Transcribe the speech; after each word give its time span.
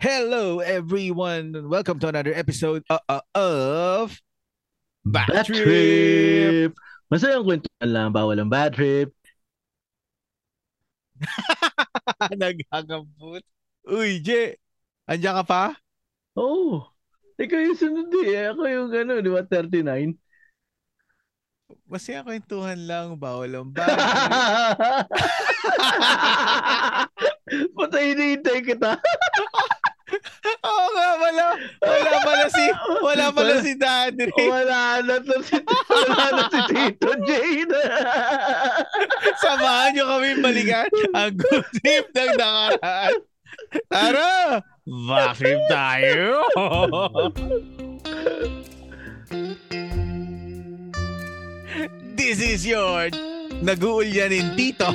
Hello, 0.00 0.64
everyone. 0.64 1.68
Welcome 1.68 2.00
to 2.00 2.08
another 2.08 2.32
episode 2.32 2.80
uh, 2.88 3.04
uh, 3.04 3.20
of 3.36 4.16
Bad, 5.04 5.28
Bad 5.28 5.44
Trip. 5.44 5.60
trip! 5.60 6.72
Masayang 7.12 7.44
kwentuhan 7.44 7.84
lang, 7.92 8.08
bawal 8.08 8.40
ang 8.40 8.48
bad 8.48 8.72
trip. 8.72 9.12
Naghangabot. 12.32 13.44
Uy, 13.92 14.24
Je. 14.24 14.56
Andiyan 15.04 15.36
ka 15.36 15.44
pa? 15.44 15.62
Oh, 16.32 16.88
ikaw 17.36 17.60
yung 17.60 17.76
sunod 17.76 18.08
eh. 18.24 18.56
Ako 18.56 18.60
yung 18.72 18.88
ano, 18.96 19.20
di 19.20 19.28
ba, 19.28 19.44
39? 19.44 20.16
Masaya 21.84 22.24
kwentuhan 22.24 22.88
lang. 22.88 23.20
Bawal 23.20 23.52
ang 23.52 23.68
bad 23.68 23.84
trip. 23.84 24.32
Patay 27.76 28.14
hinihintay 28.14 28.64
kita. 28.64 28.96
Oo 30.64 30.86
nga, 30.92 31.08
wala. 31.16 31.46
Wala 31.80 32.12
pala 32.24 32.46
si, 32.52 32.64
wala 33.00 33.26
pala 33.32 33.54
si 33.64 33.72
Daddy. 33.76 34.28
Wala 34.36 35.00
na 35.04 35.16
to 35.20 35.36
si, 35.44 35.56
wala 35.88 36.24
na 36.32 36.42
si 36.48 36.58
Tito 36.68 37.10
Jane. 37.24 37.80
Samahan 39.40 39.90
nyo 39.96 40.04
kami 40.16 40.28
balikan 40.40 40.88
ang 41.16 41.32
good 41.36 41.66
trip 41.80 42.06
ng 42.12 42.32
nakaraan. 42.36 43.12
Tara! 43.88 44.60
Trip 45.36 45.60
tayo! 45.70 46.44
This 52.16 52.40
is 52.42 52.66
your 52.68 53.08
nag-uulyanin 53.64 54.56
Tito. 54.56 54.88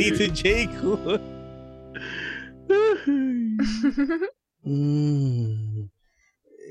Tito 0.00 0.26
Jacob. 0.32 1.20
Mm. 4.66 5.88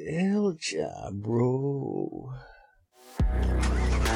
Elja, 0.10 1.12
bro. 1.14 2.30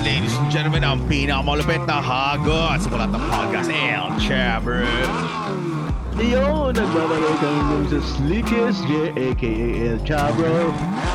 Ladies 0.03 0.35
and 0.37 0.51
gentlemen, 0.51 0.83
ang 0.83 1.01
pinakamalupit 1.09 1.81
na 1.87 2.01
hagot 2.01 2.81
sa 2.81 2.87
kulat 2.89 3.09
ng 3.09 3.23
podcast, 3.31 3.69
El 3.71 4.09
Chabro. 4.21 4.85
Yo, 6.15 6.71
nagbabalik 6.71 7.37
kami 7.41 7.61
dun 7.69 7.85
sa 7.89 7.99
Slickest 8.17 8.81
J, 8.85 9.11
aka 9.13 9.55
El 9.81 9.99
Chabro. 10.05 10.73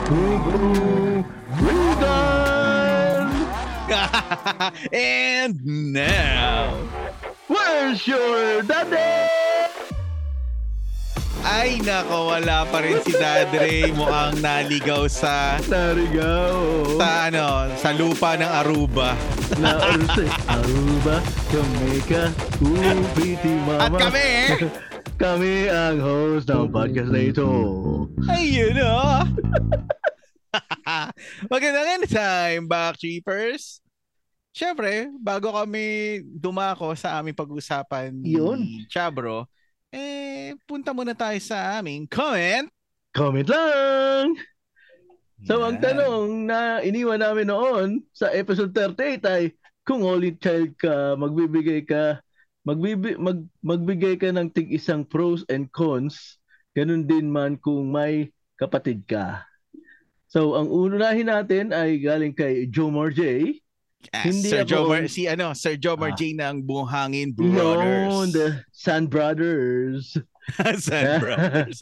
Boom, 0.09 1.23
Regan! 1.63 3.27
and 4.95 5.59
now, 5.65 6.71
Where's 7.51 8.07
your 8.07 8.63
daddy? 8.63 9.50
Ay 11.43 11.81
nako, 11.81 12.31
wala 12.31 12.69
pa 12.69 12.85
rin 12.85 13.01
si 13.01 13.13
Dadre. 13.13 13.89
Mukhang 13.93 14.39
naligaw 14.39 15.09
sa 15.09 15.57
Narigaw. 15.67 16.59
sa 17.01 17.29
ano, 17.29 17.47
sa 17.77 17.91
lupa 17.97 18.37
ng 18.37 18.51
Aruba. 18.61 19.17
Na 19.59 19.81
Aruba, 20.47 21.17
Jamaica, 21.49 22.23
ooh, 22.61 23.03
pretty 23.17 23.53
mama. 23.65 23.89
At 23.89 23.93
kami, 23.99 24.23
eh, 24.23 24.49
Kami 25.21 25.53
ang 25.69 26.01
host 26.01 26.49
ng 26.49 26.73
podcast 26.73 27.13
na 27.13 27.21
ito. 27.21 27.49
ayun 28.25 28.77
o. 28.81 28.97
Magandang 31.53 32.09
time, 32.09 32.65
back 32.65 32.97
Cheapers. 32.97 33.85
Siyempre, 34.51 35.13
bago 35.21 35.55
kami 35.55 36.19
dumako 36.27 36.97
sa 36.97 37.21
aming 37.21 37.37
pag-usapan 37.37 38.11
ni 38.11 38.35
Yun. 38.35 38.61
Chabro, 38.91 39.47
eh, 39.91 40.55
punta 40.67 40.95
muna 40.95 41.15
tayo 41.15 41.39
sa 41.43 41.79
aming 41.79 42.07
comment. 42.07 42.67
Comment 43.11 43.47
lang! 43.47 44.39
So 45.49 45.65
ang 45.65 45.81
Yan. 45.81 45.83
tanong 45.83 46.29
na 46.47 46.59
iniwan 46.85 47.19
namin 47.19 47.49
noon 47.49 47.89
sa 48.13 48.31
episode 48.31 48.71
38 48.77 49.25
ay 49.25 49.43
kung 49.83 50.05
only 50.05 50.37
child 50.37 50.77
ka, 50.77 51.17
magbibigay 51.17 51.83
ka, 51.83 52.21
magbibi, 52.63 53.17
mag, 53.17 53.43
magbigay 53.65 54.21
ka 54.21 54.31
ng 54.31 54.53
tig 54.53 54.69
isang 54.71 55.03
pros 55.03 55.43
and 55.49 55.73
cons, 55.73 56.39
ganun 56.77 57.09
din 57.09 57.27
man 57.33 57.57
kung 57.57 57.89
may 57.89 58.29
kapatid 58.61 59.03
ka. 59.09 59.43
So 60.31 60.55
ang 60.55 60.71
unahin 60.71 61.33
natin 61.33 61.73
ay 61.75 61.99
galing 61.99 62.37
kay 62.37 62.69
Jomar 62.71 63.11
J. 63.11 63.57
Ah, 64.11 64.25
Hindi 64.25 64.49
Sir 64.49 64.65
ako- 64.65 64.71
Jomar, 64.89 65.03
si 65.07 65.29
ano, 65.29 65.53
Sir 65.53 65.77
Jomar 65.77 66.13
Ah. 66.13 66.17
J 66.17 66.33
ng 66.33 66.65
Buhangin 66.65 67.37
Yun, 67.37 67.53
Brothers. 67.53 68.33
the 68.37 68.47
San 68.73 69.05
Brothers. 69.07 70.17
San 70.81 71.21
Brothers. 71.21 71.79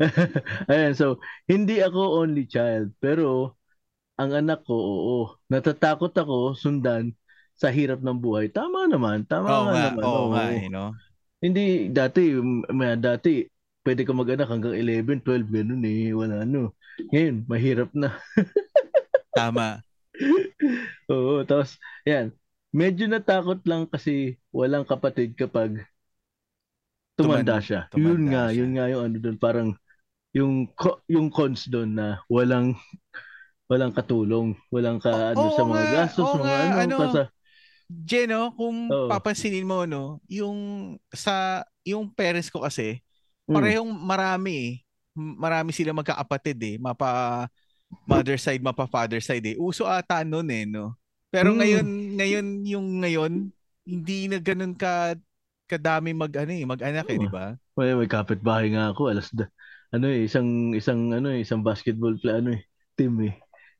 Ayan, 0.70 0.92
so 0.92 1.22
hindi 1.46 1.78
ako 1.78 2.20
only 2.20 2.44
child, 2.44 2.90
pero 2.98 3.54
ang 4.14 4.34
anak 4.34 4.66
ko, 4.66 4.74
oo, 4.74 5.18
natatakot 5.46 6.10
ako 6.12 6.52
sundan 6.54 7.14
sa 7.54 7.70
hirap 7.70 8.02
ng 8.02 8.18
buhay. 8.18 8.50
Tama 8.50 8.90
naman, 8.90 9.22
tama 9.24 9.46
Oo 9.46 9.64
nga 9.70 9.94
naman. 9.94 10.02
oo 10.02 10.10
oo. 10.10 10.30
nga, 10.34 10.44
eh, 10.50 10.66
no? 10.68 10.90
Hindi, 11.38 11.88
dati, 11.88 12.34
may, 12.70 12.98
dati, 12.98 13.46
pwede 13.82 14.02
ka 14.02 14.10
mag-anak 14.10 14.48
hanggang 14.48 14.74
11, 14.74 15.22
12, 15.22 15.48
ganun 15.48 15.82
eh, 15.84 16.10
wala 16.10 16.42
ano. 16.42 16.74
Ngayon, 17.10 17.46
mahirap 17.46 17.90
na. 17.94 18.10
Tama. 19.38 19.82
Oo, 21.10 21.42
tapos, 21.44 21.76
yan, 22.06 22.30
medyo 22.70 23.06
natakot 23.06 23.60
lang 23.66 23.86
kasi 23.90 24.38
walang 24.54 24.86
kapatid 24.86 25.34
kapag 25.34 25.82
tumanda 27.18 27.58
Tuman- 27.58 27.66
siya. 27.66 27.80
tumanda 27.90 28.10
yun 28.10 28.20
nga, 28.30 28.42
siya. 28.50 28.56
yun 28.58 28.70
nga 28.74 28.84
yung 28.90 29.02
ano 29.06 29.16
doon, 29.22 29.36
parang 29.38 29.68
yung 30.34 30.54
yung 31.06 31.28
cons 31.30 31.70
doon 31.70 31.94
na 31.94 32.18
walang 32.26 32.74
walang 33.70 33.94
katulong, 33.94 34.52
walang 34.68 34.98
ka 34.98 35.32
ano 35.32 35.46
Oo 35.46 35.56
sa 35.56 35.62
mga 35.64 35.84
nga, 35.84 35.92
gastos, 35.94 36.26
oo 36.26 36.36
mga 36.36 36.44
nga, 36.44 36.58
ano, 36.58 36.74
ano, 36.82 36.96
kasa, 37.00 37.22
Jen, 37.84 38.26
no, 38.32 38.50
kung 38.56 38.88
Oo. 38.90 39.08
papansinin 39.12 39.68
mo, 39.68 39.84
no, 39.84 40.18
yung 40.26 40.58
sa, 41.12 41.62
yung 41.84 42.08
parents 42.10 42.48
ko 42.50 42.64
kasi, 42.64 43.04
Mm. 43.44 43.54
parehong 43.54 43.92
marami 43.92 44.52
eh. 44.56 44.72
M- 45.14 45.36
Marami 45.38 45.70
sila 45.70 45.92
magkakapatid 45.94 46.58
eh. 46.64 46.76
Mapa 46.80 47.44
mother 48.06 48.36
side, 48.36 48.62
mapa 48.62 48.86
father 48.90 49.22
side 49.22 49.46
eh. 49.54 49.56
Uso 49.56 49.86
ata 49.86 50.26
noon 50.26 50.48
eh, 50.50 50.64
no? 50.66 50.98
Pero 51.30 51.50
Mm. 51.50 51.58
ngayon, 51.58 51.86
ngayon, 52.18 52.46
yung 52.66 52.86
ngayon, 53.02 53.32
hindi 53.84 54.18
na 54.30 54.38
ganun 54.38 54.74
ka 54.74 55.14
kadami 55.64 56.12
mag 56.12 56.30
ano 56.36 56.52
eh, 56.52 56.64
mag-anak 56.64 57.06
eh, 57.08 57.16
Oo. 57.18 57.24
di 57.24 57.28
ba? 57.30 57.56
may, 57.74 57.90
may 57.96 58.06
kapitbahay 58.06 58.70
nga 58.70 58.94
ako, 58.94 59.10
alas 59.10 59.28
da, 59.34 59.50
ano 59.90 60.06
eh, 60.06 60.28
isang 60.28 60.76
isang 60.76 61.10
ano 61.10 61.32
eh, 61.32 61.42
isang 61.42 61.64
basketball 61.64 62.14
play 62.20 62.38
ano 62.38 62.50
eh, 62.54 62.62
team 62.94 63.18
eh. 63.24 63.34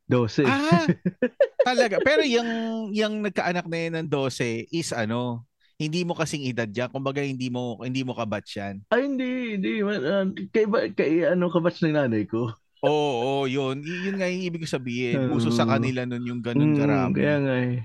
12. 0.05 0.45
Ah, 0.45 0.85
talaga. 1.67 1.97
Pero 2.05 2.21
yung 2.21 2.49
yung 2.93 3.25
nagkaanak 3.25 3.65
na 3.65 3.77
yun 3.77 3.93
ng 3.97 4.07
12 4.09 4.69
is 4.69 4.93
ano, 4.93 5.49
hindi 5.81 6.05
mo 6.05 6.13
kasing 6.13 6.45
edad 6.45 6.69
yan. 6.69 6.93
Kumbaga 6.93 7.25
hindi 7.25 7.49
mo 7.49 7.81
hindi 7.81 8.05
mo 8.05 8.13
kabatch 8.13 8.61
yan. 8.61 8.75
Ay 8.93 9.09
hindi, 9.09 9.57
hindi 9.57 9.81
man, 9.81 9.99
ah, 10.05 10.25
kay, 10.53 10.65
kay 10.93 11.25
ano 11.25 11.49
kabatch 11.49 11.81
ng 11.81 11.97
nanay 11.97 12.29
ko. 12.29 12.53
Oo, 12.85 13.11
oo, 13.19 13.43
yun. 13.49 13.81
Yun 13.81 14.15
nga 14.21 14.29
yung 14.29 14.45
ibig 14.45 14.61
ko 14.63 14.69
sabihin. 14.69 15.33
Uso 15.33 15.49
sa 15.49 15.65
Oo. 15.65 15.73
kanila 15.73 16.05
nun 16.05 16.23
yung 16.23 16.41
ganun 16.41 16.73
Mm, 16.73 16.77
karami. 16.77 17.17
Kaya 17.17 17.35
nga 17.41 17.55
eh. 17.61 17.77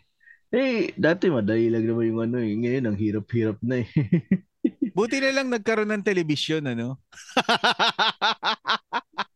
Eh, 0.51 0.91
dati 0.99 1.31
madali 1.31 1.71
lang 1.71 1.87
naman 1.87 2.11
yung 2.11 2.21
ano 2.27 2.37
eh. 2.43 2.53
Ngayon, 2.59 2.85
ang 2.91 2.99
hirap-hirap 2.99 3.59
na 3.63 3.87
eh. 3.87 3.89
Buti 4.97 5.23
na 5.23 5.31
lang 5.31 5.49
nagkaroon 5.49 5.95
ng 5.95 6.05
telebisyon, 6.05 6.67
ano? 6.67 6.99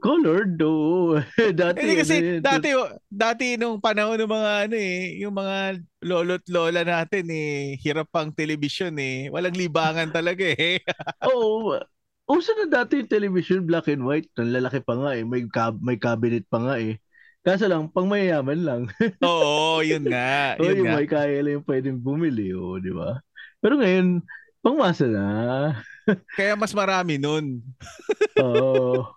Colored, 0.00 0.56
oo. 0.64 1.20
dati, 1.60 1.76
Hindi 1.84 1.94
kasi 2.00 2.14
ano 2.16 2.24
eh, 2.24 2.40
dati 2.40 2.68
dati 3.12 3.46
nung 3.60 3.76
panahon 3.84 4.16
ng 4.16 4.32
mga 4.32 4.50
ano 4.68 4.76
eh, 4.80 5.20
yung 5.20 5.34
mga 5.36 5.56
lolo't 6.08 6.44
lola 6.48 6.80
natin 6.88 7.28
eh, 7.28 7.76
hirap 7.84 8.08
pang 8.08 8.32
telebisyon 8.32 8.96
eh. 8.96 9.28
Walang 9.28 9.60
libangan 9.60 10.08
talaga 10.08 10.48
eh. 10.56 10.80
Oo. 11.28 11.76
Uso 12.30 12.54
na 12.54 12.70
dati 12.70 13.02
yung 13.02 13.10
television, 13.10 13.66
black 13.66 13.90
and 13.90 14.06
white. 14.06 14.30
Ang 14.38 14.54
lalaki 14.54 14.78
pa 14.78 14.94
nga 14.94 15.18
eh. 15.18 15.26
May, 15.26 15.50
cab- 15.50 15.82
may 15.82 15.98
cabinet 15.98 16.46
pa 16.46 16.62
nga 16.62 16.78
eh. 16.78 17.02
Kaso 17.42 17.66
lang, 17.66 17.90
pang 17.90 18.06
mayayaman 18.06 18.60
lang. 18.62 18.82
Oo, 19.26 19.82
yun 19.82 20.06
nga. 20.06 20.54
o 20.54 20.62
Yun 20.62 20.84
yung 20.84 20.86
nga. 20.92 20.96
may 21.00 21.08
kaya 21.10 21.40
lang 21.42 21.52
yung 21.58 21.66
pwedeng 21.66 21.98
bumili, 21.98 22.54
o, 22.54 22.78
di 22.78 22.92
ba? 22.94 23.18
Pero 23.58 23.80
ngayon, 23.80 24.22
pangmasa 24.62 25.08
na. 25.10 25.26
Kaya 26.38 26.54
mas 26.54 26.70
marami 26.70 27.16
nun. 27.18 27.64
Oo. 28.38 29.08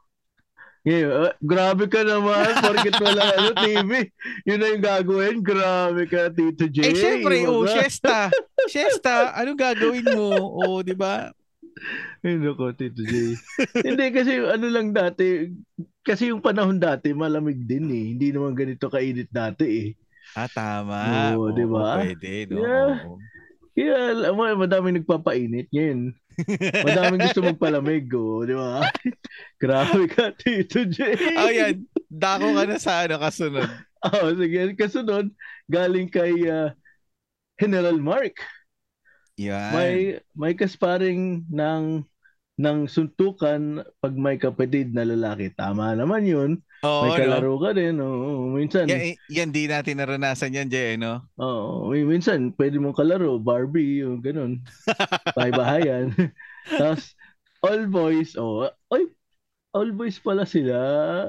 Ngayon, 0.84 1.10
ah, 1.16 1.34
grabe 1.40 1.88
ka 1.88 2.04
naman, 2.04 2.60
porket 2.60 2.96
wala 3.00 3.24
ano, 3.24 3.50
TV. 3.56 3.92
Yun 4.44 4.60
na 4.60 4.68
yung 4.72 4.84
gagawin. 4.84 5.38
Grabe 5.40 6.04
ka, 6.08 6.28
Tito 6.28 6.66
J. 6.68 6.78
Eh, 6.84 6.96
syempre, 6.96 7.44
oh, 7.48 7.64
Wala. 7.64 7.72
siesta. 7.78 8.28
Siesta, 8.72 9.36
anong 9.36 9.60
gagawin 9.60 10.08
mo? 10.16 10.32
O, 10.64 10.80
di 10.80 10.96
ba? 10.96 11.32
Ay, 12.24 12.38
nako, 12.40 12.72
Tito 12.76 13.04
J. 13.04 13.36
Hindi, 13.88 14.06
kasi 14.14 14.40
ano 14.40 14.66
lang 14.70 14.94
dati, 14.94 15.52
kasi 16.06 16.32
yung 16.32 16.44
panahon 16.44 16.80
dati, 16.80 17.12
malamig 17.12 17.64
din 17.66 17.90
eh. 17.92 18.06
Hindi 18.16 18.32
naman 18.32 18.54
ganito 18.56 18.88
kainit 18.88 19.30
dati 19.30 19.66
eh. 19.66 19.90
Ah, 20.34 20.50
tama. 20.50 21.34
Oo, 21.36 21.52
di 21.52 21.66
ba? 21.68 22.02
Pwede, 22.02 22.48
no? 22.50 22.62
Yeah. 22.64 22.94
Kaya, 23.74 23.96
alam 24.14 24.34
mo, 24.38 24.44
madami 24.54 24.94
nagpapainit 24.94 25.68
ngayon. 25.74 26.14
Madaming 26.86 27.22
gusto 27.30 27.42
magpalamig, 27.46 28.10
oh, 28.14 28.46
di 28.46 28.58
ba? 28.58 28.86
Grabe 29.62 30.10
ka, 30.10 30.34
Tito 30.34 30.86
J. 30.86 31.18
oh, 31.38 31.50
yan. 31.50 31.86
Dako 32.10 32.54
ka 32.54 32.64
na 32.70 32.78
sa 32.78 33.06
ano, 33.06 33.18
kasunod. 33.22 33.70
oh, 34.06 34.30
sige. 34.38 34.78
Kasunod, 34.78 35.30
galing 35.70 36.10
kay 36.10 36.46
uh, 36.50 36.74
General 37.58 37.98
Mark. 37.98 38.38
Yan. 39.42 39.74
May 39.74 39.96
may 40.38 40.54
kasparing 40.54 41.50
ng 41.50 42.06
ng 42.54 42.78
suntukan 42.86 43.82
pag 43.98 44.14
may 44.14 44.38
kapatid 44.38 44.94
na 44.94 45.02
lalaki. 45.06 45.50
Tama 45.54 45.98
naman 45.98 46.26
'yun. 46.26 46.62
Oo, 46.84 47.08
may 47.08 47.16
kalaro 47.16 47.56
no? 47.56 47.62
ka 47.64 47.70
din. 47.72 47.96
Oo, 48.04 48.52
minsan. 48.52 48.86
Yan, 48.92 49.16
yan 49.32 49.50
di 49.56 49.72
natin 49.72 50.04
naranasan 50.04 50.52
yan, 50.52 50.68
Jay, 50.68 51.00
no? 51.00 51.24
Oo, 51.40 51.96
minsan 51.96 52.52
pwede 52.60 52.76
mong 52.76 53.00
kalaro, 53.00 53.40
Barbie, 53.40 54.04
yung 54.04 54.20
ganun. 54.20 54.60
Bahay-bahayan. 55.40 56.12
Tapos, 56.80 57.16
all 57.64 57.88
boys, 57.88 58.36
oh, 58.36 58.68
oy, 58.92 59.08
all 59.72 59.96
boys 59.96 60.20
pala 60.20 60.44
sila. 60.44 60.76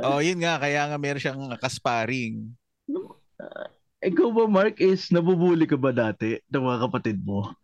Oh, 0.02 0.18
yun 0.18 0.42
nga, 0.42 0.58
kaya 0.58 0.90
nga 0.90 0.98
meron 0.98 1.22
siyang 1.22 1.46
kasparing. 1.62 2.50
Uh, 2.90 3.70
ikaw 4.02 4.34
ba, 4.34 4.50
Mark, 4.50 4.82
is 4.82 5.06
nabubuli 5.14 5.70
ka 5.70 5.78
ba 5.78 5.94
dati 5.94 6.42
ng 6.50 6.66
mga 6.66 6.90
kapatid 6.90 7.22
mo? 7.22 7.54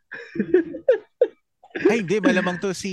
Ay, 1.90 2.02
hindi. 2.02 2.18
Malamang 2.18 2.58
to 2.58 2.74
si 2.74 2.92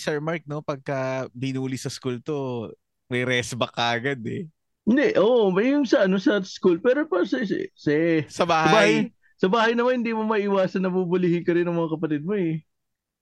Sir 0.00 0.18
Mark, 0.24 0.42
no? 0.48 0.64
Pagka 0.64 1.28
binuli 1.36 1.76
sa 1.76 1.92
school 1.92 2.18
to, 2.24 2.72
may 3.12 3.22
rest 3.22 3.54
back 3.54 3.76
agad 3.76 4.18
eh. 4.26 4.48
Hindi, 4.86 5.18
oo. 5.18 5.50
Oh, 5.50 5.54
may 5.54 5.74
yung 5.74 5.84
sa, 5.84 6.06
ano, 6.06 6.16
sa 6.16 6.38
school. 6.46 6.78
Pero 6.78 7.04
pa 7.10 7.26
sa, 7.26 7.42
sa, 7.42 7.58
sa, 7.74 7.92
sa 8.30 8.44
bahay. 8.46 9.10
Sa 9.36 9.52
bahay 9.52 9.76
naman, 9.76 10.00
hindi 10.00 10.16
mo 10.16 10.24
maiwasan 10.24 10.80
na 10.80 10.88
bubulihin 10.88 11.44
ka 11.44 11.52
rin 11.52 11.68
ng 11.68 11.76
mga 11.76 11.92
kapatid 11.98 12.22
mo 12.24 12.32
eh. 12.38 12.64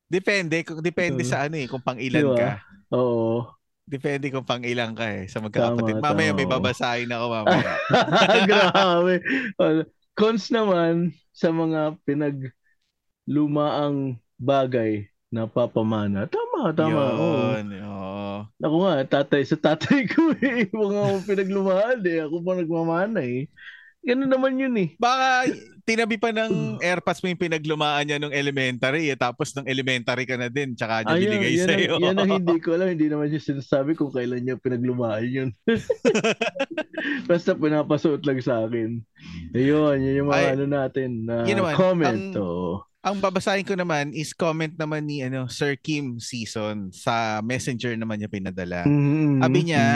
Depende. 0.06 0.62
Depende 0.78 1.22
uh, 1.24 1.28
sa 1.28 1.48
ano 1.48 1.58
eh, 1.58 1.66
kung 1.66 1.82
pang 1.82 1.98
ilan 1.98 2.22
diba? 2.22 2.38
ka. 2.38 2.50
Oo. 2.94 3.50
Depende 3.84 4.30
kung 4.30 4.46
pang 4.46 4.62
ilang 4.62 4.94
ka 4.94 5.10
eh, 5.10 5.26
sa 5.26 5.42
magkakapatid. 5.42 5.98
Tama, 5.98 6.06
mamaya 6.14 6.30
tama. 6.32 6.38
may 6.38 6.48
babasahin 6.48 7.10
ako 7.10 7.24
mamaya. 7.34 7.72
Grabe. 8.48 9.14
Cons 10.14 10.44
naman 10.54 11.10
sa 11.34 11.50
mga 11.50 11.98
pinaglumaang 13.24 14.20
bagay 14.36 15.08
na 15.32 15.48
papamana. 15.50 16.28
Tama, 16.30 16.70
tama. 16.76 17.02
Yun, 17.16 17.66
oo. 17.82 17.90
Oh. 17.90 18.38
Ako 18.62 18.76
nga, 18.86 18.94
tatay 19.20 19.42
sa 19.42 19.56
tatay 19.58 20.06
ko 20.06 20.30
eh. 20.44 20.70
Mga 20.70 21.26
pinaglumahan 21.26 22.00
eh. 22.06 22.22
Ako 22.22 22.44
pa 22.44 22.52
nagmamana 22.54 23.20
eh. 23.24 23.50
Ganun 24.04 24.28
naman 24.28 24.60
yun 24.60 24.76
eh. 24.76 24.92
Baka 25.00 25.48
tinabi 25.88 26.20
pa 26.20 26.28
ng 26.28 26.76
airpads 26.76 27.24
mo 27.24 27.32
yung 27.32 27.40
pinaglumaan 27.40 28.04
niya 28.04 28.20
nung 28.20 28.36
elementary 28.36 29.10
eh. 29.10 29.16
Tapos 29.16 29.50
nung 29.56 29.66
elementary 29.66 30.28
ka 30.28 30.36
na 30.36 30.52
din. 30.52 30.76
Tsaka 30.76 31.02
niya 31.02 31.14
Ayun, 31.16 31.24
binigay 31.24 31.52
yan, 31.56 31.66
sa'yo. 31.66 31.94
Yan 31.98 32.18
ang 32.20 32.30
hindi 32.38 32.56
ko 32.64 32.68
alam. 32.76 32.92
Hindi 32.92 33.08
naman 33.08 33.32
niya 33.32 33.42
sinasabi 33.42 33.96
kung 33.96 34.12
kailan 34.12 34.44
niya 34.44 34.60
pinaglumaan 34.60 35.24
yun. 35.24 35.50
Basta 37.30 37.56
pinapasuot 37.56 38.22
lang 38.28 38.38
sa 38.44 38.68
akin. 38.68 39.00
Ayun, 39.56 39.96
yun 39.98 40.18
yung 40.20 40.28
mga 40.30 40.36
Ay, 40.36 40.52
ano 40.52 40.64
natin. 40.68 41.10
Uh, 41.26 41.48
yun 41.48 41.58
naman, 41.64 41.74
comment. 41.74 42.22
Ang, 42.36 42.38
oh. 42.38 42.84
Ang 43.04 43.20
babasahin 43.20 43.68
ko 43.68 43.76
naman 43.76 44.16
is 44.16 44.32
comment 44.32 44.72
naman 44.80 45.04
ni 45.04 45.20
ano 45.20 45.44
Sir 45.44 45.76
Kim 45.76 46.16
Season 46.16 46.88
sa 46.88 47.44
messenger 47.44 47.92
naman 48.00 48.16
niya 48.16 48.32
pinadala. 48.32 48.88
Mm-hmm. 48.88 49.44
Sabi 49.44 49.60
niya, 49.60 49.86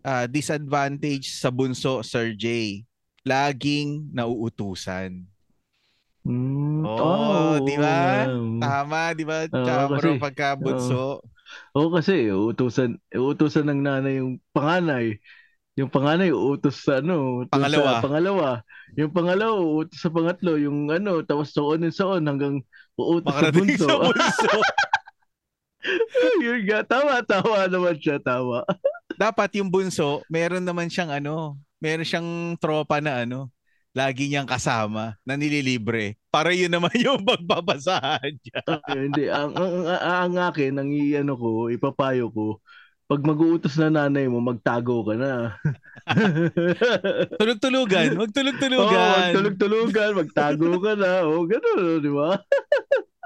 uh, 0.00 0.24
disadvantage 0.24 1.36
sa 1.36 1.52
bunso 1.52 2.00
Sir 2.00 2.32
J 2.32 2.80
laging 3.28 4.08
nauutusan. 4.16 5.28
Mm, 6.24 6.88
oh, 6.88 6.96
oh, 6.96 7.54
di 7.60 7.76
ba? 7.76 8.24
Tama, 8.56 9.12
di 9.12 9.28
ba? 9.28 9.44
Uh, 9.44 9.92
kasi, 9.92 10.16
pagka 10.16 10.56
bunso. 10.56 11.20
Oo, 11.76 11.88
oh, 11.88 11.90
kasi 11.92 12.32
uutusan, 12.32 12.96
uutusan 13.12 13.68
ng 13.68 13.80
nanay 13.84 14.24
yung 14.24 14.40
panganay. 14.56 15.20
Yung 15.74 15.90
panganay 15.90 16.30
uutos 16.30 16.86
sa 16.86 17.02
ano, 17.02 17.42
pangalawa. 17.50 17.98
Sa 17.98 18.04
pangalawa. 18.06 18.48
Yung 18.94 19.10
pangalawa 19.10 19.58
uutos 19.58 19.98
sa 19.98 20.10
pangatlo, 20.10 20.54
yung 20.54 20.86
ano, 20.86 21.18
tapos 21.26 21.50
soon 21.50 21.82
and 21.82 21.94
soon 21.94 22.22
hanggang 22.22 22.62
uutos 22.94 23.26
Makarating 23.26 23.74
sa 23.74 23.86
bunso. 23.86 23.88
Sa 23.90 23.96
bunso. 24.06 24.60
yun 26.44 26.60
nga, 26.64 26.80
tama, 26.86 27.20
tama 27.26 27.66
naman 27.66 27.96
siya, 27.98 28.22
tama. 28.22 28.62
Dapat 29.20 29.50
yung 29.58 29.68
bunso, 29.70 30.22
meron 30.30 30.62
naman 30.62 30.86
siyang 30.86 31.10
ano, 31.10 31.58
meron 31.82 32.06
siyang 32.06 32.56
tropa 32.62 33.02
na 33.02 33.26
ano, 33.26 33.50
lagi 33.94 34.26
niyang 34.26 34.48
kasama 34.48 35.14
na 35.22 35.34
nililibre. 35.38 36.18
Para 36.30 36.50
yun 36.50 36.72
naman 36.72 36.90
yung 37.04 37.22
magbabasahan 37.22 38.34
niya. 38.42 38.60
okay, 38.66 38.98
hindi. 38.98 39.24
Ang, 39.30 39.54
ang, 39.54 39.74
ang, 39.86 40.02
ang 40.02 40.34
akin, 40.50 40.72
ang 40.82 40.90
iano 40.90 41.38
ko, 41.38 41.70
ipapayo 41.70 42.30
ko, 42.34 42.58
pag 43.04 43.20
mag-uutos 43.20 43.76
na 43.76 43.92
nanay 43.92 44.24
mo, 44.32 44.40
magtago 44.40 45.04
ka 45.04 45.14
na. 45.16 45.32
Tulog-tulugan. 47.40 48.16
Magtulog-tulugan. 48.16 48.80
Oo, 48.80 48.96
oh, 48.96 49.16
magtulog-tulugan. 49.20 50.10
Magtago 50.16 50.68
ka 50.80 50.92
na. 50.96 51.12
O, 51.28 51.30
oh, 51.36 51.42
gano'n, 51.44 52.00
di 52.00 52.08
ba? 52.08 52.40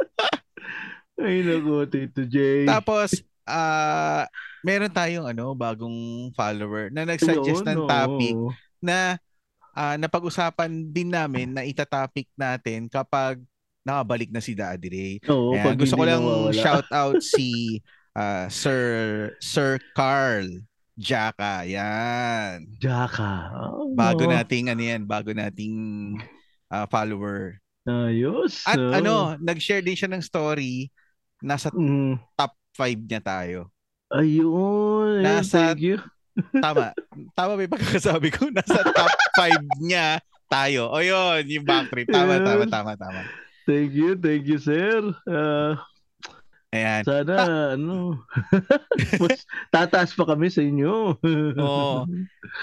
Ay, 1.22 1.46
naku, 1.46 1.86
Tito 1.86 2.26
J. 2.26 2.66
Tapos, 2.66 3.22
ah, 3.46 4.22
uh, 4.22 4.24
meron 4.66 4.90
tayong 4.90 5.26
ano, 5.30 5.54
bagong 5.54 6.30
follower 6.34 6.90
na 6.90 7.06
nag-suggest 7.06 7.62
ng 7.62 7.86
topic 7.86 8.34
no. 8.34 8.50
na 8.82 9.14
uh, 9.78 9.94
napag-usapan 9.94 10.90
din 10.90 11.14
namin 11.14 11.54
na 11.54 11.62
itatopic 11.62 12.26
natin 12.34 12.90
kapag 12.90 13.38
nakabalik 13.86 14.28
na 14.34 14.42
si 14.42 14.52
Daddy 14.58 14.88
Ray. 14.90 15.14
Oo, 15.30 15.54
Ayan, 15.54 15.78
gusto 15.78 15.94
ko 15.94 16.04
lang 16.04 16.22
shout 16.52 16.88
out 16.90 17.22
si 17.38 17.78
uh, 18.18 18.50
Sir 18.50 18.82
Sir 19.38 19.78
Carl 19.94 20.50
Jaka. 20.98 21.62
Yan. 21.62 22.66
Jaka. 22.82 23.54
Oh. 23.54 23.94
Bago 23.94 24.26
nating 24.26 24.74
ano 24.74 24.82
yan, 24.82 25.06
bago 25.06 25.30
nating 25.30 26.18
uh, 26.74 26.90
follower. 26.90 27.62
Ayos. 27.86 28.66
At 28.66 28.76
ano, 28.76 29.38
nag-share 29.38 29.80
din 29.80 29.94
siya 29.94 30.10
ng 30.10 30.20
story 30.20 30.90
nasa 31.38 31.70
mm. 31.70 32.18
top 32.34 32.52
5 32.74 32.98
niya 33.06 33.22
tayo. 33.22 33.70
Ayun. 34.10 35.22
Nasa, 35.22 35.70
thank 35.70 35.86
you. 35.86 36.02
tama. 36.58 36.90
Tama 37.38 37.54
ba 37.54 37.62
yung 37.62 37.74
pagkakasabi 37.78 38.28
ko? 38.34 38.50
Nasa 38.50 38.82
top 38.82 39.14
5 39.38 39.86
niya 39.86 40.18
tayo. 40.50 40.90
O 40.90 40.98
yun, 40.98 41.46
yung 41.46 41.62
backtrip. 41.62 42.10
Tama, 42.10 42.42
tama, 42.42 42.64
tama, 42.66 42.92
tama. 42.98 43.22
Thank 43.68 43.94
you, 43.94 44.16
thank 44.18 44.48
you, 44.48 44.58
sir. 44.58 45.14
Uh, 45.28 45.78
Ayan. 46.68 47.00
Sana, 47.00 47.32
Ta- 47.32 47.72
ano, 47.80 48.20
tataas 49.72 50.12
pa 50.12 50.28
kami 50.28 50.52
sa 50.52 50.60
inyo. 50.60 51.16
Oo. 51.56 52.04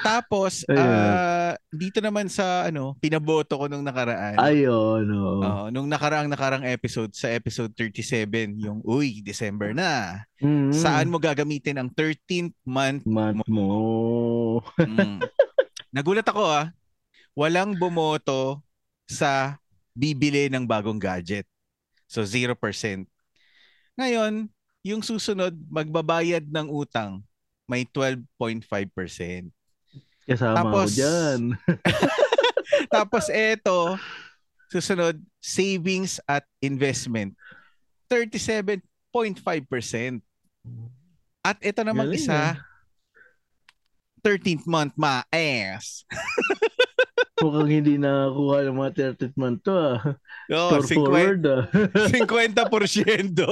Tapos, 0.06 0.62
uh, 0.70 1.58
dito 1.74 1.98
naman 2.06 2.30
sa, 2.30 2.70
ano, 2.70 2.94
pinaboto 3.02 3.58
ko 3.58 3.66
nung 3.66 3.82
nakaraan. 3.82 4.38
Ayun, 4.38 5.10
oo. 5.10 5.42
Uh, 5.42 5.68
nung 5.74 5.90
nakaraang 5.90 6.30
nakarang 6.30 6.62
episode, 6.70 7.18
sa 7.18 7.34
episode 7.34 7.74
37, 7.74 8.62
yung, 8.62 8.86
uy, 8.86 9.26
December 9.26 9.74
na. 9.74 10.22
Mm-hmm. 10.38 10.78
Saan 10.78 11.10
mo 11.10 11.18
gagamitin 11.18 11.82
ang 11.82 11.90
13th 11.90 12.54
month, 12.62 13.10
month 13.10 13.42
mo? 13.50 14.62
mm. 14.78 15.18
Nagulat 15.98 16.30
ako, 16.30 16.46
ah. 16.46 16.70
Walang 17.34 17.74
bumoto 17.74 18.62
sa 19.10 19.58
bibili 19.98 20.46
ng 20.46 20.62
bagong 20.62 21.02
gadget. 21.02 21.50
So, 22.06 22.22
0%. 22.22 22.54
Ngayon, 23.96 24.52
yung 24.86 25.02
susunod, 25.02 25.56
magbabayad 25.72 26.46
ng 26.46 26.68
utang, 26.70 27.24
may 27.66 27.88
12.5%. 27.88 29.50
Kasama 30.26 30.58
tapos, 30.62 30.94
ko 30.94 30.98
dyan. 31.00 31.40
tapos 32.96 33.26
eto, 33.32 33.96
susunod, 34.70 35.16
savings 35.40 36.20
at 36.28 36.44
investment, 36.60 37.34
37.5%. 38.12 38.84
At 41.46 41.58
ito 41.62 41.82
namang 41.86 42.10
Galing 42.12 42.26
isa, 42.26 42.58
13th 44.26 44.66
month, 44.66 44.94
ma-ass. 44.98 46.04
Mukhang 47.36 47.68
hindi 47.68 48.00
nakakuha 48.00 48.64
ng 48.64 48.80
mga 48.80 49.20
30th 49.20 49.36
month 49.36 49.60
to 49.68 49.76
ah. 49.76 50.00
Oh, 50.48 50.72
Store 50.72 50.88
50, 50.88 50.96
forward 50.96 51.44
ah. 51.44 51.68
50%. 52.08 53.36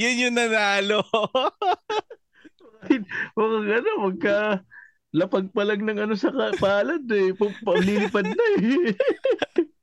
Yun 0.00 0.22
yung 0.24 0.36
nanalo. 0.40 1.04
Mukhang 3.36 3.68
ano, 3.68 3.90
magka 4.08 4.64
lapag 5.12 5.52
pa 5.52 5.62
lang 5.64 5.84
ng 5.84 5.98
ano 6.08 6.14
sa 6.16 6.32
palad 6.56 7.04
eh. 7.12 7.36
Lilipad 7.84 8.26
na 8.32 8.46
eh. 8.56 8.96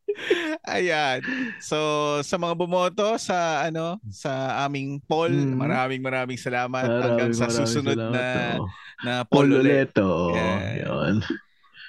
Ayan. 0.76 1.20
So 1.60 1.78
sa 2.22 2.36
mga 2.40 2.54
bumoto 2.58 3.18
sa 3.18 3.68
ano 3.68 4.00
sa 4.10 4.64
aming 4.66 5.02
poll, 5.04 5.34
mm. 5.34 5.58
maraming 5.58 6.02
maraming 6.02 6.40
salamat 6.40 6.86
maraming, 6.86 7.04
hanggang 7.04 7.32
sa 7.36 7.50
susunod 7.50 7.98
salamat, 7.98 8.14
na 8.14 8.26
oh. 8.62 8.68
na 9.04 9.14
poll, 9.28 9.50
poll 9.50 9.62
ulit. 9.62 9.92
ulit 9.92 10.04
oh. 10.04 10.34
yeah. 10.34 11.18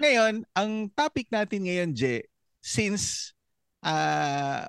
Ngayon, 0.02 0.43
ang 0.59 0.90
topic 0.90 1.31
natin 1.31 1.71
ngayon, 1.71 1.90
Je, 1.95 2.26
since 2.59 3.31
uh, 3.87 4.66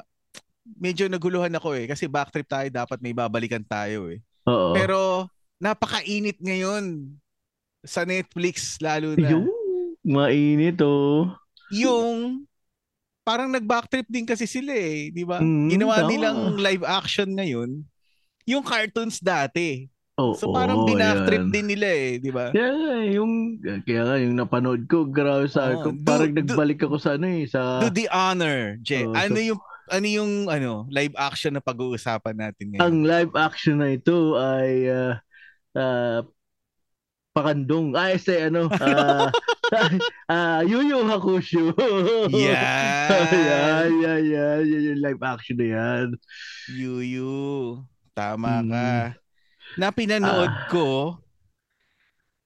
medyo 0.78 1.10
naguluhan 1.10 1.54
ako 1.54 1.78
eh 1.78 1.86
kasi 1.90 2.06
backtrip 2.06 2.46
tayo 2.46 2.68
dapat 2.70 3.02
may 3.02 3.14
babalikan 3.14 3.64
tayo 3.66 4.10
eh. 4.10 4.20
Oo. 4.46 4.74
Pero 4.78 5.00
napakainit 5.58 6.38
ngayon 6.42 7.16
sa 7.86 8.04
Netflix 8.04 8.78
lalo 8.82 9.14
na. 9.14 9.30
Yung 9.30 9.50
mainit 10.06 10.82
oh. 10.82 11.34
Yung 11.74 12.46
parang 13.26 13.50
nag-backtrip 13.50 14.06
din 14.06 14.24
kasi 14.24 14.46
sila 14.46 14.70
eh, 14.72 15.10
di 15.10 15.26
ba? 15.26 15.42
Mm, 15.42 15.68
Ginawa 15.68 15.96
tama. 16.00 16.10
nilang 16.14 16.40
live 16.56 16.86
action 16.86 17.30
ngayon 17.34 17.82
yung 18.46 18.62
cartoons 18.62 19.18
dati. 19.18 19.90
Oh, 20.16 20.32
So 20.32 20.48
parang 20.48 20.80
oh, 20.80 20.88
binacktrip 20.88 21.52
din 21.52 21.68
nila 21.68 21.90
eh, 21.92 22.22
di 22.22 22.32
ba? 22.32 22.54
Kaya 22.54 22.72
nga, 22.72 22.94
yung, 23.04 23.34
kaya 23.84 24.02
nga, 24.06 24.16
yung 24.16 24.36
napanood 24.38 24.88
ko, 24.88 25.04
grabe 25.04 25.50
sa 25.50 25.76
Oo, 25.76 25.82
ko, 25.82 25.90
do- 25.92 26.06
parang 26.06 26.32
do- 26.32 26.40
nagbalik 26.40 26.80
ako 26.80 26.96
sa 26.96 27.18
ano 27.18 27.28
eh, 27.28 27.44
sa, 27.44 27.84
Do 27.84 27.92
the 27.92 28.08
honor, 28.08 28.80
Jay. 28.80 29.04
Oh, 29.04 29.12
ano 29.12 29.36
so- 29.36 29.50
yung 29.52 29.60
ano 29.86 30.08
yung 30.08 30.32
ano 30.48 30.90
live 30.90 31.14
action 31.14 31.54
na 31.54 31.62
pag-uusapan 31.62 32.34
natin 32.34 32.74
ngayon? 32.74 32.82
ang 32.82 32.98
live 33.04 33.34
action 33.36 33.78
na 33.78 33.92
ito 33.92 34.34
ay, 34.34 34.88
ah, 34.88 35.14
ah, 35.74 36.20
Pakandong. 37.36 37.92
Ah, 37.94 38.16
este, 38.16 38.48
ano, 38.48 38.72
ah, 38.80 39.28
ah, 40.26 40.60
Yu 40.64 40.80
Yu 40.80 41.04
Hakusho. 41.04 41.76
Yan. 42.32 43.28
yan, 43.28 43.90
yan, 43.92 44.22
yan, 44.24 44.60
yan, 44.64 44.82
yung 44.88 45.00
live 45.04 45.20
action 45.20 45.60
na 45.60 45.68
yan. 45.68 46.08
Yuyu. 46.72 47.84
Tama 48.16 48.64
Mm. 48.64 48.72
ka. 48.72 48.88
Na 49.76 49.92
pinanood 49.92 50.48
Ah. 50.48 50.72
ko. 50.72 51.20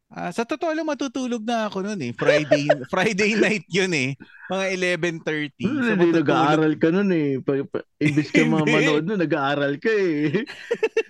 Ah, 0.10 0.34
sa 0.34 0.42
totoo 0.42 0.74
lang 0.74 0.90
matutulog 0.90 1.46
na 1.46 1.70
ako 1.70 1.86
noon 1.86 2.02
eh. 2.02 2.12
Friday 2.18 2.66
Friday 2.92 3.38
night 3.38 3.70
'yun 3.70 3.94
eh. 3.94 4.18
Mga 4.50 4.66
11:30. 4.74 5.54
So, 5.62 5.70
Hindi, 5.70 5.86
matutulog. 5.86 6.18
nag-aaral 6.26 6.74
ka 6.82 6.88
nun 6.90 7.10
eh. 7.14 7.30
Pag, 7.38 7.70
pag, 7.70 7.86
imbis 8.02 8.34
ka 8.34 8.42
mamanood 8.42 9.06
nun, 9.06 9.22
nag-aaral 9.22 9.78
ka 9.78 9.92
eh. 9.94 10.50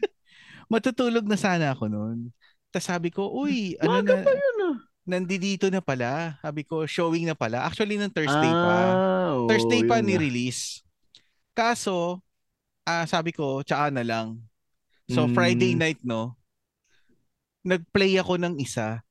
matutulog 0.74 1.24
na 1.24 1.40
sana 1.40 1.72
ako 1.72 1.88
noon. 1.88 2.36
Tapos 2.70 2.86
sabi 2.86 3.10
ko, 3.10 3.28
uy, 3.28 3.74
ano 3.82 4.02
Maga 4.02 4.14
na, 4.14 4.24
pa 4.24 4.32
yun 4.32 4.58
ah. 4.70 4.76
nandito 5.04 5.66
na 5.74 5.82
pala. 5.82 6.38
Sabi 6.40 6.62
ko, 6.62 6.86
showing 6.86 7.26
na 7.26 7.34
pala. 7.34 7.66
Actually, 7.66 7.98
ng 7.98 8.14
Thursday 8.14 8.54
pa. 8.54 8.78
Ah, 8.78 9.30
oo, 9.34 9.50
Thursday 9.50 9.82
pa 9.84 10.00
ni-release. 10.00 10.86
Kaso, 11.52 12.22
ah 12.86 13.06
sabi 13.06 13.34
ko, 13.34 13.66
tsaka 13.66 13.90
na 13.90 14.06
lang. 14.06 14.38
So, 15.10 15.26
Mm. 15.26 15.34
Friday 15.34 15.74
night, 15.74 16.02
no? 16.06 16.38
Nag-play 17.66 18.16
ako 18.16 18.38
ng 18.38 18.62
isa. 18.62 19.02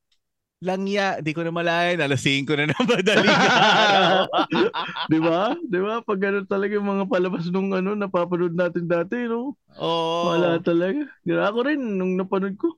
Langya, 0.59 1.19
di 1.19 1.31
ko 1.31 1.39
na 1.39 1.51
malayan. 1.51 1.99
Alas 1.99 2.19
5 2.19 2.43
na 2.55 2.67
ng 2.67 2.83
madaling. 2.83 3.31
Di 5.11 5.19
ba? 5.19 5.55
Di 5.55 5.79
ba? 5.79 6.03
Pag 6.03 6.19
ganun 6.19 6.43
talaga 6.43 6.75
yung 6.75 6.87
mga 6.87 7.05
palabas 7.07 7.47
nung 7.47 7.71
ano, 7.71 7.95
napapanood 7.95 8.51
natin 8.51 8.83
dati, 8.83 9.23
no? 9.23 9.55
Oo. 9.79 10.35
Wala 10.35 10.59
talaga. 10.59 11.07
Ako 11.23 11.59
rin, 11.63 11.79
nung 11.79 12.19
napanood 12.19 12.59
ko, 12.59 12.75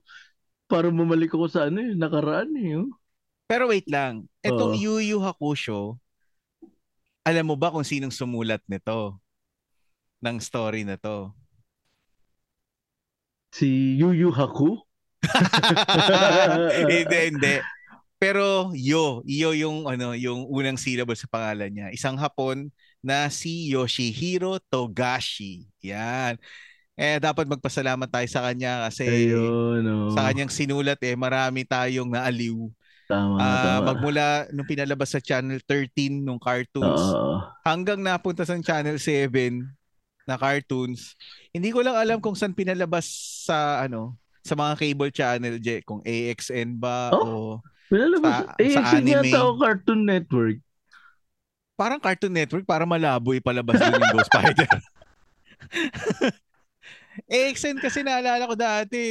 parang 0.72 0.96
bumalik 0.96 1.28
ako 1.28 1.52
sa 1.52 1.68
ano 1.68 1.84
eh, 1.84 1.92
nakaraan 1.92 2.48
eh. 2.56 2.80
Oh. 2.80 2.88
Pero 3.44 3.68
wait 3.68 3.84
lang. 3.92 4.24
Etong 4.40 4.80
Yu 4.80 4.96
Oo. 4.96 5.04
Yu 5.04 5.18
Hakusho, 5.20 6.00
alam 7.20 7.44
mo 7.44 7.60
ba 7.60 7.68
kung 7.68 7.84
sinong 7.84 8.08
sumulat 8.08 8.64
nito? 8.64 9.20
Ng 10.24 10.40
story 10.40 10.88
na 10.88 10.96
to? 10.96 11.28
Si 13.52 14.00
Yu 14.00 14.16
Yu 14.16 14.32
Haku? 14.32 14.80
hindi, 16.88 17.18
hindi. 17.28 17.54
Pero 18.16 18.72
Yo, 18.72 19.20
Yo 19.28 19.52
yung 19.52 19.84
ano, 19.84 20.16
yung 20.16 20.48
unang 20.48 20.80
syllable 20.80 21.18
sa 21.18 21.28
pangalan 21.28 21.68
niya. 21.68 21.92
Isang 21.92 22.16
Hapon 22.16 22.72
na 23.04 23.28
si 23.28 23.68
Yoshihiro 23.68 24.56
Togashi. 24.72 25.68
Yan. 25.84 26.40
Eh 26.94 27.16
dapat 27.18 27.48
magpasalamat 27.48 28.04
tayo 28.06 28.28
sa 28.28 28.44
kanya 28.44 28.84
kasi 28.84 29.08
Ayun, 29.08 29.80
oh. 29.82 30.10
sa 30.12 30.28
kanyang 30.28 30.48
sinulat 30.48 31.00
eh 31.00 31.16
marami 31.16 31.64
tayong 31.64 32.08
naaliw. 32.08 32.68
Tama, 33.04 33.36
Ah, 33.36 33.80
tama. 33.80 33.92
magmula 33.92 34.26
nung 34.50 34.64
pinalabas 34.64 35.08
sa 35.08 35.18
Channel 35.18 35.58
13 35.60 35.88
nung 36.18 36.36
cartoons 36.38 37.00
Oo. 37.10 37.40
hanggang 37.62 37.98
napunta 37.98 38.42
sa 38.42 38.54
Channel 38.54 38.96
7 38.96 39.64
na 40.22 40.36
cartoons. 40.36 41.16
Hindi 41.50 41.68
ko 41.68 41.80
lang 41.80 41.92
alam 41.94 42.18
kung 42.18 42.32
saan 42.32 42.52
pinalabas 42.52 43.08
sa 43.42 43.80
ano 43.80 44.14
sa 44.40 44.52
mga 44.52 44.74
cable 44.76 45.10
channel, 45.10 45.54
Je, 45.56 45.80
kung 45.80 46.02
AXN 46.02 46.74
ba 46.74 47.08
o 47.10 47.18
Oh, 47.18 47.54
Pinalabas. 47.88 48.32
Sa- 48.42 48.56
eh, 48.58 48.72
sa 48.72 48.82
anime. 48.92 49.28
yata 49.28 49.38
o 49.44 49.54
Cartoon 49.54 50.02
Network. 50.02 50.58
parang 51.74 51.98
Cartoon 51.98 52.30
Network 52.32 52.62
para 52.62 52.84
malabo 52.84 53.32
ipalabas 53.32 53.74
din 53.76 53.90
yung 53.92 54.12
Ghost 54.12 54.28
Spider. 54.28 54.68
AXN 57.28 57.76
kasi 57.80 58.00
naalala 58.04 58.48
ko 58.48 58.56
dati 58.56 59.02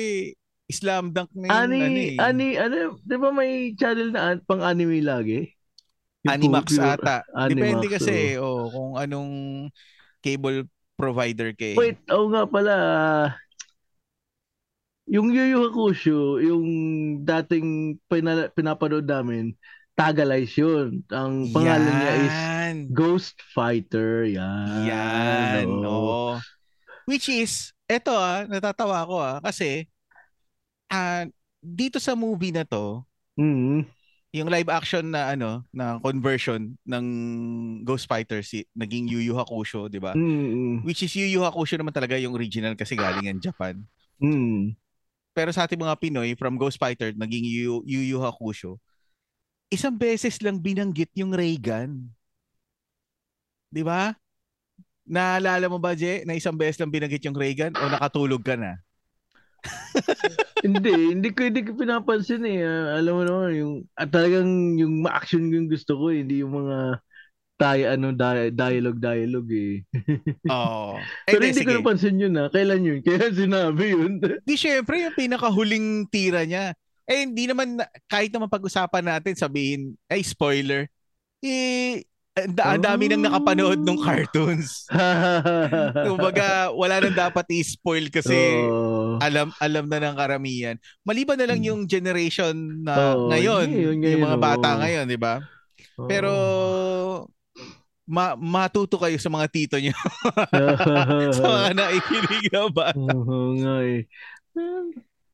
Slam 0.72 1.12
Dunk 1.12 1.29
na 1.36 1.51
yung 1.51 1.58
Ani, 1.67 1.79
ano 1.84 2.00
eh. 2.00 2.15
ani, 2.17 2.48
ano, 2.55 2.75
di 3.03 3.15
ba 3.20 3.29
may 3.36 3.75
channel 3.75 4.10
na 4.15 4.22
an- 4.34 4.43
pang 4.48 4.63
anime 4.63 5.03
lagi? 5.03 5.51
Yung 6.24 6.31
Animax 6.31 6.65
pure- 6.72 6.96
ata. 6.96 7.17
Animax, 7.36 7.51
Depende 7.51 7.88
kasi 7.91 8.15
oh, 8.39 8.72
kung 8.72 8.91
anong 8.96 9.31
cable 10.24 10.70
provider 10.96 11.51
kay. 11.51 11.75
Wait, 11.75 12.00
oo 12.08 12.29
nga 12.31 12.48
pala. 12.48 12.75
Yung 15.12 15.34
Yu 15.34 15.43
Yu 15.43 15.60
Hakusho, 15.67 16.39
yung 16.39 16.65
dating 17.27 18.00
pinala, 18.08 18.48
pinapanood 18.53 19.03
namin, 19.03 19.51
Tagalize 19.91 20.55
yun. 20.55 21.03
Ang 21.12 21.51
pangalan 21.51 21.93
niya 22.00 22.13
is 22.15 22.31
Yan. 22.31 22.75
Ghost 22.96 23.36
Fighter. 23.51 24.24
Yan. 24.24 24.88
Yan, 24.88 25.67
oo. 25.84 25.91
oo. 25.91 26.29
Which 27.12 27.27
is, 27.27 27.75
eto 27.91 28.15
ah, 28.15 28.48
natatawa 28.48 29.03
ako 29.03 29.15
ah, 29.20 29.38
kasi 29.44 29.84
ah, 30.88 31.27
dito 31.60 32.00
sa 32.00 32.15
movie 32.15 32.56
na 32.56 32.63
to, 32.63 33.03
Mm. 33.36 33.88
yung 34.32 34.48
live 34.48 34.72
action 34.72 35.12
na 35.12 35.36
ano, 35.36 35.63
na 35.75 36.00
conversion 36.00 36.75
ng 36.88 37.06
Ghost 37.84 38.08
Fighter 38.08 38.44
si 38.44 38.63
naging 38.72 39.12
Yu 39.12 39.20
Yu 39.20 39.36
Hakusho, 39.36 39.91
'di 39.91 40.00
ba? 40.00 40.15
Mm. 40.15 40.88
Which 40.88 41.03
is 41.03 41.12
Yu 41.15 41.27
Yu 41.27 41.44
Hakusho 41.44 41.75
naman 41.75 41.91
talaga 41.91 42.15
yung 42.15 42.36
original 42.36 42.75
kasi 42.80 42.96
galing 42.96 43.27
yan 43.27 43.44
Japan. 43.44 43.84
Mm. 44.24 44.72
Pero 45.36 45.50
sa 45.51 45.68
ating 45.68 45.80
mga 45.80 45.96
Pinoy, 46.00 46.36
from 46.39 46.60
Ghost 46.60 46.80
Fighter, 46.80 47.12
naging 47.12 47.44
Yu 47.44 47.84
Yu, 47.84 48.00
Yu 48.15 48.20
Hakusho, 48.20 48.80
isang 49.68 49.96
beses 49.96 50.39
lang 50.44 50.60
binanggit 50.60 51.12
yung 51.15 51.32
ray 51.32 51.56
gun. 51.60 52.08
'Di 53.72 53.84
ba? 53.84 54.15
Naalala 55.12 55.68
mo 55.68 55.75
ba, 55.75 55.91
Je, 55.91 56.24
na 56.24 56.39
isang 56.39 56.56
beses 56.56 56.80
lang 56.80 56.88
binanggit 56.88 57.20
yung 57.27 57.36
ray 57.36 57.51
gun 57.51 57.75
o 57.75 57.84
nakatulog 57.91 58.39
ka 58.39 58.56
na? 58.56 58.80
hindi, 60.65 61.13
hindi 61.13 61.30
ko 61.36 61.46
hindi 61.46 61.62
ko 61.68 61.75
pinapansin 61.75 62.48
eh. 62.48 62.63
Alam 62.98 63.13
mo 63.13 63.24
naman 63.27 63.51
yung 63.60 63.74
at 63.94 64.10
talagang 64.10 64.80
yung 64.80 65.03
ma-action 65.03 65.51
yung 65.51 65.68
gusto 65.68 66.00
ko, 66.00 66.10
eh, 66.10 66.24
hindi 66.24 66.41
yung 66.41 66.56
mga 66.63 67.03
tayo 67.62 67.84
ano 67.94 68.08
di- 68.10 68.53
dialogue 68.58 68.98
dialogue 68.98 69.51
eh. 69.53 69.74
Oo. 70.56 70.98
Eh, 70.98 71.34
Pero 71.38 71.44
di, 71.46 71.50
hindi 71.53 71.62
ko 71.62 71.72
sige. 71.75 71.80
napansin 71.84 72.18
yun 72.18 72.34
ah. 72.41 72.48
Kailan 72.50 72.82
yun? 72.82 73.00
Kaya 73.06 73.30
sinabi 73.38 73.86
yun. 73.94 74.12
Di 74.41 74.56
syempre 74.58 74.98
yung 74.98 75.13
pinakahuling 75.13 76.10
tira 76.10 76.41
niya. 76.41 76.74
Eh 77.06 77.27
hindi 77.27 77.46
naman 77.46 77.77
na- 77.77 77.91
kahit 78.10 78.34
naman 78.34 78.50
pag-usapan 78.50 79.06
natin 79.06 79.38
sabihin 79.38 79.94
ay 80.10 80.25
spoiler. 80.25 80.89
Eh 81.46 82.01
ang 82.43 82.53
da- 82.57 82.67
ang 82.74 82.81
dami 82.81 83.03
nang 83.05 83.21
nakapanood 83.21 83.79
ng 83.79 83.98
cartoons. 83.98 84.86
Kumbaga 86.07 86.69
wala 86.71 87.00
nang 87.00 87.15
dapat 87.15 87.45
i-spoil 87.51 88.07
kasi 88.07 88.36
Oo. 88.62 89.17
alam 89.17 89.53
alam 89.57 89.86
na 89.86 90.00
ng 90.01 90.15
karamihan. 90.15 90.75
Maliban 91.01 91.38
na 91.38 91.45
lang 91.45 91.60
Hmm. 91.60 91.69
yung 91.69 91.81
generation 91.86 92.53
na 92.81 93.13
Oo, 93.13 93.29
ngayon, 93.29 93.67
yun, 93.67 93.81
yung 93.83 93.98
ngayon, 94.00 94.21
mga 94.24 94.38
bata 94.38 94.69
oo. 94.74 94.79
ngayon, 94.81 95.05
'di 95.05 95.19
ba? 95.19 95.36
Oo. 95.98 96.07
Pero 96.07 96.31
ma- 98.03 98.36
matuto 98.36 98.98
kayo 98.98 99.15
sa 99.15 99.29
mga 99.29 99.48
tito 99.48 99.75
niyo, 99.77 99.93
sa 101.38 101.45
mga 101.45 101.69
naikinig 101.74 102.45
na 102.50 102.62
bata. 102.67 102.98
Oo 102.98 103.55
nga 103.55 103.75
eh. 103.83 104.03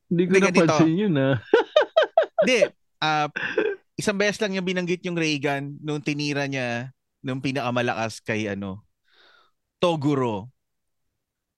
Hindi 0.08 0.22
ko 0.24 0.32
napansin 0.38 0.94
yun 0.94 1.16
ah. 1.16 1.36
Hindi. 2.40 2.60
ah 2.98 3.28
isang 3.94 4.14
beses 4.14 4.38
lang 4.38 4.54
yung 4.54 4.66
binanggit 4.66 5.02
yung 5.04 5.14
Reagan 5.14 5.74
nung 5.80 6.02
tinira 6.02 6.46
niya 6.46 6.94
nung 7.28 7.44
pinakamalakas 7.44 8.24
kay 8.24 8.48
ano 8.48 8.88
Toguro. 9.78 10.48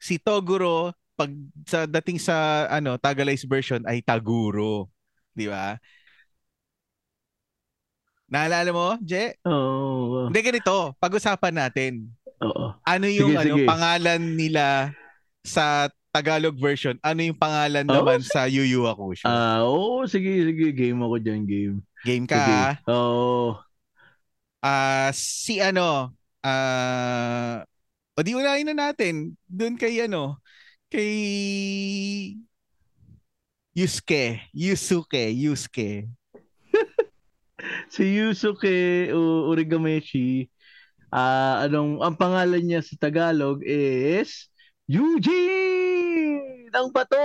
Si 0.02 0.18
Toguro 0.18 0.92
pag 1.14 1.30
sa 1.64 1.86
dating 1.86 2.18
sa 2.18 2.66
ano 2.68 2.98
Tagalize 2.98 3.46
version 3.46 3.86
ay 3.86 4.02
Taguro, 4.02 4.90
di 5.32 5.46
ba? 5.46 5.78
Naalala 8.30 8.70
mo, 8.70 8.88
Je? 9.02 9.34
Oo. 9.46 10.30
Hindi 10.30 10.40
ganito, 10.42 10.94
pag-usapan 10.98 11.54
natin. 11.66 12.10
Oo. 12.42 12.78
Ano 12.86 13.06
yung 13.10 13.34
Sige, 13.34 13.42
ano 13.42 13.56
sige. 13.58 13.66
pangalan 13.66 14.22
nila 14.38 14.94
sa 15.42 15.90
Tagalog 16.14 16.58
version? 16.58 16.98
Ano 17.02 17.22
yung 17.26 17.38
pangalan 17.38 17.86
Oh, 17.90 17.94
naman 18.02 18.22
sa 18.22 18.46
Yu 18.50 18.66
Yu 18.66 18.86
Hakusho? 18.86 19.26
Ah, 19.26 19.62
oo, 19.66 20.06
sige, 20.06 20.46
sige. 20.46 20.74
Game 20.74 21.02
ako 21.02 21.16
dyan, 21.22 21.42
game. 21.46 21.78
Game 22.06 22.26
ka. 22.26 22.38
Sige. 22.38 22.56
ah. 22.86 23.69
Ah, 24.62 25.12
si 25.16 25.64
ano, 25.64 26.12
ah 26.44 27.64
O 28.20 28.24
di 28.24 28.36
unahin 28.36 28.68
na 28.68 28.92
natin. 28.92 29.32
Doon 29.48 29.80
kay 29.80 30.04
ano, 30.04 30.44
kay 30.92 31.16
Yusuke. 33.72 34.44
Yusuke. 34.52 35.32
Yusuke. 35.32 36.12
si 37.94 38.04
Yusuke 38.20 39.08
Urigameshi, 39.48 40.52
uh, 41.16 41.64
anong, 41.64 42.04
ang 42.04 42.20
pangalan 42.20 42.60
niya 42.60 42.84
sa 42.84 43.00
Tagalog 43.00 43.64
is 43.64 44.52
Eugene! 44.84 45.59
Ang 46.74 46.90
bato! 46.94 47.20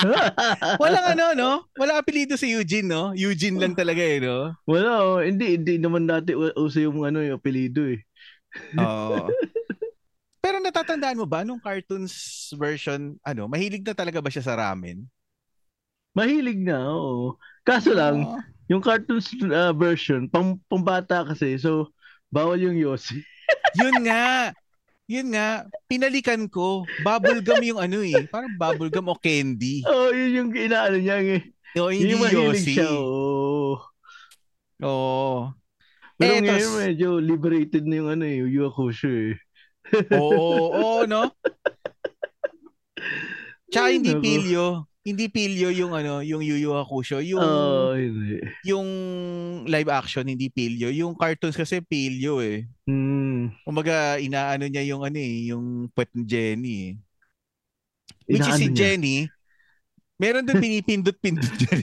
Walang 0.82 1.06
ano, 1.16 1.24
no? 1.36 1.50
Walang 1.76 2.00
apelido 2.00 2.34
si 2.34 2.52
Eugene, 2.52 2.88
no? 2.88 3.12
Eugene 3.12 3.60
lang 3.60 3.74
talaga 3.76 4.00
eh, 4.00 4.18
no? 4.20 4.56
Wala, 4.64 4.90
oh. 5.04 5.20
hindi, 5.20 5.60
hindi 5.60 5.76
naman 5.76 6.08
dati 6.08 6.32
uso 6.36 6.80
yung 6.80 7.04
ano, 7.04 7.20
yung 7.20 7.36
apelido 7.36 7.84
eh. 7.84 8.00
Oo. 8.80 9.28
Pero 10.44 10.56
natatandaan 10.58 11.20
mo 11.20 11.28
ba 11.28 11.44
nung 11.44 11.60
cartoons 11.60 12.48
version, 12.56 13.20
ano, 13.20 13.44
mahilig 13.44 13.84
na 13.84 13.92
talaga 13.92 14.24
ba 14.24 14.32
siya 14.32 14.44
sa 14.44 14.56
ramen? 14.56 15.04
Mahilig 16.16 16.58
na, 16.58 16.80
oo. 16.90 17.36
Kaso 17.62 17.92
lang, 17.92 18.24
oh. 18.24 18.40
yung 18.72 18.80
cartoons 18.80 19.30
uh, 19.46 19.76
version, 19.76 20.26
pang 20.26 20.56
pambata 20.66 21.22
kasi, 21.28 21.60
so 21.60 21.92
bawal 22.32 22.56
yung 22.56 22.78
Yossi. 22.78 23.20
Yun 23.78 24.06
nga. 24.06 24.54
Yun 25.10 25.34
nga, 25.34 25.66
pinalikan 25.90 26.46
ko. 26.46 26.86
Bubblegum 27.02 27.58
yung 27.66 27.82
ano 27.82 27.98
eh. 28.06 28.30
Parang 28.30 28.54
bubblegum 28.54 29.10
o 29.10 29.18
candy. 29.18 29.82
Oo, 29.82 30.06
oh, 30.06 30.10
yun 30.14 30.30
yung 30.38 30.50
inaano 30.54 31.02
niya 31.02 31.18
eh. 31.18 31.50
No, 31.74 31.90
hindi 31.90 32.14
yung 32.14 32.30
Yossi. 32.30 32.78
Siya, 32.78 32.86
oo. 32.94 33.74
Oh. 33.74 34.86
Oo. 34.86 35.50
Pero 36.14 36.38
eh, 36.38 36.42
ngayon 36.46 36.70
tos... 36.70 36.78
medyo 36.78 37.08
liberated 37.18 37.84
na 37.90 37.94
yung 37.98 38.10
ano 38.14 38.22
eh, 38.22 38.38
yung 38.38 38.50
Yu 38.54 38.62
Hakusho 38.70 39.10
eh. 39.10 39.34
Oo, 40.14 40.78
oo, 40.78 41.02
no? 41.10 41.34
Tsaka 43.66 43.90
hindi 43.90 44.14
pilyo. 44.14 44.89
Hindi 45.00 45.32
pilyo 45.32 45.72
yung 45.72 45.96
ano, 45.96 46.20
yung 46.20 46.44
Yu 46.44 46.60
Yu 46.60 46.76
Hakusho. 46.76 47.24
Yung, 47.24 47.40
oh, 47.40 47.96
hindi. 47.96 48.44
yung 48.68 48.88
live 49.64 49.88
action, 49.88 50.28
hindi 50.28 50.52
pilyo. 50.52 50.92
Yung 50.92 51.16
cartoons 51.16 51.56
kasi 51.56 51.80
pilyo 51.80 52.44
eh. 52.44 52.68
Hmm. 52.84 53.48
Umaga, 53.64 54.20
inaano 54.20 54.68
niya 54.68 54.84
yung 54.84 55.00
ano 55.00 55.16
eh, 55.16 55.48
yung 55.48 55.88
pet 55.96 56.12
ni 56.12 56.22
Jenny 56.28 56.76
eh. 56.76 56.92
Which 58.28 58.44
inaano 58.44 58.52
is 58.52 58.60
si 58.60 58.66
niya? 58.68 58.76
Jenny, 58.76 59.16
meron 60.20 60.44
din 60.44 60.60
pinipindot-pindot 60.68 61.54
dyan. 61.56 61.80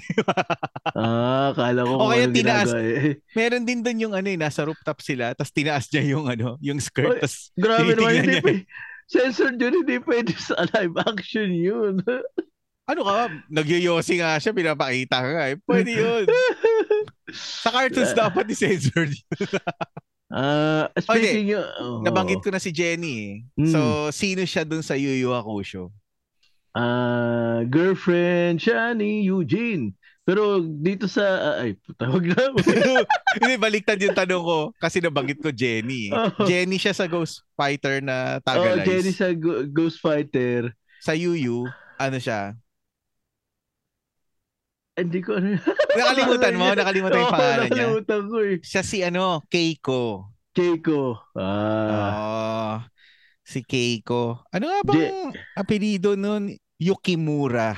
ah, 0.93 1.57
kala 1.57 1.89
ko 1.89 1.93
o 1.97 2.13
kaya 2.13 2.29
tinaas. 2.29 2.69
Eh. 2.77 3.17
Meron 3.33 3.65
din 3.65 3.81
doon 3.81 3.97
yung 3.97 4.13
ano 4.13 4.29
eh, 4.29 4.37
nasa 4.37 4.61
rooftop 4.61 5.01
sila, 5.01 5.33
tapos 5.33 5.49
tinaas 5.49 5.89
niya 5.89 6.05
yung 6.13 6.29
ano, 6.29 6.61
yung 6.61 6.77
skirt. 6.77 7.17
Tas 7.17 7.49
grabe 7.57 7.97
naman, 7.97 8.13
hindi 8.21 8.37
pa. 8.45 8.49
Censored 9.09 9.57
yun, 9.57 9.81
hindi 9.81 9.97
pwede 10.05 10.35
sa 10.37 10.69
live 10.77 10.93
action 11.01 11.49
yun. 11.49 11.97
ano 12.87 13.01
ka, 13.03 13.27
nagyoyosi 13.51 14.23
nga 14.23 14.39
siya, 14.39 14.55
pinapakita 14.55 15.19
ka 15.19 15.29
nga 15.35 15.45
eh. 15.51 15.59
Pwede 15.59 15.91
yun. 15.91 16.23
sa 17.63 17.69
cartoons 17.69 18.15
dapat 18.15 18.47
i-censor 18.47 19.11
yun. 19.11 19.27
Uh, 20.31 20.87
speaking 21.03 21.51
okay. 21.51 21.83
oh. 21.83 22.03
nabanggit 22.03 22.39
ko 22.39 22.47
na 22.47 22.63
si 22.63 22.71
Jenny 22.71 23.15
eh. 23.19 23.33
Mm. 23.59 23.71
So, 23.75 23.79
sino 24.15 24.47
siya 24.47 24.63
dun 24.63 24.79
sa 24.79 24.95
Yu 24.95 25.11
Yu 25.19 25.35
Hakusho? 25.35 25.91
Uh, 26.71 27.67
girlfriend 27.67 28.63
siya 28.63 28.95
ni 28.95 29.27
Eugene. 29.27 29.91
Pero 30.27 30.59
dito 30.59 31.07
sa 31.07 31.23
uh, 31.23 31.63
ay 31.63 31.79
tawag 31.95 32.27
na. 32.27 32.51
Hindi 33.39 33.55
baliktad 33.55 33.95
yung 34.03 34.15
tanong 34.15 34.43
ko 34.43 34.59
kasi 34.75 34.99
nabanggit 34.99 35.39
ko 35.39 35.55
Jenny. 35.55 36.11
Oh. 36.11 36.43
Jenny 36.43 36.75
siya 36.75 36.91
sa 36.91 37.07
Ghost 37.07 37.47
Fighter 37.55 38.03
na 38.03 38.43
Tagalize. 38.43 38.83
Oh, 38.83 38.87
Jenny 38.87 39.11
sa 39.15 39.31
Go- 39.31 39.63
Ghost 39.71 40.03
Fighter. 40.03 40.75
Sa 40.99 41.15
Yu 41.15 41.31
Yu, 41.35 41.63
ano 41.95 42.19
siya? 42.19 42.59
Hindi 44.97 45.19
ko 45.21 45.37
ano. 45.37 45.61
nakalimutan 45.99 46.53
mo? 46.57 46.65
Nakalimutan 46.73 47.19
yung 47.21 47.29
pangalan 47.37 47.67
niya? 47.69 47.69
Nakalimutan 47.69 48.21
ko 48.25 48.37
eh. 48.41 48.55
Siya 48.65 48.81
si 48.81 48.97
ano, 49.05 49.45
Keiko. 49.45 50.33
Keiko. 50.57 51.21
Ah. 51.37 52.09
Oh, 52.09 52.75
si 53.45 53.61
Keiko. 53.61 54.41
Ano 54.49 54.73
nga 54.73 54.81
bang 54.81 54.97
Je- 54.97 55.37
apelido 55.53 56.17
nun? 56.17 56.57
Yukimura. 56.81 57.77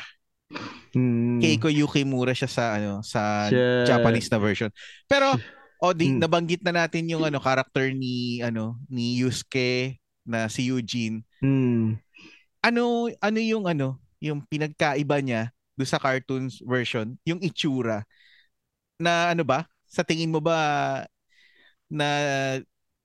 Hmm. 0.96 1.43
Keiko 1.43 1.67
Yukimura 1.67 2.32
siya 2.32 2.48
sa 2.48 2.63
ano 2.80 3.04
sa 3.04 3.52
siya... 3.52 3.84
Japanese 3.84 4.32
na 4.32 4.39
version. 4.39 4.72
Pero 5.12 5.36
oh, 5.84 5.91
di, 5.91 6.15
hmm. 6.15 6.24
nabanggit 6.24 6.63
na 6.63 6.88
natin 6.88 7.04
yung 7.12 7.28
ano 7.28 7.43
character 7.43 7.91
ni 7.91 8.39
ano 8.39 8.80
ni 8.88 9.20
Yusuke 9.20 10.00
na 10.24 10.48
si 10.48 10.72
Eugene. 10.72 11.28
Hmm. 11.43 12.00
Ano 12.63 13.12
ano 13.20 13.39
yung 13.43 13.67
ano 13.67 14.00
yung 14.24 14.39
pinagkaiba 14.48 15.20
niya 15.20 15.52
do 15.80 15.88
sa 15.88 15.96
cartoons 15.96 16.60
version, 16.68 17.15
yung 17.24 17.39
itsura 17.39 18.04
na 19.00 19.32
ano 19.32 19.48
ba? 19.48 19.63
Sa 19.88 20.04
tingin 20.04 20.28
mo 20.28 20.44
ba 20.44 21.08
na 21.88 22.08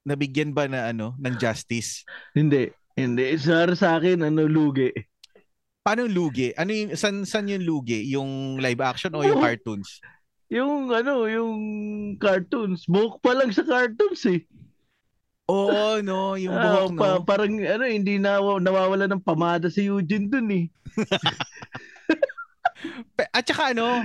nabigyan 0.03 0.51
ba 0.51 0.67
na 0.67 0.91
ano 0.91 1.15
ng 1.23 1.39
justice? 1.39 2.03
Hindi. 2.35 2.75
Hindi. 2.99 3.39
Sa, 3.39 3.71
sa 3.79 4.03
akin, 4.03 4.27
ano, 4.27 4.51
lugi. 4.51 4.91
Paano 5.87 6.11
lugi? 6.11 6.51
Ano 6.59 6.75
yung, 6.75 6.99
san, 6.99 7.23
san 7.23 7.47
yung 7.47 7.63
lugi? 7.63 8.11
Yung 8.11 8.59
live 8.59 8.83
action 8.83 9.15
o 9.15 9.23
yung 9.23 9.39
cartoons? 9.39 10.03
Yung 10.51 10.91
ano, 10.91 11.31
yung 11.31 11.55
cartoons. 12.19 12.91
Buhok 12.91 13.23
pa 13.23 13.39
lang 13.39 13.55
sa 13.55 13.63
cartoons 13.63 14.23
eh. 14.29 14.43
Oo, 15.49 16.01
no, 16.03 16.35
yung 16.41 16.57
buhok, 16.65 16.91
uh, 16.91 16.95
no. 16.95 17.01
Pa, 17.01 17.09
parang 17.23 17.55
ano, 17.55 17.85
hindi 17.87 18.19
na 18.19 18.43
nawawala 18.43 19.07
ng 19.09 19.23
pamada 19.25 19.71
si 19.71 19.87
Eugene 19.87 20.27
dun 20.27 20.49
eh. 20.53 20.67
At 23.33 23.45
saka 23.47 23.73
ano, 23.77 24.05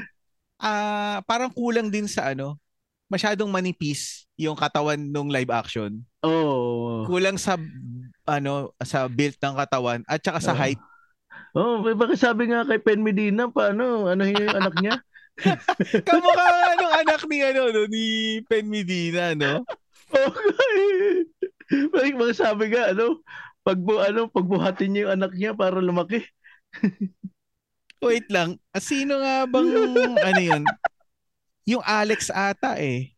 uh, 0.62 1.18
parang 1.26 1.52
kulang 1.52 1.88
din 1.90 2.06
sa 2.06 2.32
ano, 2.32 2.60
masyadong 3.10 3.50
manipis 3.50 4.30
yung 4.38 4.56
katawan 4.56 5.00
nung 5.00 5.28
live 5.34 5.50
action. 5.50 6.00
Oh. 6.22 7.04
Kulang 7.10 7.40
sa 7.42 7.58
ano, 8.30 8.72
sa 8.84 9.10
build 9.10 9.36
ng 9.42 9.56
katawan 9.58 10.02
at 10.06 10.22
saka 10.22 10.40
sa 10.40 10.54
oh. 10.54 10.60
height. 10.60 10.80
Oh, 11.58 11.82
bakit 11.82 12.22
sabi 12.22 12.54
nga 12.54 12.62
kay 12.62 12.78
Pen 12.78 13.02
Medina 13.02 13.50
paano, 13.50 14.06
ano 14.06 14.22
yung 14.22 14.54
anak 14.54 14.76
niya? 14.80 14.96
Kamukha 16.08 16.46
nga 16.46 16.78
nung 16.78 16.94
anak 16.94 17.22
ni 17.26 17.38
ano 17.42 17.62
no, 17.74 17.82
ni 17.90 18.06
Pen 18.46 18.68
Medina, 18.70 19.34
no? 19.34 19.66
Okay. 20.10 21.30
Bakit 21.70 22.18
mga 22.18 22.34
sabi 22.34 22.74
nga 22.74 22.90
ano, 22.90 23.22
pag 23.62 23.78
ano, 23.78 24.26
pagbuhatin 24.26 24.90
niya 24.90 25.02
yung 25.06 25.14
anak 25.22 25.32
niya 25.38 25.52
para 25.54 25.78
lumaki. 25.78 26.26
Wait 28.00 28.28
lang. 28.32 28.56
Ah, 28.72 28.80
sino 28.80 29.20
nga 29.20 29.44
bang 29.44 29.70
ano 30.24 30.42
yun? 30.42 30.64
Yung 31.68 31.84
Alex 31.84 32.32
ata 32.32 32.80
eh. 32.80 33.12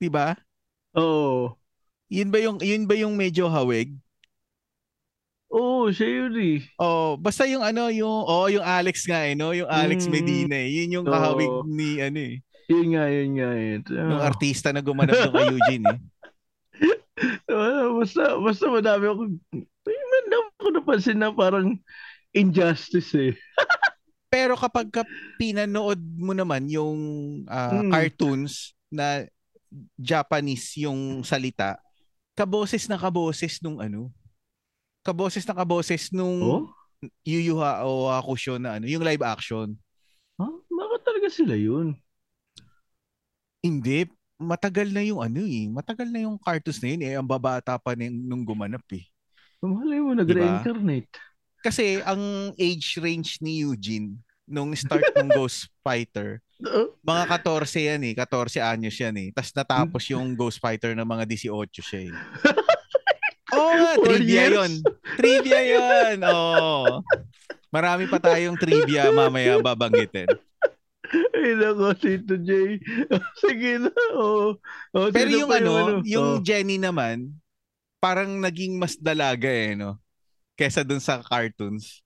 'Di 0.00 0.08
ba? 0.08 0.34
Oo. 0.96 1.54
Yun 2.08 2.28
ba 2.32 2.38
yung 2.40 2.58
yun 2.64 2.84
ba 2.88 2.94
yung 2.96 3.14
medyo 3.14 3.46
hawig? 3.46 3.92
Oo, 5.54 5.86
siya 5.94 6.26
yun 6.26 6.34
eh. 6.34 6.58
Oh, 6.82 7.14
basta 7.14 7.46
yung 7.46 7.62
ano, 7.62 7.86
yung 7.86 8.10
oh, 8.26 8.50
yung 8.50 8.66
Alex 8.66 9.06
nga 9.06 9.22
eh, 9.22 9.38
no? 9.38 9.54
Yung 9.54 9.70
Alex 9.70 10.10
mm. 10.10 10.10
Medina 10.10 10.56
eh. 10.58 10.82
Yun 10.82 10.98
yung 10.98 11.06
kahawig 11.06 11.46
oh. 11.46 11.62
ni 11.62 12.02
ano 12.02 12.18
eh. 12.18 12.42
Yun 12.66 12.86
nga, 12.90 13.04
yun 13.06 13.30
nga. 13.38 13.50
Yun. 13.54 13.80
Oh. 13.86 14.10
Yung 14.18 14.24
artista 14.24 14.68
na 14.74 14.82
gumanap 14.82 15.14
doon 15.14 15.30
kay 15.30 15.46
Eugene 15.54 15.86
eh. 15.94 16.00
basta, 18.02 18.34
basta 18.42 18.64
madami 18.66 19.04
ako, 19.06 19.22
madami 19.86 20.48
ako 20.58 20.68
napansin 20.74 21.18
na 21.22 21.30
parang 21.30 21.78
injustice 22.34 23.14
eh. 23.14 23.32
Pero 24.34 24.58
kapag 24.58 24.90
ka 24.90 25.02
pinanood 25.38 26.02
mo 26.18 26.34
naman 26.34 26.66
yung 26.66 26.98
uh, 27.46 27.80
hmm. 27.80 27.90
cartoons 27.94 28.74
na 28.90 29.24
Japanese 29.94 30.74
yung 30.82 31.22
salita, 31.22 31.78
kaboses 32.34 32.90
na 32.90 32.98
kaboses 32.98 33.62
nung 33.62 33.78
ano, 33.78 34.10
kaboses 35.06 35.46
na 35.46 35.54
kaboses 35.54 36.10
nung 36.10 36.42
oh? 36.42 36.66
Yu 37.22 37.40
Yu 37.52 37.54
Ha 37.60 37.84
o 37.84 38.08
Hakusho 38.10 38.58
na 38.58 38.80
ano, 38.80 38.88
yung 38.88 39.04
live 39.04 39.22
action. 39.22 39.76
Huh? 40.40 40.54
Bakit 40.66 41.00
talaga 41.04 41.28
sila 41.30 41.54
yun? 41.54 41.94
Hindi. 43.60 44.08
Matagal 44.34 44.90
na 44.90 45.04
yung 45.04 45.22
ano 45.22 45.40
eh. 45.44 45.68
Matagal 45.70 46.10
na 46.10 46.26
yung 46.26 46.40
cartoons 46.40 46.80
na 46.80 46.88
yun 46.90 47.02
eh. 47.04 47.14
Ang 47.16 47.28
babata 47.28 47.78
pa 47.78 47.94
nung 47.96 48.42
gumanap 48.42 48.82
eh. 48.92 49.04
Malay 49.64 50.00
mo, 50.00 50.12
nag-reincarnate. 50.12 51.08
Diba? 51.08 51.33
Kasi 51.64 52.04
ang 52.04 52.52
age 52.60 53.00
range 53.00 53.40
ni 53.40 53.64
Eugene 53.64 54.20
nung 54.44 54.76
start 54.76 55.16
ng 55.16 55.32
Ghost 55.40 55.72
Fighter, 55.80 56.44
mga 57.00 57.24
14 57.40 57.88
yan 57.88 58.02
eh. 58.04 58.12
14 58.12 58.60
anyos 58.60 58.96
yan 59.00 59.16
eh. 59.16 59.28
Tapos 59.32 59.52
natapos 59.56 60.02
yung 60.12 60.36
Ghost 60.36 60.60
Fighter 60.60 60.92
ng 60.92 61.08
mga 61.08 61.24
18 61.48 61.80
siya 61.80 62.00
eh. 62.08 62.14
Oo 63.54 63.70
oh, 63.70 63.74
nga, 63.78 63.92
trivia 64.02 64.44
yun. 64.50 64.72
Trivia 65.16 65.60
yun. 65.64 66.16
Oo. 66.26 66.84
Oh. 66.84 66.86
Marami 67.70 68.06
pa 68.06 68.18
tayong 68.18 68.58
trivia 68.58 69.10
mamaya 69.10 69.58
babanggitin. 69.62 70.28
Ay 71.34 71.54
nako, 71.54 71.94
Tito 71.94 72.34
J. 72.40 72.80
Sige 73.44 73.78
na. 73.78 73.92
Oh. 74.14 74.58
oh 74.94 75.08
Pero 75.14 75.30
yung 75.30 75.52
ano, 75.52 75.72
ano, 75.74 75.92
yung 76.02 76.40
oh. 76.40 76.42
Jenny 76.42 76.80
naman, 76.80 77.34
parang 78.02 78.40
naging 78.42 78.76
mas 78.76 78.98
dalaga 78.98 79.46
eh, 79.46 79.78
no? 79.78 80.00
Kesa 80.54 80.86
dun 80.86 81.02
sa 81.02 81.18
cartoons. 81.22 82.02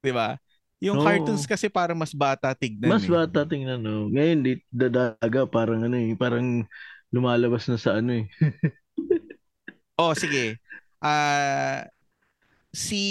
'Di 0.00 0.12
ba? 0.12 0.40
Yung 0.78 1.02
oh. 1.02 1.04
cartoons 1.04 1.42
kasi 1.42 1.66
parang 1.66 1.98
mas 1.98 2.14
bata 2.14 2.54
tignan. 2.54 2.90
Mas 2.90 3.04
eh. 3.04 3.10
bata 3.10 3.42
tignan, 3.42 3.82
no. 3.82 4.06
Ngayon, 4.14 4.38
di, 4.46 4.52
dadaga, 4.70 5.42
parang 5.50 5.82
ano 5.82 5.98
eh, 5.98 6.14
parang 6.14 6.62
lumalabas 7.10 7.66
na 7.66 7.74
sa 7.74 7.98
ano 7.98 8.22
eh. 8.22 8.26
oh, 10.00 10.14
sige. 10.14 10.62
Ah, 11.02 11.10
uh, 11.10 11.78
si 12.70 13.02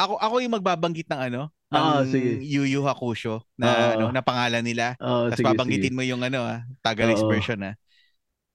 ako 0.00 0.16
ako 0.16 0.34
yung 0.40 0.56
magbabanggit 0.56 1.08
ng 1.12 1.20
ano, 1.28 1.42
ng 1.68 1.84
oh, 1.84 2.02
sige. 2.08 2.40
Yu 2.40 2.64
Yu 2.64 2.80
Hakusho 2.80 3.44
na 3.60 3.68
oh, 3.68 3.90
ano, 3.92 4.06
na 4.08 4.24
pangalan 4.24 4.64
nila. 4.64 4.96
Oh, 4.96 5.28
Tapos 5.28 5.44
sige, 5.44 5.48
babanggitin 5.52 5.92
sige. 5.92 5.96
mo 5.96 6.02
yung 6.04 6.24
ano 6.24 6.40
ah, 6.40 6.64
Tagalog 6.80 7.20
oh, 7.20 7.28
version 7.28 7.60
ah. 7.68 7.74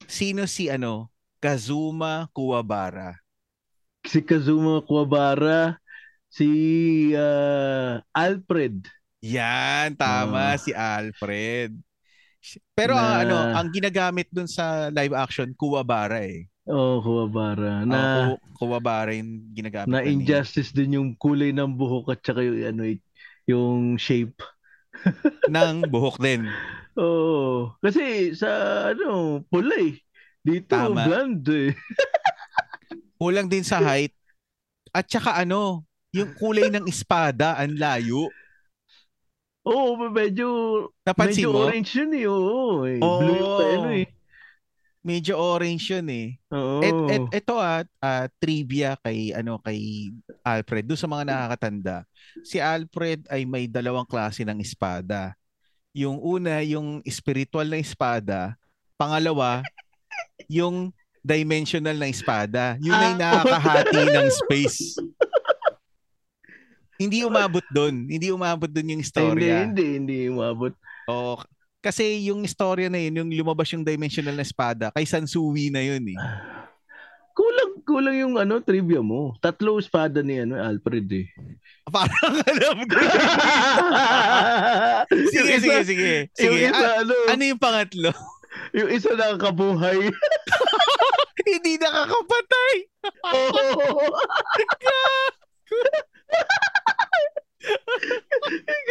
Sino 0.10 0.50
si 0.50 0.74
ano, 0.74 1.14
Kazuma 1.38 2.26
Kuwabara? 2.34 3.23
Si 4.04 4.20
Kazuma 4.20 4.84
Kuwabara, 4.84 5.80
si 6.28 6.50
uh, 7.16 8.04
Alfred. 8.12 8.84
Yan, 9.24 9.96
tama 9.96 10.54
uh, 10.54 10.60
si 10.60 10.76
Alfred. 10.76 11.72
Pero 12.76 13.00
na, 13.00 13.00
ang 13.00 13.16
ano, 13.24 13.36
ang 13.56 13.68
ginagamit 13.72 14.28
dun 14.28 14.50
sa 14.52 14.92
live 14.92 15.16
action 15.16 15.56
Kuwabara 15.56 16.28
eh. 16.28 16.52
Oh, 16.68 17.00
Kuwabara. 17.00 17.88
Na 17.88 18.36
oh, 18.36 18.40
Kuwabara 18.60 19.16
yung 19.16 19.56
ginagamit. 19.56 19.88
Na 19.88 20.04
injustice 20.04 20.76
din 20.76 21.00
yung 21.00 21.10
kulay 21.16 21.56
ng 21.56 21.72
buhok 21.72 22.12
at 22.12 22.20
saka 22.20 22.44
yung 22.44 22.60
ano 22.60 22.84
yung 23.48 23.96
shape 23.96 24.40
ng 25.54 25.88
buhok 25.88 26.20
din. 26.20 26.48
Oo. 27.00 27.04
Oh, 27.04 27.60
kasi 27.80 28.36
sa 28.36 28.50
ano, 28.92 29.42
pula 29.48 29.80
eh. 29.80 30.00
Dito 30.44 30.76
Tama. 30.76 31.08
blonde 31.08 31.72
eh. 31.72 31.72
Kulang 33.24 33.48
din 33.48 33.64
sa 33.64 33.80
height. 33.80 34.12
At 34.92 35.08
saka 35.08 35.40
ano, 35.40 35.88
yung 36.12 36.36
kulay 36.36 36.68
ng 36.68 36.84
espada, 36.92 37.56
ang 37.56 37.80
layo. 37.80 38.28
Oo, 39.64 39.96
oh, 39.96 40.12
medyo 40.12 40.48
Napansin 41.08 41.48
medyo 41.48 41.56
mo? 41.56 41.64
orange 41.64 41.92
yun 41.96 42.12
eh. 42.12 42.26
Oo, 42.28 42.84
eh. 42.84 43.00
Oh, 43.00 43.20
Blue 43.24 43.40
yung 43.40 43.88
eh. 43.96 44.08
Medyo 45.08 45.40
orange 45.40 45.88
yun 45.88 46.08
eh. 46.12 46.28
Oo. 46.52 46.84
Et, 46.84 47.00
et, 47.16 47.40
ito 47.40 47.56
at 47.56 47.88
uh, 48.04 48.28
trivia 48.44 49.00
kay 49.00 49.32
ano 49.32 49.56
kay 49.64 50.12
Alfred 50.44 50.84
do 50.84 51.00
sa 51.00 51.08
mga 51.08 51.32
nakakatanda. 51.32 52.04
Si 52.44 52.60
Alfred 52.60 53.24
ay 53.32 53.48
may 53.48 53.72
dalawang 53.72 54.08
klase 54.08 54.44
ng 54.44 54.60
espada. 54.60 55.32
Yung 55.96 56.20
una, 56.20 56.60
yung 56.60 57.00
spiritual 57.08 57.72
na 57.72 57.80
espada. 57.80 58.60
Pangalawa, 59.00 59.64
yung 60.52 60.92
dimensional 61.24 61.96
na 61.96 62.12
espada. 62.12 62.76
Yun 62.84 62.94
ay 62.94 63.16
ah. 63.16 63.18
nakakahati 63.18 64.02
ng 64.20 64.28
space. 64.30 65.00
Hindi 67.00 67.24
umabot 67.24 67.64
doon. 67.72 68.06
Hindi 68.06 68.30
umabot 68.30 68.70
doon 68.70 68.94
yung 68.94 69.02
istorya. 69.02 69.66
Hindi, 69.66 69.88
hindi, 69.88 69.88
hindi 69.98 70.18
umabot. 70.30 70.76
Oh, 71.08 71.40
kasi 71.84 72.32
yung 72.32 72.48
istorya 72.48 72.88
na 72.88 72.96
yun, 72.96 73.24
yung 73.24 73.30
lumabas 73.44 73.68
yung 73.76 73.84
dimensional 73.84 74.36
na 74.36 74.48
espada, 74.48 74.88
kay 74.96 75.04
Sansui 75.04 75.68
na 75.68 75.84
yun 75.84 76.04
eh. 76.12 76.20
Kulang, 77.34 77.82
kulang 77.82 78.14
yung 78.14 78.36
ano, 78.38 78.62
trivia 78.62 79.02
mo. 79.02 79.34
Tatlo 79.42 79.82
espada 79.82 80.22
ni 80.22 80.38
ano, 80.38 80.54
Alfred 80.54 81.10
eh. 81.10 81.26
Parang 81.90 82.38
alam 82.46 82.78
ko. 82.86 82.98
sige, 85.34 85.58
sige, 85.58 85.80
sige. 85.82 86.14
Sige, 86.30 86.46
yung 86.46 86.58
isa, 86.62 86.88
ano, 87.02 87.14
ano 87.34 87.42
yung 87.42 87.58
pangatlo? 87.58 88.14
Yung 88.74 88.90
isa 88.90 89.14
nakakabuhay. 89.14 90.10
Hindi 91.50 91.74
nakakapatay. 91.82 92.76
Oh. 93.26 94.14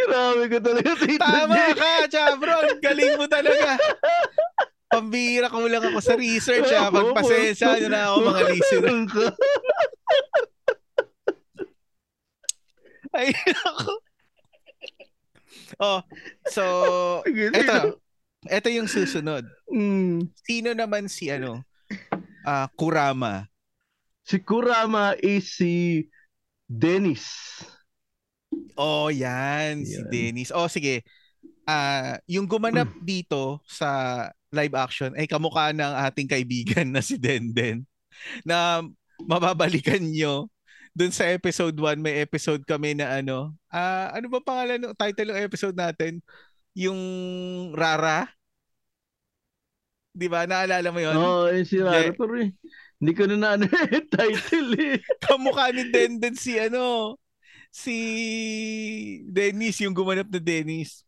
Grabe 0.03 0.43
ko 0.49 0.57
talaga 0.59 0.91
tita 0.97 1.25
Tama 1.25 1.55
ka, 1.77 2.09
Chabro. 2.09 2.57
Galing 2.81 3.15
mo 3.17 3.25
talaga. 3.29 3.77
Pambira 4.89 5.49
ko 5.49 5.65
lang 5.65 5.81
ako 5.81 5.99
sa 6.01 6.13
research 6.13 6.69
ha. 6.69 6.93
Pagpasensya 6.93 7.81
nyo 7.81 7.89
na 7.89 8.01
ako 8.09 8.17
mga 8.29 8.41
listener. 8.53 9.33
Ay, 13.13 13.29
ako. 13.69 13.91
Oh, 15.81 16.01
so, 16.49 16.63
eto. 17.25 18.01
Eto 18.47 18.67
yung 18.71 18.89
susunod. 18.89 19.47
Mm. 19.71 20.27
Sino 20.43 20.69
naman 20.75 21.07
si 21.07 21.31
ano? 21.31 21.63
Uh, 22.43 22.67
Kurama. 22.75 23.47
Si 24.23 24.39
Kurama 24.39 25.15
is 25.19 25.55
si 25.55 26.05
Dennis. 26.67 27.27
Oh, 28.79 29.11
yan, 29.11 29.83
yan. 29.83 29.87
si 29.87 29.99
Dennis. 30.07 30.49
Oh, 30.51 30.67
sige. 30.67 31.03
Ah, 31.63 31.73
uh, 31.73 32.13
yung 32.27 32.43
gumanap 32.43 32.91
dito 32.99 33.63
sa 33.63 34.27
live 34.53 34.75
action 34.77 35.11
ay 35.17 35.25
kamukha 35.25 35.73
ng 35.73 35.93
ating 36.11 36.27
kaibigan 36.29 36.87
na 36.91 37.01
si 37.01 37.17
Denden 37.17 37.87
na 38.45 38.85
mababalikan 39.25 39.99
nyo 39.99 40.51
dun 40.93 41.09
sa 41.09 41.25
episode 41.25 41.73
1 41.73 41.97
may 41.97 42.21
episode 42.21 42.61
kami 42.69 42.93
na 42.93 43.17
ano 43.17 43.57
ah 43.73 44.13
uh, 44.13 44.21
ano 44.21 44.29
ba 44.29 44.39
pangalan 44.45 44.77
ng 44.77 44.93
title 44.93 45.33
ng 45.33 45.41
episode 45.41 45.73
natin 45.73 46.21
yung 46.73 47.01
Rara 47.77 48.29
'di 50.13 50.27
ba 50.29 50.45
naalala 50.45 50.93
mo 50.93 50.99
yon 51.01 51.15
oh 51.17 51.49
yung 51.49 51.65
si 51.65 51.81
Rara 51.81 52.09
yeah. 52.09 52.13
pero 52.13 52.37
eh, 52.37 52.53
hindi 53.01 53.11
ko 53.17 53.25
na 53.29 53.35
na 53.37 53.49
ano 53.57 53.65
title 54.13 54.71
eh 54.77 54.97
kamukha 55.25 55.73
ni 55.73 55.89
Denden 55.89 56.37
si 56.37 56.57
ano 56.61 57.17
si 57.73 57.97
Dennis, 59.25 59.81
yung 59.81 59.97
gumanap 59.97 60.29
na 60.29 60.37
Dennis. 60.37 61.01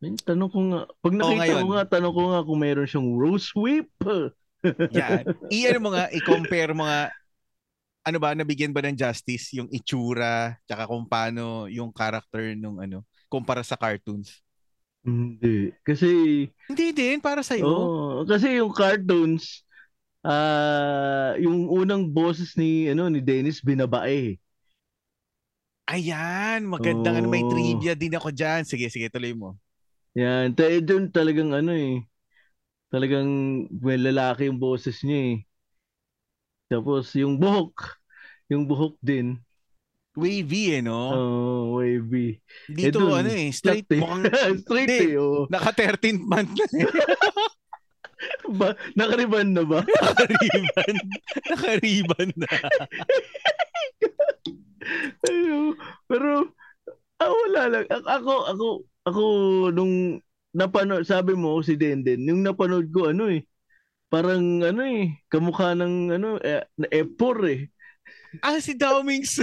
Ay, 0.00 0.16
tanong 0.24 0.48
ko 0.48 0.58
nga, 0.72 0.80
pag 1.04 1.12
nakita 1.12 1.60
oh, 1.60 1.60
ko 1.60 1.68
nga, 1.76 1.84
tanong 1.84 2.14
ko 2.16 2.22
nga 2.32 2.40
kung 2.48 2.58
mayroon 2.64 2.88
siyang 2.88 3.10
rose 3.20 3.52
whip. 3.52 3.92
Yan. 4.96 5.28
I-ano 5.52 5.78
mo 5.84 5.88
nga, 5.92 6.08
i-compare 6.08 6.72
mo 6.72 6.88
nga, 6.88 7.12
ano 8.00 8.16
ba, 8.16 8.32
nabigyan 8.32 8.72
ba 8.72 8.80
ng 8.80 8.96
justice 8.96 9.52
yung 9.60 9.68
itsura, 9.68 10.56
tsaka 10.64 10.88
kung 10.88 11.04
paano 11.04 11.68
yung 11.68 11.92
character 11.92 12.56
nung 12.56 12.80
ano, 12.80 13.04
kumpara 13.28 13.60
sa 13.60 13.76
cartoons? 13.76 14.40
Hindi. 15.00 15.72
Kasi... 15.80 16.08
Hindi 16.68 16.86
din, 16.92 17.18
para 17.18 17.40
sa'yo. 17.40 17.64
Oo. 17.64 18.28
kasi 18.28 18.60
yung 18.60 18.72
cartoons, 18.72 19.64
ah 20.20 21.32
uh, 21.32 21.40
yung 21.40 21.64
unang 21.72 22.04
boses 22.04 22.52
ni 22.52 22.92
ano 22.92 23.08
ni 23.08 23.24
Dennis 23.24 23.64
binabae. 23.64 24.36
Ayan, 25.88 26.68
magandang 26.68 27.24
ano, 27.24 27.32
may 27.32 27.42
trivia 27.42 27.96
din 27.96 28.14
ako 28.14 28.30
diyan. 28.30 28.62
Sige, 28.62 28.86
sige, 28.92 29.10
tuloy 29.10 29.34
mo. 29.34 29.58
Yan, 30.14 30.54
tayo 30.54 30.78
doon 30.84 31.10
talagang 31.10 31.50
ano 31.50 31.74
eh. 31.74 32.04
Talagang 32.94 33.26
may 33.74 33.98
lalaki 33.98 34.46
yung 34.46 34.60
boses 34.60 35.02
niya 35.02 35.34
eh. 35.34 35.36
Tapos 36.70 37.10
yung 37.18 37.34
buhok, 37.34 37.98
yung 38.46 38.70
buhok 38.70 38.94
din. 39.02 39.40
Wavy 40.18 40.74
eh, 40.74 40.82
no? 40.82 40.98
Oo, 41.14 41.22
oh, 41.22 41.62
wavy. 41.78 42.42
Dito 42.66 42.98
eh, 42.98 43.02
dun, 43.06 43.14
ano 43.14 43.30
eh, 43.30 43.54
straight. 43.54 43.86
Eh. 43.94 44.02
Mukhang, 44.02 44.26
straight 44.58 44.90
eh, 44.90 45.14
oh. 45.14 45.46
Naka 45.46 45.70
13th 45.70 46.22
month 46.26 46.50
na 46.50 46.66
eh. 46.66 46.86
ba, 48.58 48.74
nakariban 48.98 49.54
na 49.54 49.62
ba? 49.62 49.86
nakariban. 50.02 50.94
nakariban 51.46 52.28
na. 52.34 52.50
Pero, 56.10 56.30
ah, 57.22 57.30
wala 57.30 57.62
lang. 57.70 57.84
Ako, 57.86 58.32
ako, 58.50 58.66
ako, 59.06 59.22
nung 59.70 60.18
napanood, 60.50 61.06
sabi 61.06 61.38
mo 61.38 61.62
si 61.62 61.78
Denden, 61.78 62.26
yung 62.26 62.42
napanood 62.42 62.90
ko, 62.90 63.14
ano 63.14 63.30
eh, 63.30 63.46
parang, 64.10 64.58
ano 64.66 64.82
eh, 64.82 65.22
kamukha 65.30 65.78
ng, 65.78 66.18
ano, 66.18 66.28
eh, 66.42 66.66
na 66.74 66.86
F4 66.90 67.38
eh. 67.46 67.62
Ah, 68.38 68.62
si 68.62 68.78
Dao 68.78 69.02
Mingsu. 69.02 69.42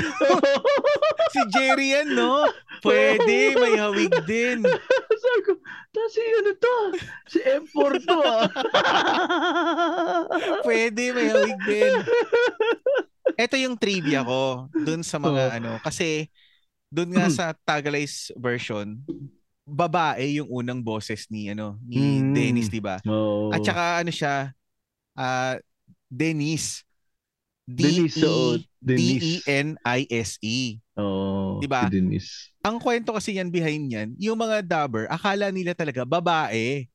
si 1.36 1.42
Jerry 1.52 1.92
yan, 1.92 2.16
no? 2.16 2.48
Pwede, 2.80 3.60
may 3.60 3.76
hawig 3.76 4.16
din. 4.24 4.64
Sabi 5.24 5.40
ko, 5.44 5.60
si 6.08 6.24
ano 6.24 6.52
to? 6.56 6.76
Si 7.28 7.40
M4 7.44 7.92
to 8.08 8.18
ah. 8.24 8.48
Pwede, 10.68 11.12
may 11.12 11.28
hawig 11.28 11.60
din. 11.68 11.94
Ito 13.36 13.60
yung 13.60 13.76
trivia 13.76 14.24
ko 14.24 14.72
dun 14.72 15.04
sa 15.04 15.20
mga 15.20 15.44
oh. 15.52 15.58
ano 15.60 15.72
kasi 15.84 16.32
dun 16.88 17.12
nga 17.12 17.28
sa 17.28 17.52
Tagalese 17.52 18.32
version 18.40 18.96
babae 19.68 20.40
yung 20.40 20.48
unang 20.48 20.80
boses 20.80 21.28
ni 21.28 21.52
ano 21.52 21.76
ni 21.84 22.24
mm. 22.24 22.32
Dennis, 22.32 22.72
'di 22.72 22.80
ba? 22.80 23.04
Oh. 23.04 23.52
At 23.52 23.62
saka 23.68 24.00
ano 24.00 24.12
siya 24.16 24.56
uh, 25.20 25.60
Dennis 26.08 26.88
D 27.68 27.84
Dennis, 27.84 28.16
so, 28.16 28.56
Dennis. 28.88 29.44
D 29.44 29.44
E 29.44 30.24
E. 30.40 30.60
Oh, 30.96 31.60
'di 31.60 31.68
ba? 31.68 31.86
Si 31.86 32.00
Dennis. 32.00 32.28
Ang 32.64 32.80
kwento 32.80 33.12
kasi 33.12 33.36
niyan 33.36 33.52
behind 33.52 33.84
niyan, 33.88 34.10
yung 34.18 34.40
mga 34.40 34.64
dubber, 34.64 35.06
akala 35.12 35.52
nila 35.52 35.76
talaga 35.76 36.08
babae. 36.08 36.88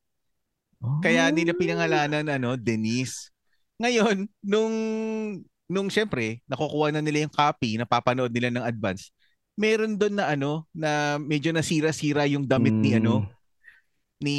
Oh. 0.83 0.99
Kaya 0.99 1.31
nila 1.31 1.55
pinangalanan 1.55 2.27
ano, 2.27 2.59
Denise. 2.59 3.31
Ngayon, 3.79 4.27
nung 4.43 4.75
nung 5.71 5.87
syempre, 5.87 6.43
nakukuha 6.45 6.91
na 6.91 7.01
nila 7.01 7.23
yung 7.25 7.33
copy, 7.33 7.79
napapanood 7.79 8.29
nila 8.29 8.51
ng 8.51 8.65
advance, 8.67 9.09
meron 9.55 9.95
doon 9.95 10.19
na 10.19 10.29
ano, 10.33 10.67
na 10.75 11.17
medyo 11.17 11.53
nasira-sira 11.55 12.27
yung 12.27 12.43
damit 12.45 12.75
mm. 12.75 12.83
ni 12.83 12.91
ano, 12.97 13.23
hmm. 13.23 13.29
ni 14.21 14.37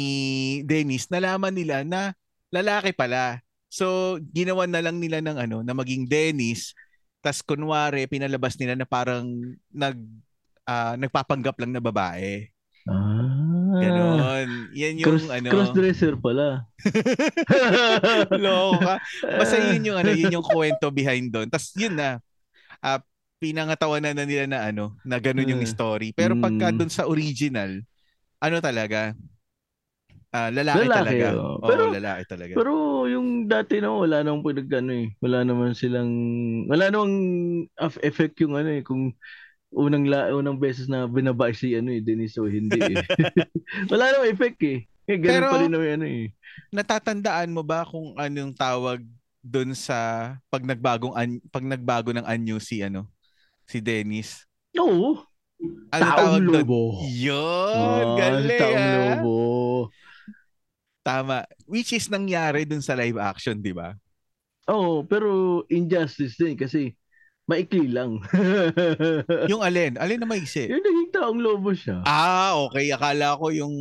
Dennis. 0.63 1.09
Nalaman 1.09 1.55
nila 1.55 1.83
na 1.83 2.15
lalaki 2.53 2.95
pala. 2.95 3.41
So, 3.67 4.15
ginawan 4.31 4.71
na 4.71 4.79
lang 4.79 5.03
nila 5.03 5.19
ng 5.19 5.35
ano, 5.35 5.57
na 5.65 5.75
maging 5.75 6.07
Dennis. 6.07 6.71
Tas 7.25 7.41
kunwari, 7.41 8.05
pinalabas 8.05 8.53
nila 8.61 8.77
na 8.77 8.85
parang 8.85 9.25
nag, 9.73 9.97
uh, 10.69 10.93
nagpapanggap 10.93 11.57
lang 11.57 11.73
na 11.73 11.81
babae. 11.81 12.53
Ah. 12.85 13.81
Ganon. 13.81 14.69
Yan 14.77 15.01
yung 15.01 15.07
cross, 15.09 15.25
ano. 15.33 15.49
Crossdresser 15.49 16.13
pala. 16.21 16.69
Loko 18.45 18.77
ka. 18.77 18.95
Basta 19.25 19.57
yun 19.57 19.89
yung 19.89 19.97
ano, 19.97 20.13
yun 20.13 20.37
yung 20.37 20.45
kwento 20.45 20.93
behind 20.93 21.33
doon. 21.33 21.49
Tapos 21.49 21.73
yun 21.73 21.97
na. 21.97 22.21
Uh, 22.85 23.01
pinangatawanan 23.41 24.15
na 24.15 24.25
nila 24.29 24.45
na 24.45 24.59
ano, 24.69 24.95
na 25.01 25.17
ganun 25.17 25.49
yung 25.49 25.65
hmm. 25.65 25.73
story. 25.73 26.13
Pero 26.13 26.37
pagka 26.37 26.71
hmm. 26.71 26.77
doon 26.77 26.91
sa 26.93 27.09
original, 27.09 27.81
ano 28.37 28.57
talaga, 28.61 29.17
uh, 30.35 30.49
lalaki, 30.51 30.83
lalaki 30.83 30.99
talaga. 30.99 31.27
Oh. 31.39 31.39
Oo, 31.39 31.67
pero, 31.67 31.83
lalaki 31.95 32.23
talaga. 32.27 32.53
Pero 32.59 32.73
yung 33.07 33.27
dati 33.47 33.75
na 33.79 33.89
wala 33.95 34.17
namang 34.21 34.43
pinag 34.43 34.69
ano 34.75 34.91
eh. 34.91 35.07
Wala 35.23 35.39
naman 35.47 35.71
silang, 35.71 36.11
wala 36.67 36.91
namang 36.91 37.15
effect 38.03 38.35
yung 38.43 38.59
ano 38.59 38.69
eh. 38.75 38.83
Kung 38.83 39.15
unang 39.75 40.05
la, 40.07 40.31
unang 40.35 40.59
beses 40.59 40.91
na 40.91 41.07
binaba 41.07 41.51
si 41.55 41.75
ano 41.75 41.91
eh, 41.91 42.03
Dennis 42.03 42.35
o 42.35 42.47
hindi 42.47 42.79
eh. 42.79 43.03
Wala 43.91 44.11
namang 44.11 44.31
effect 44.31 44.59
eh. 44.67 44.79
Eh, 45.05 45.21
ganun 45.21 45.31
Pero, 45.37 45.47
pa 45.53 45.57
rin 45.61 45.71
naman 45.71 45.89
ano 46.01 46.05
eh. 46.09 46.25
Natatandaan 46.73 47.49
mo 47.53 47.61
ba 47.61 47.85
kung 47.85 48.17
anong 48.17 48.53
tawag 48.57 48.99
doon 49.45 49.77
sa 49.77 50.33
pag 50.49 50.65
nagbagong 50.65 51.13
an, 51.13 51.37
pag 51.53 51.61
nagbago 51.61 52.09
ng 52.09 52.25
anyo 52.25 52.57
si 52.57 52.81
ano 52.81 53.05
si 53.69 53.77
Dennis? 53.77 54.49
Oo. 54.81 55.21
Ano 55.93 56.01
taong 56.01 56.17
tawag 56.17 56.43
lobo. 56.49 56.81
Doon? 56.97 57.13
Yun, 57.13 58.05
oh, 58.05 58.15
galing 58.17 58.57
taong 58.57 58.81
ah. 58.81 58.97
lobo. 58.97 59.37
Tama. 61.05 61.45
Which 61.69 61.93
is 61.93 62.09
nangyari 62.09 62.65
dun 62.65 62.81
sa 62.81 62.97
live 62.97 63.21
action, 63.21 63.61
di 63.61 63.71
ba? 63.71 63.93
Oo, 64.65 65.05
pero 65.05 65.61
injustice 65.69 66.33
din 66.41 66.57
kasi 66.57 66.97
Maikli 67.45 67.93
lang. 67.93 68.17
yung 69.51 69.61
alin? 69.61 70.01
Alin 70.01 70.17
na 70.17 70.25
maiksi? 70.25 70.65
Yung 70.65 70.81
naging 70.81 71.11
taong 71.13 71.37
lobo 71.37 71.77
siya. 71.77 72.01
Ah, 72.01 72.57
okay. 72.57 72.89
Akala 72.89 73.37
ko 73.37 73.53
yung 73.53 73.75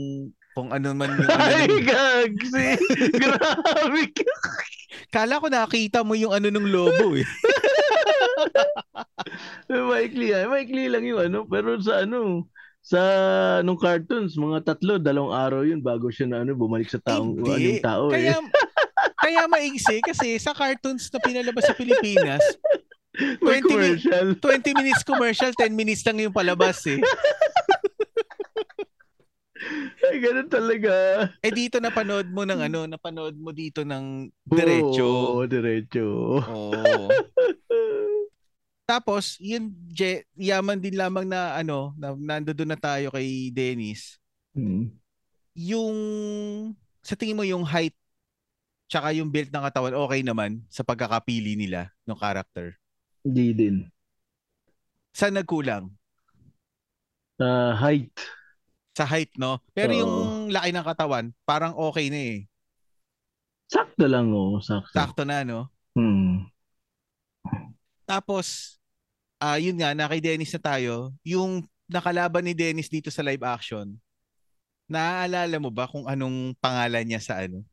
kung 0.53 0.69
ano 0.69 0.93
man 0.93 1.17
yung 1.17 1.25
ano. 1.33 1.41
Ay, 1.41 1.73
gagsi! 1.81 2.77
Grabe 3.25 4.05
ka! 4.13 4.37
Kala 5.09 5.41
ko 5.41 5.49
nakita 5.49 6.05
mo 6.05 6.13
yung 6.13 6.37
ano 6.37 6.53
ng 6.53 6.69
lobo 6.69 7.17
eh. 7.17 7.25
maikli 9.73 10.37
yan. 10.37 10.53
Maikli 10.53 10.93
lang 10.93 11.09
yung 11.09 11.25
ano. 11.25 11.49
Pero 11.49 11.81
sa 11.81 12.05
ano, 12.05 12.45
sa 12.85 13.01
nung 13.65 13.81
cartoons, 13.81 14.37
mga 14.37 14.61
tatlo, 14.61 15.01
dalawang 15.01 15.33
araw 15.33 15.65
yun 15.65 15.81
bago 15.81 16.13
siya 16.13 16.29
na 16.29 16.45
ano, 16.45 16.53
bumalik 16.53 16.93
sa 16.93 17.01
taong 17.01 17.41
Hindi. 17.41 17.81
anong 17.81 17.81
tao 17.81 18.05
kaya, 18.13 18.37
eh. 18.37 18.45
kaya 19.25 19.49
maiksi 19.49 20.05
kasi 20.05 20.37
sa 20.37 20.53
cartoons 20.53 21.09
na 21.09 21.17
pinalabas 21.25 21.65
sa 21.65 21.73
Pilipinas, 21.73 22.45
may 23.41 23.65
20 23.65 23.73
commercial. 23.73 24.27
Mi- 24.37 24.61
20 24.61 24.81
minutes 24.85 25.01
commercial, 25.01 25.53
10 25.57 25.73
minutes 25.73 26.05
lang 26.05 26.21
yung 26.21 26.37
palabas 26.37 26.85
eh. 26.85 27.01
Ay, 30.05 30.21
ganun 30.21 30.53
talaga. 30.53 30.93
Eh 31.41 31.49
dito 31.49 31.81
napanood 31.81 32.29
mo 32.29 32.45
ng 32.45 32.69
ano, 32.69 32.85
napanood 32.85 33.33
mo 33.41 33.49
dito 33.57 33.81
ng 33.81 34.29
diretso. 34.45 35.09
Oo, 35.09 35.41
oh, 35.41 35.49
diretso. 35.49 36.05
Oo. 36.45 37.09
Tapos, 38.85 39.41
yun, 39.41 39.73
Je, 39.89 40.25
yaman 40.37 40.77
din 40.77 40.97
lamang 40.97 41.25
na 41.25 41.57
ano, 41.57 41.97
na, 41.97 42.13
nandoon 42.13 42.69
na 42.69 42.79
tayo 42.79 43.09
kay 43.13 43.49
Dennis. 43.49 44.21
Hmm. 44.53 44.93
Yung, 45.57 45.97
sa 47.01 47.17
tingin 47.17 47.37
mo 47.37 47.45
yung 47.45 47.65
height 47.65 47.97
tsaka 48.89 49.11
yung 49.17 49.33
build 49.33 49.51
ng 49.51 49.65
katawan, 49.65 49.97
okay 49.97 50.21
naman 50.23 50.63
sa 50.69 50.85
pagkakapili 50.85 51.57
nila 51.57 51.91
ng 52.07 52.15
character? 52.15 52.77
Hindi 53.25 53.51
din. 53.57 53.77
Saan 55.11 55.35
nagkulang? 55.35 55.91
Sa 57.41 57.47
uh, 57.49 57.71
height. 57.75 58.15
Sa 58.95 59.03
height, 59.03 59.35
no? 59.35 59.59
Pero 59.75 59.91
Oo. 59.91 59.99
yung 59.99 60.15
laki 60.55 60.71
ng 60.71 60.87
katawan, 60.87 61.27
parang 61.43 61.75
okay 61.75 62.07
na 62.13 62.21
eh. 62.21 62.39
Sakto 63.67 64.07
lang, 64.07 64.31
oh. 64.31 64.63
Sakto. 64.63 64.95
Sakto 64.95 65.23
na, 65.27 65.43
no? 65.43 65.73
Hmm. 65.99 66.47
Tapos, 68.05 68.77
uh, 69.41 69.59
yun 69.61 69.77
nga, 69.81 69.93
na 69.97 70.09
kay 70.09 70.21
Dennis 70.21 70.53
na 70.57 70.63
tayo, 70.63 71.13
yung 71.25 71.65
nakalaban 71.89 72.45
ni 72.45 72.55
Dennis 72.57 72.89
dito 72.93 73.09
sa 73.13 73.25
live 73.25 73.43
action, 73.45 73.93
naaalala 74.89 75.57
mo 75.61 75.71
ba 75.73 75.89
kung 75.89 76.05
anong 76.09 76.57
pangalan 76.61 77.05
niya 77.05 77.21
sa 77.21 77.35
ano? 77.45 77.65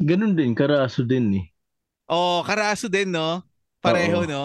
Ganun 0.00 0.34
din, 0.38 0.52
Karaso 0.58 1.02
din 1.06 1.26
eh. 1.40 1.46
Oh, 2.08 2.44
Karaso 2.44 2.88
din, 2.88 3.12
no? 3.12 3.40
Pareho, 3.80 4.24
Oo. 4.24 4.28
no? 4.28 4.44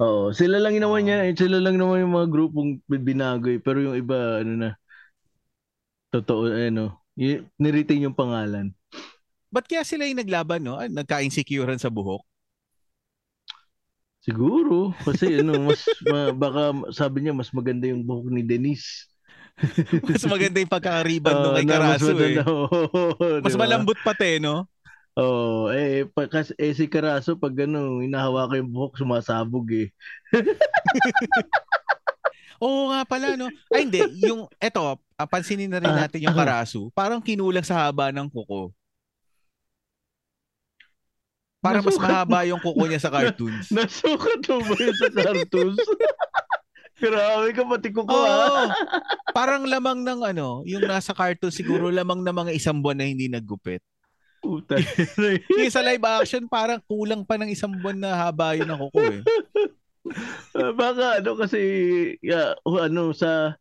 Oo, 0.00 0.32
sila 0.32 0.56
lang 0.62 0.80
naman 0.80 1.04
niya, 1.04 1.28
eh. 1.28 1.36
sila 1.36 1.60
lang 1.60 1.76
naman 1.76 2.02
yung 2.06 2.14
mga 2.16 2.28
grupong 2.32 2.70
binago 2.88 3.52
eh. 3.52 3.60
Pero 3.60 3.84
yung 3.84 3.96
iba, 4.00 4.40
ano 4.40 4.52
na, 4.56 4.68
totoo, 6.10 6.50
ano, 6.50 6.98
y- 7.18 7.42
niretain 7.58 8.04
yung 8.06 8.16
pangalan. 8.16 8.74
Ba't 9.50 9.66
kaya 9.66 9.82
sila 9.86 10.06
yung 10.06 10.22
naglaban, 10.22 10.62
no? 10.62 10.78
Nagka-insecurean 10.78 11.78
sa 11.82 11.90
buhok? 11.90 12.22
Siguro, 14.30 14.94
kasi 15.02 15.42
ano, 15.42 15.66
mas, 15.66 15.82
ma, 16.06 16.30
baka 16.30 16.70
sabi 16.94 17.26
niya, 17.26 17.34
mas 17.34 17.50
maganda 17.50 17.90
yung 17.90 18.06
buhok 18.06 18.30
ni 18.30 18.46
Denise. 18.46 19.10
mas 20.06 20.24
maganda 20.24 20.62
yung 20.62 20.70
pagkakariban 20.70 21.34
uh, 21.34 21.42
no 21.50 21.54
kay 21.58 21.66
Karaso 21.66 22.14
eh. 22.14 22.38
Oh, 22.46 23.42
mas 23.42 23.52
diba? 23.52 23.66
malambot 23.66 23.98
pati, 24.06 24.38
no? 24.38 24.70
Oo, 25.18 25.66
oh, 25.66 25.74
eh, 25.74 26.06
kasi 26.30 26.54
eh, 26.54 26.70
si 26.70 26.86
Karaso 26.86 27.34
pag 27.34 27.66
ano, 27.66 27.98
hinahawakan 27.98 28.62
yung 28.62 28.72
buhok, 28.72 29.02
sumasabog 29.02 29.66
eh. 29.74 29.90
Oo 32.62 32.94
nga 32.94 33.02
pala, 33.02 33.34
no? 33.34 33.50
Ay, 33.74 33.88
hindi. 33.88 34.00
Yung, 34.22 34.46
eto, 34.62 34.94
uh, 34.94 35.26
pansinin 35.26 35.66
na 35.66 35.82
rin 35.82 35.90
ah, 35.90 36.06
natin 36.06 36.22
yung 36.22 36.36
Karaso. 36.36 36.92
Parang 36.94 37.18
kinulang 37.18 37.66
sa 37.66 37.88
haba 37.88 38.14
ng 38.14 38.30
kuko. 38.30 38.70
Para 41.60 41.84
mas 41.84 41.96
mahaba 42.00 42.48
yung 42.48 42.60
kuko 42.60 42.88
niya 42.88 43.04
sa 43.04 43.12
cartoons. 43.12 43.68
Nasukat 43.68 44.40
mo 44.48 44.64
ba 44.64 44.74
yun 44.80 44.96
sa 44.96 45.08
cartoons? 45.12 45.76
Grabe 47.00 47.48
ka 47.56 47.64
pati 47.64 47.88
kuko 47.92 48.12
Oo, 48.12 48.28
ha? 48.28 48.68
parang 49.32 49.64
lamang 49.64 50.04
ng 50.04 50.20
ano, 50.20 50.60
yung 50.68 50.84
nasa 50.84 51.16
cartoon 51.16 51.52
siguro 51.52 51.88
lamang 51.88 52.20
na 52.20 52.32
mga 52.32 52.52
isang 52.52 52.80
buwan 52.80 53.00
na 53.00 53.08
hindi 53.08 53.28
naggupit. 53.28 53.80
Puta. 54.40 54.76
yung 55.60 55.72
sa 55.72 55.84
live 55.84 56.04
action, 56.04 56.48
parang 56.48 56.80
kulang 56.84 57.24
pa 57.24 57.36
ng 57.36 57.52
isang 57.52 57.72
buwan 57.76 57.96
na 57.96 58.16
haba 58.16 58.56
yun 58.56 58.68
ako 58.72 58.88
ko 58.92 59.00
eh. 59.04 59.20
uh, 60.56 60.72
baka 60.72 61.20
ano 61.20 61.36
kasi, 61.36 61.60
yeah, 62.24 62.56
ano 62.64 63.12
sa, 63.12 63.56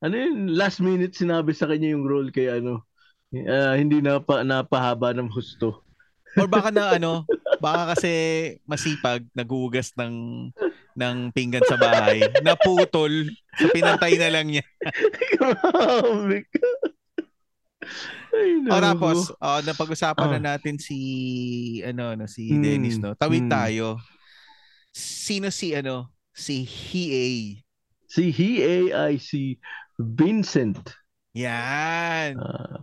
ano 0.00 0.14
yun, 0.16 0.52
last 0.52 0.80
minute 0.80 1.12
sinabi 1.12 1.52
sa 1.52 1.68
kanya 1.68 1.92
yung 1.92 2.08
role 2.08 2.32
kay 2.32 2.48
ano, 2.52 2.84
uh, 3.32 3.74
hindi 3.76 4.00
na 4.00 4.20
pa, 4.20 4.44
napahaba 4.44 5.12
ng 5.12 5.28
husto. 5.28 5.83
Or 6.38 6.46
baka 6.50 6.74
na 6.74 6.98
ano, 6.98 7.26
baka 7.62 7.94
kasi 7.94 8.12
masipag, 8.66 9.22
nagugas 9.34 9.94
ng 9.98 10.48
ng 10.94 11.16
pinggan 11.34 11.64
sa 11.66 11.74
bahay, 11.74 12.22
naputol, 12.46 13.10
so 13.58 13.66
pinantay 13.74 14.14
na 14.18 14.30
lang 14.30 14.46
niya. 14.50 14.64
Grabe 15.34 16.46
ka. 16.46 16.68
O 18.66 18.80
tapos, 18.82 19.30
oh, 19.30 19.60
napag-usapan 19.62 20.26
oh. 20.26 20.32
na 20.34 20.38
ah. 20.38 20.46
natin 20.56 20.74
si 20.80 20.98
ano 21.86 22.18
no 22.18 22.26
si 22.26 22.50
hmm. 22.50 22.62
Dennis 22.62 22.98
no. 22.98 23.14
Tawid 23.14 23.46
hmm. 23.46 23.52
tayo. 23.52 23.86
Sino 24.94 25.50
si 25.54 25.74
ano? 25.74 26.10
Si 26.34 26.66
Hiei. 26.66 27.62
Si 28.10 28.34
Hiei 28.34 28.90
ay 28.90 29.22
si 29.22 29.58
Vincent. 29.98 30.82
Yan. 31.34 32.38
Uh, 32.38 32.78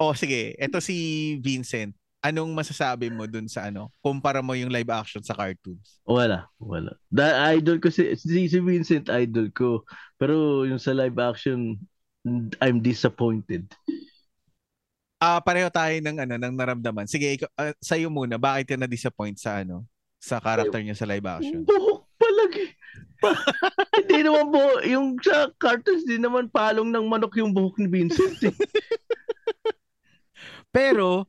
oh, 0.00 0.12
sige. 0.16 0.56
Ito 0.56 0.80
si 0.80 1.36
Vincent. 1.40 1.96
Anong 2.24 2.50
masasabi 2.56 3.12
mo 3.12 3.28
dun 3.28 3.46
sa 3.46 3.70
ano? 3.70 3.92
Kumpara 4.02 4.42
mo 4.42 4.56
yung 4.56 4.72
live 4.72 4.90
action 4.90 5.22
sa 5.22 5.36
cartoons. 5.36 6.02
Wala, 6.02 6.50
wala. 6.58 6.96
Da 7.06 7.54
idol 7.54 7.78
ko 7.78 7.92
si, 7.92 8.16
si, 8.18 8.50
si 8.50 8.58
Vincent 8.58 9.06
idol 9.12 9.52
ko. 9.54 9.86
Pero 10.18 10.66
yung 10.66 10.80
sa 10.80 10.96
live 10.96 11.14
action 11.22 11.78
I'm 12.58 12.82
disappointed. 12.82 13.70
Ah, 15.16 15.38
uh, 15.38 15.40
pareho 15.40 15.70
tayo 15.72 15.96
ng 15.96 16.16
ano, 16.26 16.34
ng 16.36 16.54
naramdaman. 16.58 17.08
Sige, 17.08 17.40
ikaw, 17.40 17.48
uh, 17.56 17.72
sa'yo 17.80 18.12
muna, 18.12 18.36
bakit 18.36 18.68
ka 18.68 18.76
na-disappoint 18.76 19.40
sa 19.40 19.64
ano, 19.64 19.86
sa 20.20 20.42
character 20.42 20.82
niya 20.82 20.98
sa 20.98 21.08
live 21.08 21.24
action? 21.24 21.64
Buhok 21.64 22.04
palagi. 22.20 22.66
Pa, 23.22 23.32
hindi 23.96 24.26
naman 24.26 24.52
po, 24.52 24.64
yung 24.84 25.16
sa 25.24 25.48
cartoons, 25.56 26.04
di 26.04 26.20
naman 26.20 26.52
palong 26.52 26.92
ng 26.92 27.06
manok 27.08 27.32
yung 27.40 27.54
buhok 27.54 27.80
ni 27.80 27.88
Vincent. 27.88 28.36
Eh. 28.44 28.52
Pero, 30.76 31.24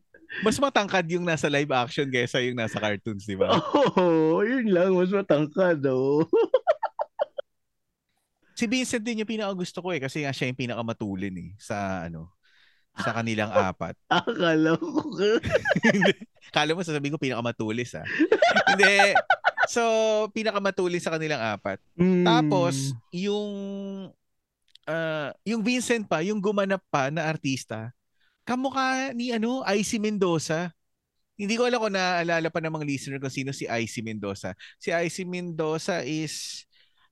mas 0.46 0.58
matangkad 0.62 1.06
yung 1.10 1.26
nasa 1.26 1.50
live 1.50 1.72
action 1.74 2.08
kaysa 2.10 2.42
yung 2.46 2.58
nasa 2.58 2.78
cartoons, 2.78 3.26
di 3.26 3.38
ba? 3.38 3.54
Oo, 3.58 4.42
oh, 4.42 4.46
yun 4.46 4.70
lang. 4.70 4.94
Mas 4.94 5.10
matangkad, 5.10 5.82
oh. 5.90 6.26
si 8.58 8.66
Vincent 8.66 9.06
din 9.06 9.22
yung 9.22 9.30
pinaka 9.30 9.54
gusto 9.54 9.86
ko 9.86 9.94
eh 9.94 10.02
kasi 10.02 10.26
nga 10.26 10.34
siya 10.34 10.50
yung 10.50 10.58
pinakamatulin 10.58 11.36
eh 11.38 11.50
sa 11.62 12.10
ano 12.10 12.34
sa 12.98 13.14
kanilang 13.14 13.54
apat. 13.70 13.94
Akala 14.10 14.74
ko. 14.82 15.14
Kala 16.56 16.74
mo 16.74 16.82
sasabihin 16.82 17.14
ko 17.14 17.22
pinakamatulis 17.22 17.94
ah. 17.94 18.08
Hindi. 18.66 19.14
So, 19.70 19.84
pinakamatulis 20.34 21.06
sa 21.06 21.14
kanilang 21.14 21.38
apat. 21.44 21.78
Mm. 22.00 22.26
Tapos, 22.26 22.96
yung 23.14 23.52
uh, 24.88 25.30
yung 25.46 25.62
Vincent 25.62 26.08
pa, 26.08 26.24
yung 26.24 26.42
gumanap 26.42 26.82
pa 26.90 27.12
na 27.14 27.28
artista, 27.28 27.94
kamukha 28.48 29.12
ni 29.12 29.36
ano, 29.36 29.60
IC 29.68 30.00
Mendoza. 30.00 30.72
Hindi 31.38 31.54
ko 31.60 31.68
alam 31.68 31.84
kung 31.84 31.94
naaalala 31.94 32.48
pa 32.50 32.64
ng 32.64 32.74
mga 32.74 32.88
listener 32.88 33.20
kung 33.22 33.30
sino 33.30 33.52
si 33.52 33.68
IC 33.68 34.02
Mendoza. 34.02 34.56
Si 34.80 34.90
IC 34.90 35.28
Mendoza 35.28 36.02
is 36.02 36.66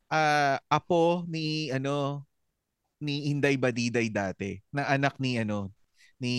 uh, 0.09 0.57
apo 0.71 1.27
ni 1.27 1.69
ano 1.69 2.25
ni 3.03 3.29
Inday 3.29 3.59
Badiday 3.59 4.07
dati 4.09 4.63
na 4.73 4.87
anak 4.89 5.19
ni 5.19 5.37
ano 5.37 5.69
ni 6.17 6.33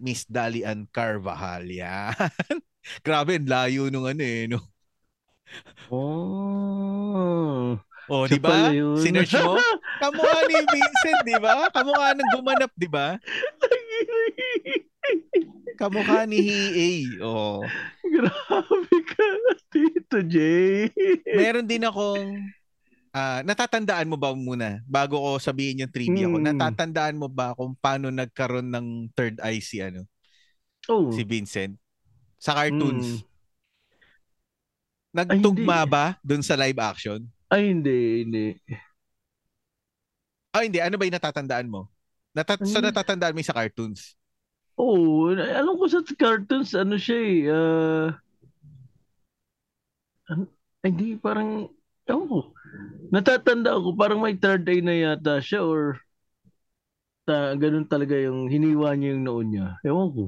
Miss 0.00 0.24
Dalian 0.30 0.86
Carvajal 0.88 1.66
yan. 1.68 2.14
Grabe, 3.04 3.42
layo 3.42 3.90
nung 3.90 4.06
ano 4.06 4.22
eh 4.22 4.46
no. 4.46 4.62
Oh. 5.90 7.78
Oh, 8.06 8.24
di 8.30 8.38
ba? 8.38 8.70
Sinerch 9.02 9.34
mo? 9.42 9.58
Kamukha 10.02 10.38
ni 10.46 10.56
Vincent, 10.62 11.20
di 11.26 11.36
ba? 11.42 11.66
Kamukha 11.74 12.14
ng 12.14 12.30
gumanap, 12.38 12.70
di 12.78 12.88
ba? 12.88 13.18
Kamukha 15.76 16.22
ni 16.24 16.38
Hiei. 16.38 17.18
Oh. 17.18 17.66
Grabe 18.06 18.96
ka, 19.10 19.26
Tito 19.74 20.18
Jay. 20.22 20.88
Meron 21.26 21.66
din 21.66 21.82
akong 21.82 22.46
uh, 23.10 23.40
natatandaan 23.42 24.08
mo 24.08 24.16
ba 24.16 24.32
muna 24.32 24.80
bago 24.86 25.18
ko 25.18 25.30
sabihin 25.42 25.82
yung 25.84 25.92
trivia 25.92 26.30
ko? 26.30 26.38
Hmm. 26.38 26.46
Natatandaan 26.46 27.16
mo 27.18 27.26
ba 27.26 27.52
kung 27.58 27.74
paano 27.76 28.08
nagkaroon 28.14 28.70
ng 28.70 28.86
third 29.18 29.36
eye 29.42 29.60
si 29.60 29.82
ano? 29.82 30.06
Oh. 30.86 31.10
Si 31.10 31.26
Vincent 31.26 31.74
sa 32.38 32.54
cartoons. 32.54 33.20
Hmm. 33.20 33.24
Nagtugma 35.16 35.82
Ay, 35.82 35.88
ba 35.88 36.04
doon 36.20 36.44
sa 36.44 36.54
live 36.60 36.76
action? 36.76 37.24
Ay 37.46 37.70
hindi, 37.70 38.26
hindi. 38.26 38.46
Ah, 40.56 40.64
hindi. 40.64 40.80
Ano 40.80 40.96
ba 40.96 41.04
yung 41.04 41.18
natatandaan 41.20 41.68
mo? 41.68 41.92
Natat 42.32 42.64
so 42.64 42.80
natatandaan 42.80 43.36
mo 43.36 43.40
yung 43.40 43.50
sa 43.52 43.56
cartoons? 43.56 44.16
Oo. 44.76 45.32
Oh, 45.32 45.36
alam 45.36 45.76
ko 45.80 45.88
sa 45.88 46.04
cartoons, 46.04 46.76
ano 46.76 47.00
siya 47.00 47.18
eh. 47.20 47.40
Uh, 47.48 48.08
hindi, 50.84 51.16
parang, 51.16 51.72
ko. 52.04 52.52
Natatanda 53.08 53.78
ako, 53.78 53.96
parang 53.96 54.20
may 54.20 54.36
third 54.36 54.68
eye 54.68 54.84
na 54.84 54.94
yata 54.94 55.40
siya 55.40 55.64
or 55.64 56.00
ta, 57.26 57.56
ganun 57.58 57.88
talaga 57.88 58.14
yung 58.14 58.46
hiniwa 58.46 58.94
niya 58.94 59.16
yung 59.16 59.24
noon 59.24 59.46
niya. 59.50 59.66
Ewan 59.82 60.08
ko. 60.12 60.24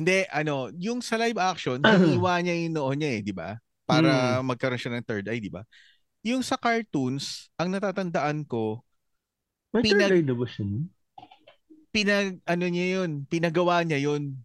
Hindi, 0.00 0.24
ano, 0.32 0.72
yung 0.80 1.04
sa 1.04 1.20
live 1.20 1.36
action, 1.36 1.82
hiniwa 1.84 2.40
niya 2.40 2.54
yung 2.56 2.74
noon 2.74 2.96
niya 2.96 3.10
eh, 3.18 3.20
di 3.20 3.34
ba? 3.36 3.58
Para 3.84 4.40
hmm. 4.40 4.46
magkaroon 4.46 4.80
siya 4.80 4.94
ng 4.96 5.04
third 5.04 5.26
eye, 5.28 5.42
di 5.42 5.52
ba? 5.52 5.66
Yung 6.20 6.44
sa 6.44 6.60
cartoons, 6.60 7.48
ang 7.56 7.72
natatandaan 7.72 8.44
ko, 8.44 8.84
may 9.72 9.86
pinag, 9.86 10.26
na 10.26 10.34
ba 10.34 10.46
siya? 10.46 10.66
Pinag, 11.94 12.42
ano 12.44 12.64
niya 12.68 12.86
yun, 13.00 13.24
pinagawa 13.24 13.80
niya 13.86 14.02
yun 14.02 14.36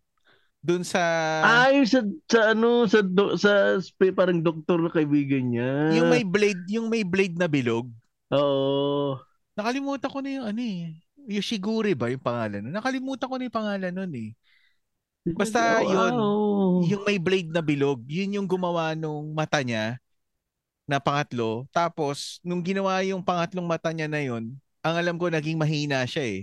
doon 0.66 0.82
sa 0.82 1.02
ay 1.46 1.86
sa, 1.86 2.02
sa 2.26 2.58
ano 2.58 2.90
sa 2.90 3.06
do, 3.06 3.38
sa 3.38 3.78
parang 4.18 4.42
doktor 4.42 4.82
na 4.82 4.90
kaibigan 4.90 5.54
niya. 5.54 5.94
Yung 6.02 6.10
may 6.10 6.26
blade, 6.26 6.66
yung 6.74 6.90
may 6.90 7.06
blade 7.06 7.38
na 7.38 7.46
bilog. 7.46 7.86
Oo. 8.34 9.22
Nakalimutan 9.54 10.10
ko 10.10 10.20
na 10.26 10.30
yung 10.42 10.46
ano 10.50 10.62
eh. 10.66 10.98
Yoshiguri 11.30 11.94
ba 11.94 12.10
yung 12.10 12.22
pangalan 12.22 12.66
nun? 12.66 12.74
Nakalimutan 12.74 13.30
ko 13.30 13.36
na 13.38 13.46
yung 13.46 13.58
pangalan 13.62 13.94
nun 13.94 14.14
eh. 14.18 14.34
Basta 15.38 15.82
oh, 15.82 15.90
yun, 15.90 16.14
oh. 16.18 16.76
yung 16.86 17.02
may 17.06 17.18
blade 17.22 17.50
na 17.50 17.62
bilog, 17.62 18.02
yun 18.06 18.42
yung 18.42 18.50
gumawa 18.50 18.94
nung 18.94 19.34
mata 19.38 19.62
niya 19.62 20.02
na 20.86 21.02
pangatlo. 21.02 21.66
Tapos, 21.74 22.40
nung 22.46 22.62
ginawa 22.62 23.02
yung 23.02 23.26
pangatlong 23.26 23.66
mata 23.66 23.90
niya 23.90 24.10
na 24.10 24.22
yun, 24.22 24.54
ang 24.86 24.96
alam 24.96 25.18
ko, 25.18 25.30
naging 25.30 25.58
mahina 25.58 26.06
siya 26.06 26.26
eh. 26.26 26.42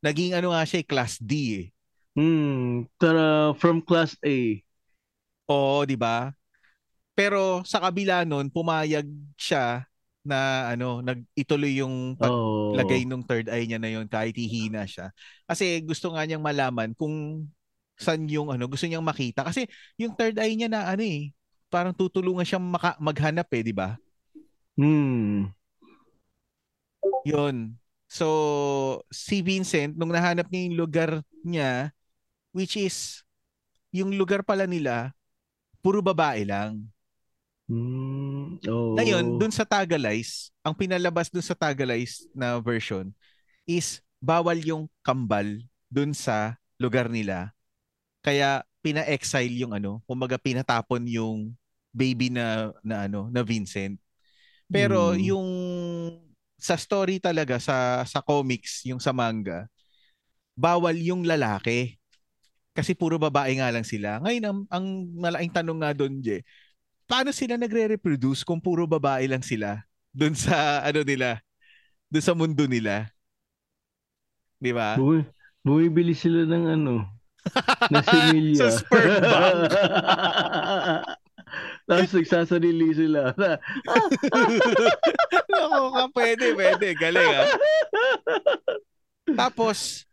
Naging 0.00 0.32
ano 0.38 0.54
nga 0.54 0.62
siya, 0.62 0.80
eh, 0.82 0.86
class 0.86 1.18
D 1.18 1.32
eh. 1.58 1.66
Hmm, 2.14 2.86
tara, 2.98 3.54
from 3.58 3.82
class 3.82 4.14
A. 4.22 4.58
Oo, 5.50 5.82
di 5.82 5.98
ba? 5.98 6.30
Pero 7.18 7.66
sa 7.66 7.82
kabila 7.82 8.22
nun, 8.22 8.48
pumayag 8.48 9.06
siya 9.34 9.84
na 10.22 10.70
ano, 10.72 11.02
nag-ituloy 11.02 11.80
yung 11.80 12.14
paglagay 12.14 13.02
oh. 13.04 13.08
ng 13.10 13.22
third 13.26 13.46
eye 13.50 13.66
niya 13.66 13.80
na 13.82 13.90
yun 13.90 14.06
kahit 14.06 14.36
hihina 14.36 14.86
siya. 14.86 15.10
Kasi 15.48 15.82
gusto 15.82 16.12
nga 16.14 16.22
niyang 16.24 16.44
malaman 16.44 16.94
kung 16.94 17.44
saan 17.98 18.24
yung 18.30 18.48
ano, 18.48 18.64
gusto 18.68 18.88
niyang 18.88 19.04
makita. 19.04 19.44
Kasi 19.44 19.68
yung 20.00 20.16
third 20.16 20.38
eye 20.40 20.56
niya 20.56 20.70
na 20.72 20.88
ano 20.88 21.04
eh, 21.04 21.32
parang 21.70 21.94
tutulungan 21.94 22.42
siyang 22.44 22.66
maka- 22.66 22.98
maghanap 22.98 23.46
eh, 23.54 23.62
di 23.62 23.74
ba? 23.74 23.94
Hmm. 24.74 25.54
Yun. 27.24 27.78
So, 28.10 28.26
si 29.08 29.38
Vincent, 29.40 29.94
nung 29.94 30.10
nahanap 30.10 30.50
niya 30.50 30.66
yung 30.66 30.78
lugar 30.78 31.10
niya, 31.46 31.94
which 32.50 32.74
is, 32.74 33.22
yung 33.94 34.10
lugar 34.18 34.42
pala 34.42 34.66
nila, 34.66 35.14
puro 35.78 36.02
babae 36.02 36.42
lang. 36.42 36.90
Mm, 37.70 38.58
oh. 38.66 38.98
Ngayon, 38.98 39.38
dun 39.38 39.54
sa 39.54 39.62
Tagalize, 39.62 40.50
ang 40.66 40.74
pinalabas 40.74 41.30
dun 41.30 41.44
sa 41.44 41.54
Tagalize 41.54 42.26
na 42.34 42.58
version 42.58 43.14
is 43.62 44.02
bawal 44.18 44.58
yung 44.58 44.90
kambal 45.06 45.46
dun 45.86 46.10
sa 46.10 46.58
lugar 46.82 47.06
nila. 47.06 47.54
Kaya 48.26 48.66
pina-exile 48.80 49.54
yung 49.60 49.72
ano, 49.76 50.00
kumbaga 50.08 50.40
pinatapon 50.40 51.04
yung 51.08 51.52
baby 51.92 52.32
na 52.32 52.72
na 52.80 53.06
ano, 53.06 53.28
na 53.28 53.44
Vincent. 53.44 54.00
Pero 54.70 55.14
mm. 55.14 55.20
yung 55.32 55.48
sa 56.60 56.76
story 56.76 57.20
talaga 57.20 57.56
sa 57.60 58.04
sa 58.04 58.20
comics, 58.20 58.84
yung 58.84 59.00
sa 59.00 59.12
manga, 59.12 59.68
bawal 60.56 60.96
yung 60.96 61.24
lalaki. 61.24 61.96
Kasi 62.70 62.94
puro 62.94 63.18
babae 63.18 63.58
nga 63.58 63.68
lang 63.74 63.82
sila. 63.82 64.22
Ngayon 64.22 64.44
ang, 64.46 64.60
ang 64.70 64.86
malaking 65.18 65.52
tanong 65.52 65.78
nga 65.82 65.90
doon, 65.92 66.22
Je, 66.22 66.40
paano 67.10 67.34
sila 67.34 67.58
nagre-reproduce 67.58 68.46
kung 68.46 68.62
puro 68.62 68.86
babae 68.86 69.26
lang 69.26 69.42
sila 69.42 69.82
doon 70.14 70.38
sa 70.38 70.86
ano 70.86 71.02
nila, 71.02 71.42
doon 72.06 72.24
sa 72.24 72.34
mundo 72.38 72.64
nila? 72.70 73.10
Di 74.60 74.70
ba? 74.70 74.94
Bumi, 74.94 75.26
bumibili 75.66 76.14
sila 76.14 76.46
ng 76.46 76.64
ano, 76.78 77.08
na 77.90 78.00
similya. 78.04 78.58
sa 78.60 78.68
sperm 78.80 79.22
bank. 79.22 79.72
Tapos 81.90 82.10
nagsasarili 82.14 82.94
sila. 82.94 83.34
Ako 85.50 85.88
ka, 85.90 86.04
pwede, 86.14 86.54
pwede. 86.54 86.94
Galing 86.94 87.32
ah. 87.34 87.50
Tapos, 89.34 90.06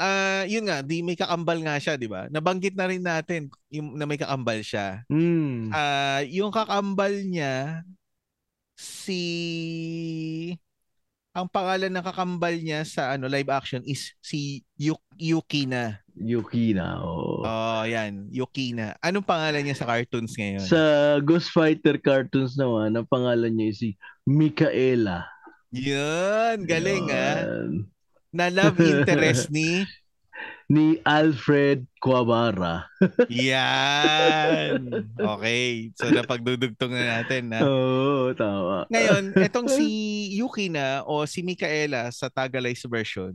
uh, 0.00 0.48
yun 0.48 0.64
nga, 0.64 0.80
di 0.80 1.04
may 1.04 1.16
kakambal 1.16 1.60
nga 1.60 1.76
siya, 1.76 2.00
di 2.00 2.08
ba? 2.08 2.32
Nabanggit 2.32 2.72
na 2.72 2.88
rin 2.88 3.04
natin 3.04 3.52
yung, 3.68 4.00
na 4.00 4.08
may 4.08 4.16
kakambal 4.16 4.64
siya. 4.64 5.04
Mm. 5.12 5.68
Uh, 5.68 6.22
yung 6.32 6.52
kakambal 6.52 7.12
niya, 7.12 7.84
si... 8.72 9.20
Ang 11.38 11.46
pangalan 11.46 11.94
ng 11.94 12.02
kakambal 12.02 12.50
niya 12.58 12.82
sa 12.82 13.14
ano 13.14 13.30
live 13.30 13.46
action 13.46 13.78
is 13.86 14.10
si 14.18 14.66
Yuk 14.74 14.98
Yukina. 15.14 16.02
Yukina, 16.18 16.98
oh. 16.98 17.46
Oh, 17.46 17.86
yan. 17.86 18.26
Yukina. 18.34 18.98
Anong 18.98 19.22
pangalan 19.22 19.62
niya 19.62 19.78
sa 19.78 19.86
cartoons 19.86 20.34
ngayon? 20.34 20.66
Sa 20.66 20.82
Ghost 21.22 21.54
Fighter 21.54 21.94
cartoons 22.02 22.58
naman, 22.58 22.98
ang 22.98 23.06
pangalan 23.06 23.54
niya 23.54 23.70
si 23.70 23.88
Mikaela. 24.26 25.30
Yan, 25.70 26.66
galing 26.66 27.06
ah 27.14 27.70
na 28.32 28.52
love 28.52 28.76
interest 28.80 29.48
ni 29.48 29.88
ni 30.68 31.00
Alfred 31.00 31.88
Cuavara. 31.96 32.84
Yan. 33.32 35.08
Okay. 35.16 35.90
So 35.96 36.12
napagdudugtong 36.12 36.92
na 36.92 37.20
natin 37.20 37.48
na. 37.48 37.64
Oo, 37.64 38.28
oh, 38.28 38.36
tama. 38.36 38.84
Ngayon, 38.92 39.32
etong 39.40 39.68
si 39.72 39.86
Yuki 40.38 40.68
na 40.68 41.02
o 41.08 41.24
si 41.24 41.40
Micaela 41.40 42.12
sa 42.12 42.28
Tagalize 42.28 42.84
version 42.84 43.32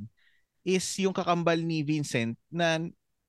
is 0.61 0.85
yung 1.01 1.11
kakambal 1.11 1.57
ni 1.57 1.81
Vincent 1.81 2.37
na 2.53 2.79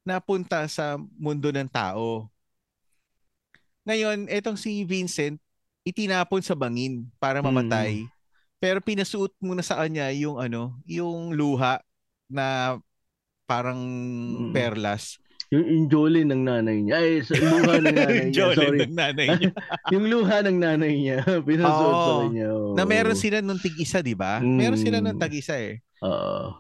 napunta 0.05 0.69
sa 0.69 1.01
mundo 1.17 1.49
ng 1.49 1.67
tao. 1.67 2.29
Ngayon, 3.89 4.29
etong 4.29 4.61
si 4.61 4.85
Vincent 4.85 5.41
itinapon 5.85 6.41
sa 6.45 6.57
bangin 6.57 7.09
para 7.17 7.41
mamatay. 7.41 8.05
Mm. 8.05 8.09
Pero 8.61 8.79
pinasuot 8.81 9.33
muna 9.41 9.61
sa 9.61 9.81
kanya 9.81 10.09
yung 10.13 10.41
ano, 10.41 10.77
yung 10.89 11.37
luha 11.37 11.85
na 12.29 12.77
parang 13.45 13.81
mm. 13.81 14.53
perlas. 14.53 15.21
yung 15.53 15.67
injolin 15.71 16.35
ng 16.35 16.43
nanay 16.43 16.77
niya. 16.83 16.95
Ay, 16.99 17.23
luha 17.23 17.79
ng 17.79 17.95
nanay 18.01 18.25
niya. 18.33 18.47
Sorry. 18.59 18.79
ng 18.91 18.97
nanay 18.97 19.27
niya. 19.39 19.51
yung 19.95 20.05
luha 20.11 20.37
ng 20.43 20.59
nanay 20.59 20.93
niya. 20.99 21.19
Pinasuot 21.47 21.95
sa 21.95 22.13
kanya. 22.27 22.47
Oh. 22.51 22.75
Na 22.75 22.83
meron 22.83 23.15
sila 23.15 23.39
nung 23.39 23.61
tig-isa, 23.61 24.03
di 24.03 24.19
ba? 24.19 24.43
Mm. 24.43 24.59
Meron 24.59 24.81
sila 24.81 24.99
nung 24.99 25.21
tag-isa 25.21 25.55
eh. 25.55 25.79
Oo. 26.03 26.11
Uh. 26.11 26.51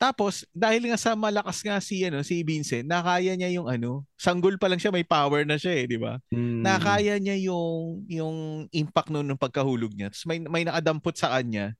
Tapos, 0.00 0.42
dahil 0.50 0.90
nga 0.90 0.98
sa 0.98 1.14
malakas 1.14 1.62
nga 1.62 1.78
si, 1.78 2.02
ano, 2.02 2.26
si 2.26 2.42
Vincent, 2.42 2.82
nakaya 2.82 3.38
niya 3.38 3.54
yung 3.54 3.70
ano, 3.70 4.02
sanggol 4.18 4.58
pa 4.58 4.66
lang 4.66 4.82
siya, 4.82 4.90
may 4.90 5.06
power 5.06 5.46
na 5.46 5.54
siya 5.54 5.78
eh, 5.78 5.84
di 5.86 5.94
ba? 5.94 6.18
Mm. 6.34 6.58
Nakaya 6.58 7.14
niya 7.22 7.38
yung, 7.38 8.02
yung 8.10 8.36
impact 8.74 9.14
noon 9.14 9.30
ng 9.30 9.38
pagkahulog 9.38 9.94
niya. 9.94 10.10
Tapos 10.10 10.26
may, 10.26 10.42
may 10.42 10.66
nakadampot 10.66 11.14
sa 11.14 11.30
kanya 11.38 11.78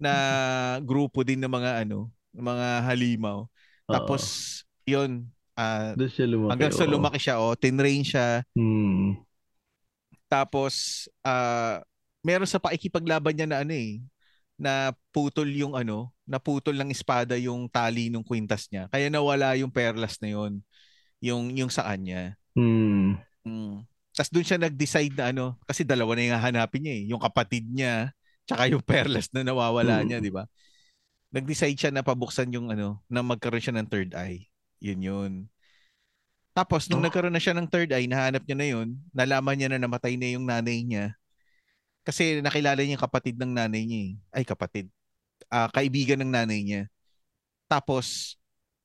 na 0.00 0.12
grupo 0.80 1.20
din 1.20 1.36
ng 1.40 1.52
mga 1.52 1.84
ano, 1.84 2.08
mga 2.32 2.68
halimaw. 2.86 3.44
Tapos, 3.90 4.22
Uh-oh. 4.22 4.86
yun, 4.86 5.10
uh, 5.58 5.92
siya 6.06 6.26
lumaki, 6.30 6.50
hanggang 6.54 6.74
sa 6.74 6.86
lumaki 6.86 7.18
siya, 7.18 7.36
oh, 7.42 7.54
tinrain 7.58 8.04
siya. 8.06 8.46
Hmm. 8.54 9.20
Tapos, 10.30 11.06
uh, 11.26 11.82
meron 12.22 12.48
sa 12.48 12.62
paikipaglaban 12.62 13.34
niya 13.34 13.48
na 13.50 13.58
ano 13.66 13.74
eh, 13.74 14.00
na 14.60 14.92
putol 15.10 15.48
yung 15.50 15.72
ano, 15.72 16.12
naputol 16.28 16.76
ng 16.76 16.92
espada 16.92 17.34
yung 17.40 17.66
tali 17.66 18.12
ng 18.12 18.22
kwintas 18.22 18.68
niya. 18.68 18.86
Kaya 18.92 19.08
nawala 19.08 19.56
yung 19.56 19.72
perlas 19.72 20.20
na 20.20 20.28
yon 20.30 20.60
yung 21.20 21.52
yung 21.56 21.72
sa 21.72 21.88
kanya. 21.88 22.36
Hmm. 22.52 23.16
Mm. 23.40 23.88
Tapos 24.12 24.30
doon 24.36 24.44
siya 24.44 24.60
nag-decide 24.60 25.16
na 25.16 25.32
ano, 25.32 25.56
kasi 25.64 25.80
dalawa 25.80 26.12
na 26.12 26.28
yung 26.28 26.36
hahanapin 26.36 26.82
niya 26.84 26.94
eh. 26.94 27.02
Yung 27.08 27.22
kapatid 27.24 27.64
niya, 27.72 28.12
tsaka 28.44 28.68
yung 28.68 28.84
perlas 28.84 29.32
na 29.32 29.40
nawawala 29.40 30.00
hmm. 30.00 30.06
niya, 30.06 30.18
di 30.20 30.28
ba? 30.28 30.44
Nag-decide 31.30 31.78
siya 31.78 31.92
na 31.94 32.02
pabuksan 32.02 32.50
yung 32.50 32.70
ano, 32.74 32.98
na 33.06 33.22
magkaroon 33.22 33.62
siya 33.62 33.74
ng 33.78 33.88
third 33.90 34.10
eye. 34.18 34.50
Yun 34.82 35.00
yun. 35.00 35.32
Tapos, 36.50 36.90
nung 36.90 37.00
oh. 37.00 37.06
nagkaroon 37.06 37.32
na 37.32 37.42
siya 37.42 37.54
ng 37.54 37.70
third 37.70 37.94
eye, 37.94 38.10
nahanap 38.10 38.42
niya 38.42 38.58
na 38.58 38.66
yun, 38.66 38.88
nalaman 39.14 39.54
niya 39.54 39.68
na 39.70 39.78
namatay 39.78 40.18
na 40.18 40.34
yung 40.34 40.44
nanay 40.44 40.82
niya. 40.82 41.14
Kasi 42.02 42.42
nakilala 42.42 42.82
niya 42.82 42.98
yung 42.98 43.06
kapatid 43.06 43.38
ng 43.38 43.52
nanay 43.54 43.86
niya 43.86 44.00
eh. 44.02 44.12
Ay, 44.34 44.44
kapatid. 44.44 44.90
Uh, 45.46 45.70
kaibigan 45.70 46.18
ng 46.18 46.32
nanay 46.34 46.60
niya. 46.66 46.82
Tapos, 47.70 48.34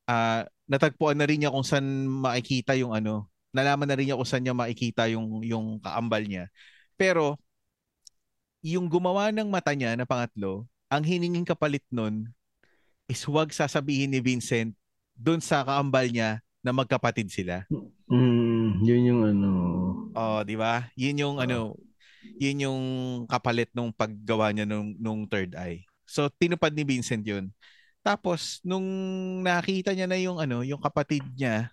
uh, 0.05 0.45
natagpuan 0.69 1.17
na 1.17 1.25
rin 1.25 1.41
niya 1.41 1.49
kung 1.49 1.65
saan 1.65 2.05
makikita 2.05 2.77
yung 2.77 2.93
ano, 2.93 3.25
nalaman 3.49 3.89
na 3.89 3.97
rin 3.97 4.13
niya 4.13 4.19
kung 4.19 4.29
saan 4.29 4.45
niya 4.45 4.53
makikita 4.53 5.09
yung, 5.09 5.41
yung 5.41 5.81
kaambal 5.81 6.21
niya. 6.21 6.53
Pero, 6.93 7.41
yung 8.61 8.85
gumawa 8.85 9.33
ng 9.33 9.49
mata 9.49 9.73
niya 9.73 9.97
na 9.97 10.05
pangatlo, 10.05 10.69
ang 10.95 11.03
hiningin 11.03 11.43
kapalit 11.43 11.83
nun 11.91 12.31
is 13.11 13.21
huwag 13.27 13.51
sasabihin 13.51 14.15
ni 14.15 14.23
Vincent 14.23 14.71
doon 15.11 15.43
sa 15.43 15.67
kaambal 15.67 16.07
niya 16.07 16.39
na 16.63 16.71
magkapatid 16.71 17.29
sila. 17.29 17.67
Mm, 18.09 18.81
yun 18.81 19.01
yung 19.05 19.21
ano. 19.27 19.51
Oh, 20.15 20.41
di 20.41 20.55
ba? 20.57 20.89
Yun 20.97 21.21
yung 21.21 21.35
uh, 21.37 21.43
ano, 21.45 21.75
yun 22.39 22.65
yung 22.65 22.81
kapalit 23.29 23.69
nung 23.75 23.93
paggawa 23.93 24.49
niya 24.49 24.65
nung, 24.65 24.95
nung 24.97 25.27
third 25.29 25.53
eye. 25.53 25.85
So 26.07 26.31
tinupad 26.31 26.73
ni 26.73 26.87
Vincent 26.87 27.21
yun. 27.21 27.51
Tapos 28.01 28.63
nung 28.65 28.85
nakita 29.45 29.93
niya 29.93 30.07
na 30.09 30.17
yung 30.17 30.39
ano, 30.41 30.65
yung 30.65 30.81
kapatid 30.81 31.21
niya 31.37 31.69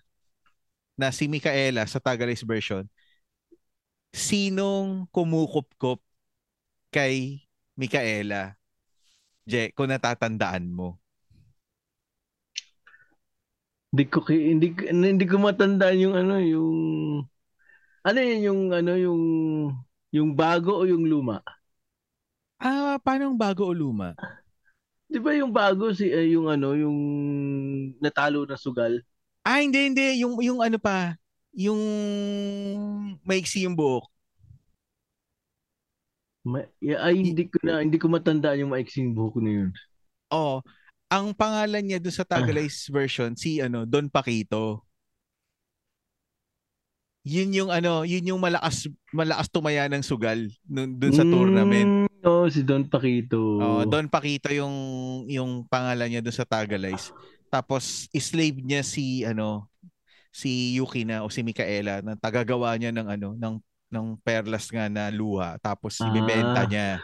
na 0.93 1.09
si 1.09 1.25
Micaela 1.25 1.89
sa 1.89 1.97
Tagalese 1.97 2.45
version, 2.45 2.85
sinong 4.13 5.09
kumukupkop 5.09 5.97
kay 6.93 7.41
Micaela? 7.73 8.53
Je, 9.43 9.75
kung 9.75 9.91
natatandaan 9.91 10.71
mo. 10.71 10.95
Hindi 13.93 14.03
ko 14.09 14.25
hindi 14.25 14.67
hindi 14.89 15.25
ko 15.29 15.37
matandaan 15.37 16.01
yung 16.01 16.15
ano 16.17 16.35
yung 16.41 16.77
ano 18.01 18.19
yun 18.19 18.41
yung 18.41 18.61
ano 18.73 18.91
yung 18.97 19.21
yung 20.09 20.29
bago 20.33 20.81
o 20.81 20.87
yung 20.87 21.05
luma? 21.05 21.45
Ah, 22.57 22.97
paano 22.97 23.29
yung 23.29 23.37
bago 23.37 23.69
o 23.69 23.73
luma? 23.75 24.17
'Di 25.11 25.21
ba 25.21 25.35
yung 25.37 25.53
bago 25.53 25.93
si 25.93 26.09
uh, 26.09 26.25
yung 26.25 26.49
ano 26.49 26.73
yung 26.73 26.97
natalo 28.01 28.49
na 28.49 28.57
sugal? 28.57 28.97
Ah, 29.45 29.61
hindi 29.61 29.91
hindi 29.91 30.23
yung 30.23 30.41
yung 30.41 30.63
ano 30.63 30.81
pa, 30.81 31.13
yung 31.53 31.81
maiksi 33.21 33.67
yung 33.67 33.77
buhok. 33.77 34.12
Ma- 36.43 36.67
ay 36.83 37.15
hindi 37.15 37.47
ko 37.47 37.55
na 37.63 37.79
hindi 37.79 37.95
ko 37.95 38.11
matandaan 38.11 38.67
yung 38.67 38.75
maiksing 38.75 39.15
buhok 39.15 39.39
na 39.39 39.51
yun. 39.63 39.69
Oh, 40.27 40.59
ang 41.07 41.31
pangalan 41.31 41.83
niya 41.85 42.03
doon 42.03 42.15
sa 42.15 42.27
Tagalese 42.27 42.91
version 42.91 43.37
si 43.37 43.63
ano 43.63 43.87
Don 43.87 44.11
Paquito. 44.11 44.83
Yun 47.23 47.55
yung 47.55 47.71
ano, 47.71 48.03
yun 48.03 48.35
yung 48.35 48.41
malakas 48.43 48.91
malakas 49.15 49.47
tumaya 49.47 49.87
ng 49.87 50.03
sugal 50.03 50.43
doon 50.67 51.15
sa 51.15 51.23
mm, 51.23 51.31
tournament. 51.31 51.89
Oh, 52.27 52.51
si 52.51 52.59
Don 52.67 52.83
Paquito. 52.83 53.39
Oh, 53.63 53.87
Don 53.87 54.11
Paquito 54.11 54.51
yung 54.51 54.75
yung 55.31 55.63
pangalan 55.71 56.11
niya 56.11 56.21
doon 56.25 56.35
sa 56.35 56.43
Tagalese. 56.43 57.15
Tapos 57.47 58.11
slave 58.11 58.59
niya 58.59 58.83
si 58.83 59.23
ano 59.23 59.71
si 60.33 60.75
Yuki 60.75 61.05
na 61.05 61.21
o 61.23 61.29
si 61.29 61.45
Micaela 61.45 62.01
na 62.01 62.17
tagagawa 62.17 62.73
niya 62.75 62.89
ng 62.89 63.07
ano 63.07 63.29
ng 63.37 63.53
ng 63.93 64.17
perlas 64.25 64.65
nga 64.73 64.89
na 64.89 65.13
luha 65.13 65.61
tapos 65.61 66.01
ah. 66.01 66.09
ibebenta 66.09 66.65
niya. 66.65 66.97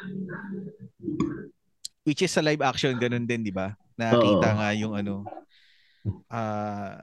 Which 2.01 2.25
is 2.25 2.33
sa 2.33 2.41
live 2.41 2.65
action 2.65 2.97
ganun 2.97 3.29
din, 3.29 3.45
'di 3.45 3.53
ba? 3.53 3.77
Nakita 3.93 4.49
Oo. 4.49 4.57
nga 4.57 4.69
yung 4.73 4.93
ano 4.97 5.21
ah 6.25 6.33
uh, 6.33 6.93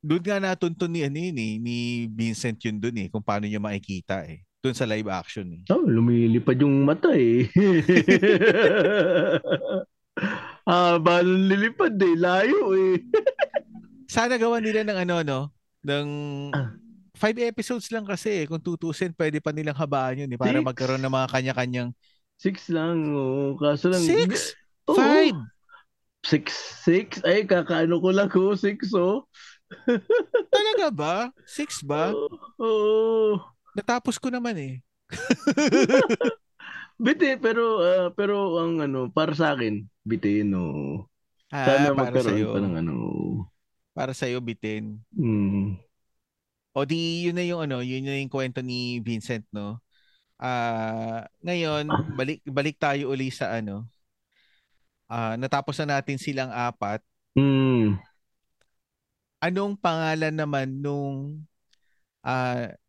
doon 0.00 0.24
nga 0.24 0.40
natuntun 0.40 0.92
ni 0.92 1.04
ano 1.04 1.18
yun, 1.20 1.36
eh, 1.36 1.52
ni 1.60 2.08
Vincent 2.08 2.56
yun 2.64 2.80
doon 2.80 3.04
eh 3.04 3.06
kung 3.12 3.20
paano 3.20 3.44
niya 3.44 3.60
makikita 3.60 4.24
eh. 4.24 4.40
Doon 4.60 4.76
sa 4.76 4.88
live 4.88 5.08
action 5.12 5.44
eh. 5.52 5.62
Oh, 5.72 5.84
lumilipad 5.84 6.56
yung 6.60 6.84
mata 6.88 7.12
eh. 7.12 7.44
ah, 10.68 10.96
balon 10.96 11.48
lilipad 11.48 11.96
eh, 12.00 12.16
layo 12.16 12.72
eh. 12.72 12.96
Sana 14.08 14.40
gawa 14.40 14.60
nila 14.60 14.88
ng 14.88 14.98
ano 15.04 15.16
no, 15.20 15.40
ng 15.84 16.08
ah 16.56 16.79
five 17.20 17.36
episodes 17.44 17.92
lang 17.92 18.08
kasi. 18.08 18.42
Eh. 18.42 18.44
Kung 18.48 18.64
tutusin, 18.64 19.12
pwede 19.12 19.44
pa 19.44 19.52
nilang 19.52 19.76
habaan 19.76 20.24
yun 20.24 20.32
eh, 20.32 20.40
para 20.40 20.56
Six? 20.56 20.64
magkaroon 20.64 21.02
ng 21.04 21.12
mga 21.12 21.28
kanya-kanyang... 21.28 21.90
Six 22.40 22.72
lang. 22.72 23.12
Oh. 23.12 23.60
Kaso 23.60 23.92
lang... 23.92 24.00
Six? 24.00 24.56
Oh, 24.88 24.96
five? 24.96 25.36
Six? 26.24 26.44
Six? 26.88 27.20
Ay, 27.28 27.44
kakaano 27.44 28.00
ko 28.00 28.08
lang 28.08 28.32
ko. 28.32 28.52
Oh. 28.52 28.56
Six, 28.56 28.96
oh. 28.96 29.28
Talaga 30.56 30.86
ba? 30.88 31.14
Six 31.44 31.84
ba? 31.84 32.16
Oo. 32.16 32.32
Oh, 32.56 32.64
oh. 32.64 33.32
Natapos 33.76 34.16
ko 34.16 34.32
naman 34.32 34.56
eh. 34.56 34.74
bitin, 37.04 37.38
pero 37.38 37.80
uh, 37.80 38.08
pero 38.12 38.58
ang 38.58 38.82
ano, 38.82 39.08
para 39.10 39.32
sa 39.32 39.54
akin, 39.54 39.86
bitin, 40.02 40.50
no. 40.50 40.66
Ah, 41.50 41.66
Sana 41.66 41.94
magkaroon 41.94 42.34
sa'yo. 42.34 42.48
pa 42.54 42.60
ng 42.62 42.76
ano. 42.78 42.94
Para 43.90 44.12
sa 44.14 44.30
iyo 44.30 44.38
bitin. 44.38 45.02
Mm. 45.14 45.89
O 46.70 46.86
di 46.86 47.26
yun 47.26 47.34
na 47.34 47.42
yung 47.42 47.66
ano, 47.66 47.82
yun 47.82 48.06
na 48.06 48.14
yung 48.18 48.30
kwento 48.30 48.62
ni 48.62 49.02
Vincent, 49.02 49.42
no? 49.50 49.82
Ah, 50.40 50.48
uh, 50.48 51.20
ngayon 51.44 51.84
balik 52.16 52.40
balik 52.48 52.76
tayo 52.80 53.12
uli 53.12 53.28
sa 53.28 53.58
ano. 53.60 53.84
Ah, 55.10 55.34
uh, 55.34 55.34
natapos 55.36 55.76
na 55.82 55.98
natin 55.98 56.16
silang 56.16 56.48
apat. 56.54 57.02
Mm. 57.36 57.98
Anong 59.42 59.74
pangalan 59.76 60.34
naman 60.36 60.68
nung 60.80 61.44
ah 62.24 62.72
uh, 62.72 62.80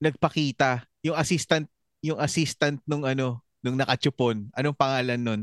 nagpakita 0.00 0.84
yung 1.00 1.16
assistant 1.16 1.68
yung 2.04 2.20
assistant 2.20 2.80
nung 2.84 3.04
ano 3.04 3.40
nung 3.64 3.76
nakachupon 3.76 4.52
anong 4.52 4.76
pangalan 4.76 5.20
nun 5.20 5.40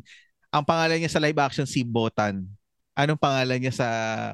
ang 0.53 0.63
pangalan 0.63 1.01
niya 1.01 1.09
sa 1.09 1.21
live 1.21 1.37
action 1.41 1.65
si 1.65 1.81
Botan 1.81 2.45
anong 2.93 3.17
pangalan 3.17 3.57
niya 3.57 3.73
sa 3.73 3.87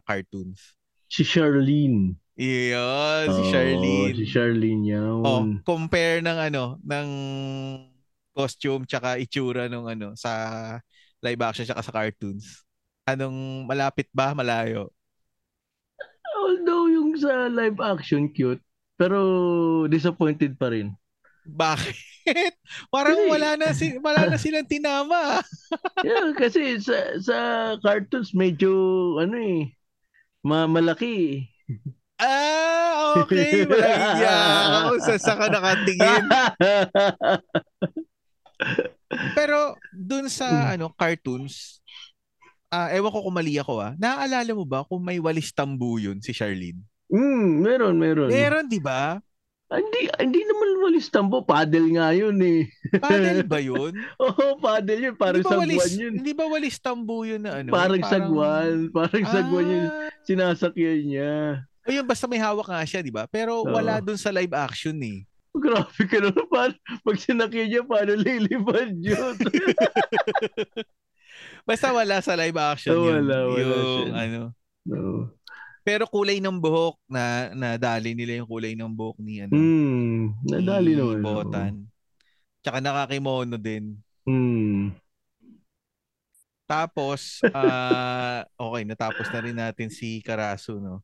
cartoons 0.03 0.75
si 1.07 1.23
Charlene 1.23 2.19
Iyon, 2.39 3.27
si 3.35 3.41
Charlene. 3.51 4.15
Si 4.15 4.25
Charlene 4.31 4.83
yun. 4.87 5.19
Oh, 5.27 5.43
compare 5.67 6.23
ng 6.23 6.39
ano, 6.39 6.79
ng 6.79 7.09
costume 8.31 8.87
tsaka 8.87 9.19
itsura 9.19 9.67
nung 9.67 9.91
ano 9.91 10.15
sa 10.15 10.31
live 11.19 11.41
action 11.43 11.67
tsaka 11.67 11.83
sa 11.83 11.91
cartoons. 11.91 12.63
Anong 13.03 13.67
malapit 13.67 14.07
ba, 14.15 14.31
malayo? 14.31 14.87
Although 16.39 16.87
yung 16.87 17.19
sa 17.19 17.51
live 17.51 17.83
action 17.83 18.31
cute, 18.31 18.63
pero 18.95 19.19
disappointed 19.91 20.55
pa 20.55 20.71
rin. 20.71 20.95
Bakit? 21.43 21.97
Parang 22.93 23.19
kasi, 23.19 23.31
wala 23.35 23.49
na 23.59 23.67
si 23.75 23.85
wala 23.99 24.21
na 24.31 24.37
silang 24.39 24.69
tinama. 24.69 25.43
yeah, 26.07 26.31
kasi 26.39 26.79
sa 26.79 27.19
sa 27.19 27.37
cartoons 27.83 28.31
medyo 28.31 28.71
ano 29.19 29.35
eh 29.35 29.75
ma 30.39 30.69
malaki. 30.71 31.43
Ah, 32.19 33.23
okay. 33.23 33.63
Malaya 33.63 34.35
ako 34.83 34.93
sa 35.07 35.15
saka 35.15 35.47
nakatingin. 35.47 36.27
Pero 39.39 39.79
dun 39.95 40.27
sa 40.27 40.75
ano 40.75 40.91
cartoons, 40.91 41.79
ah, 42.69 42.91
ewan 42.91 43.15
ko 43.15 43.23
kung 43.23 43.37
mali 43.39 43.55
ako 43.55 43.79
ah. 43.79 43.95
Naaalala 43.95 44.51
mo 44.51 44.67
ba 44.67 44.83
kung 44.83 44.99
may 44.99 45.17
walis 45.17 45.55
tambu 45.55 45.95
yun 45.95 46.19
si 46.19 46.35
Charlene? 46.35 46.83
Mm, 47.09 47.65
meron, 47.65 47.95
meron. 47.97 48.29
Meron, 48.29 48.69
di 48.69 48.77
ba? 48.77 49.17
Hindi, 49.69 50.09
hindi 50.17 50.41
naman 50.49 50.69
walis 50.81 51.13
tambo. 51.13 51.45
Paddle 51.45 51.93
nga 51.93 52.09
yun 52.13 52.37
eh. 52.41 52.65
Paddle 52.97 53.45
ba 53.45 53.61
yun? 53.69 53.93
Oo, 54.17 54.33
oh, 54.33 54.53
paddle 54.57 54.97
yun. 54.97 55.15
Parang 55.17 55.45
sagwan 55.45 55.69
walis, 55.69 55.93
yun. 55.93 56.13
Hindi 56.17 56.33
ba 56.33 56.45
walis 56.49 56.77
tambo 56.81 57.21
yun 57.21 57.45
na 57.45 57.61
ano? 57.61 57.69
Parang, 57.69 58.01
parang 58.01 58.09
sagwan. 58.09 58.89
Parang 58.89 59.23
ah, 59.25 59.29
sagwan 59.29 59.65
yung 59.69 59.87
sinasakyan 60.25 60.99
niya. 61.05 61.33
O 61.89 61.93
yun, 61.93 62.05
basta 62.05 62.29
may 62.29 62.37
hawak 62.37 62.69
nga 62.69 62.85
siya, 62.85 63.01
di 63.01 63.09
ba? 63.09 63.25
Pero 63.25 63.65
oh. 63.65 63.73
wala 63.73 63.97
dun 63.97 64.13
sa 64.13 64.29
live 64.29 64.53
action 64.53 64.93
eh. 65.01 65.25
Grabe 65.57 66.01
ka 66.05 66.21
naman. 66.21 66.45
Paano, 66.45 66.77
pag 66.77 67.17
sinakyan 67.17 67.65
niya, 67.65 67.81
paano 67.81 68.13
lilipad 68.13 68.93
yun? 68.93 69.33
basta 71.69 71.89
wala 71.89 72.21
sa 72.21 72.37
live 72.37 72.61
action 72.61 72.93
oh, 72.93 73.09
yun. 73.09 73.25
Wala, 73.25 73.37
wala 73.49 73.57
yung 73.57 73.89
siya. 73.89 74.13
ano. 74.21 74.41
No. 74.85 75.33
Pero 75.81 76.05
kulay 76.05 76.37
ng 76.37 76.61
buhok 76.61 77.01
na 77.09 77.49
nadali 77.57 78.13
nila 78.13 78.45
yung 78.45 78.49
kulay 78.53 78.77
ng 78.77 78.93
buhok 78.93 79.17
ni 79.25 79.41
ano. 79.41 79.57
Mm, 79.57 80.21
nadali 80.45 80.93
ni 80.93 81.01
naman. 81.01 81.25
Botan. 81.25 81.73
Tsaka 82.61 82.77
nakakimono 82.85 83.57
din. 83.57 83.97
Mm. 84.29 84.93
Tapos 86.69 87.41
uh, 87.49 88.45
okay, 88.69 88.85
natapos 88.85 89.25
na 89.33 89.39
rin 89.41 89.57
natin 89.57 89.89
si 89.89 90.21
Karasu, 90.21 90.77
no. 90.77 91.01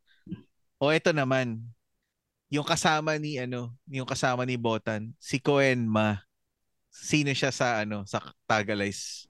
O 0.80 0.91
ito 0.91 1.15
naman, 1.15 1.63
yung 2.51 2.67
kasama 2.67 3.15
ni 3.15 3.39
ano, 3.39 3.71
yung 3.88 4.07
kasama 4.07 4.43
ni 4.43 4.59
Botan, 4.59 5.11
si 5.19 5.39
Koenma. 5.39 6.23
Sino 6.91 7.32
siya 7.36 7.51
sa 7.51 7.84
ano, 7.84 8.07
sa 8.07 8.23
Tagalize? 8.47 9.28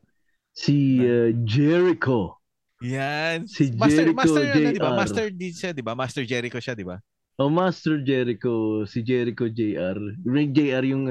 Si 0.54 1.02
uh, 1.02 1.34
Jericho. 1.43 2.38
Yan. 2.86 3.50
Si 3.50 3.74
Master, 3.74 4.14
Jericho 4.14 4.20
Master, 4.22 4.43
JR. 4.46 4.56
Ano, 4.56 4.74
diba? 4.78 4.91
Master 4.93 5.28
din 5.34 5.54
siya, 5.54 5.72
di 5.74 5.84
ba? 5.84 5.93
Master 5.98 6.24
Jericho 6.24 6.60
siya, 6.62 6.76
di 6.78 6.86
ba? 6.86 6.98
Oh, 7.41 7.52
Master 7.52 8.00
Jericho. 8.06 8.86
Si 8.86 9.02
Jericho 9.02 9.50
JR. 9.50 9.98
Yung 10.24 10.54
JR 10.54 10.84
yung... 10.86 11.04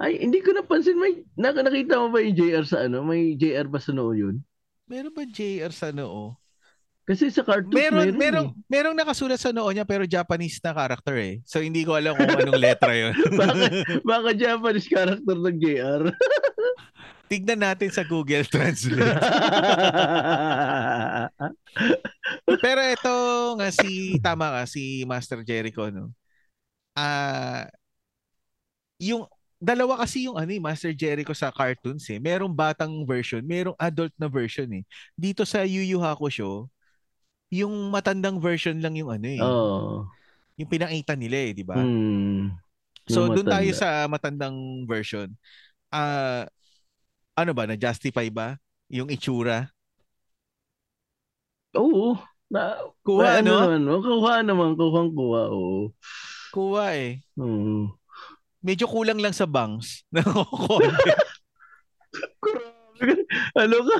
Ay, 0.00 0.20
hindi 0.20 0.40
ko 0.40 0.52
napansin. 0.52 0.96
May, 0.96 1.24
nakita 1.36 2.00
mo 2.00 2.12
ba 2.12 2.20
yung 2.20 2.36
JR 2.36 2.64
sa 2.64 2.88
ano? 2.88 3.04
May 3.04 3.36
JR 3.36 3.68
ba 3.68 3.80
sa 3.80 3.92
noo 3.92 4.12
yun? 4.12 4.40
Meron 4.88 5.12
ba 5.12 5.24
JR 5.24 5.72
sa 5.72 5.92
noo? 5.92 6.36
Kasi 7.10 7.26
sa 7.34 7.42
cartoon 7.42 7.74
meron, 7.74 8.14
meron, 8.14 8.14
meron, 8.14 8.46
eh. 8.46 8.70
merong 8.70 8.94
nakasulat 8.94 9.42
sa 9.42 9.50
noo 9.50 9.66
niya 9.74 9.82
pero 9.82 10.06
Japanese 10.06 10.62
na 10.62 10.70
character 10.70 11.18
eh. 11.18 11.42
So 11.42 11.58
hindi 11.58 11.82
ko 11.82 11.98
alam 11.98 12.14
kung 12.14 12.30
anong 12.30 12.62
letra 12.62 12.94
'yon. 12.94 13.18
baka, 13.40 13.66
baka 14.06 14.30
Japanese 14.30 14.86
character 14.86 15.34
ng 15.34 15.58
JR. 15.58 16.06
Tignan 17.30 17.66
natin 17.66 17.90
sa 17.90 18.06
Google 18.06 18.46
Translate. 18.46 19.02
Pero 22.62 22.80
ito 22.82 23.14
nga 23.54 23.70
si 23.70 24.18
tama 24.18 24.50
ka 24.50 24.62
si 24.66 25.06
Master 25.06 25.42
Jericho 25.46 25.90
no. 25.90 26.10
Ah 26.94 27.66
uh, 27.66 27.78
yung 29.02 29.26
dalawa 29.62 30.02
kasi 30.02 30.26
yung 30.30 30.38
ano 30.38 30.50
eh, 30.50 30.62
Master 30.62 30.94
Jericho 30.94 31.34
sa 31.34 31.50
cartoons 31.50 32.06
eh. 32.06 32.22
Merong 32.22 32.50
batang 32.50 33.02
version, 33.02 33.42
merong 33.42 33.78
adult 33.78 34.14
na 34.14 34.26
version 34.26 34.66
eh. 34.74 34.82
Dito 35.14 35.42
sa 35.46 35.62
Yu 35.62 35.86
Yu 35.86 35.98
Hakusho, 36.02 36.66
yung 37.50 37.90
matandang 37.90 38.38
version 38.38 38.78
lang 38.78 38.94
yung 38.94 39.10
ano 39.10 39.26
eh. 39.26 39.42
Oh. 39.42 40.06
Yung 40.54 40.70
pinakita 40.70 41.18
nila 41.18 41.50
eh, 41.50 41.52
di 41.52 41.64
ba? 41.66 41.76
Hmm. 41.76 42.54
So 43.10 43.26
doon 43.26 43.50
tayo 43.50 43.70
sa 43.74 44.06
matandang 44.06 44.86
version. 44.86 45.34
Ah 45.90 46.46
uh, 46.46 46.54
ano 47.34 47.50
ba, 47.50 47.66
na-justify 47.66 48.30
ba 48.30 48.54
yung 48.86 49.10
itsura? 49.10 49.66
Oo. 51.74 52.14
Na, 52.50 52.74
kuha 53.06 53.38
ano? 53.42 53.66
Naman, 53.66 53.80
no? 53.86 54.02
Kuha 54.02 54.42
naman, 54.42 54.74
kuha 54.74 55.06
kuha, 55.10 55.42
oo. 55.54 55.94
Kuha 56.50 56.86
eh. 56.98 57.22
Hmm. 57.38 57.94
Medyo 58.60 58.90
kulang 58.90 59.22
lang 59.22 59.32
sa 59.34 59.46
bangs. 59.46 60.02
ano 63.62 63.76
ka? 63.86 63.98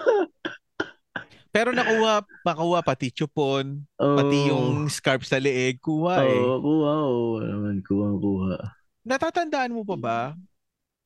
Pero 1.51 1.74
nakuha, 1.74 2.22
makuha 2.46 2.78
pati 2.78 3.11
chupon, 3.11 3.82
oh. 3.98 4.14
pati 4.14 4.55
yung 4.55 4.86
scarf 4.86 5.26
sa 5.26 5.42
leeg, 5.42 5.82
kuha 5.82 6.22
eh. 6.22 6.38
Oo, 6.38 6.55
oh, 6.55 6.59
kuha, 6.62 6.92
oo. 6.94 7.11
Oh. 7.11 7.34
Naman, 7.42 7.76
kuha, 7.82 8.09
kuha. 8.14 8.57
Natatandaan 9.03 9.74
mo 9.74 9.82
pa 9.82 9.96
ba, 9.98 10.20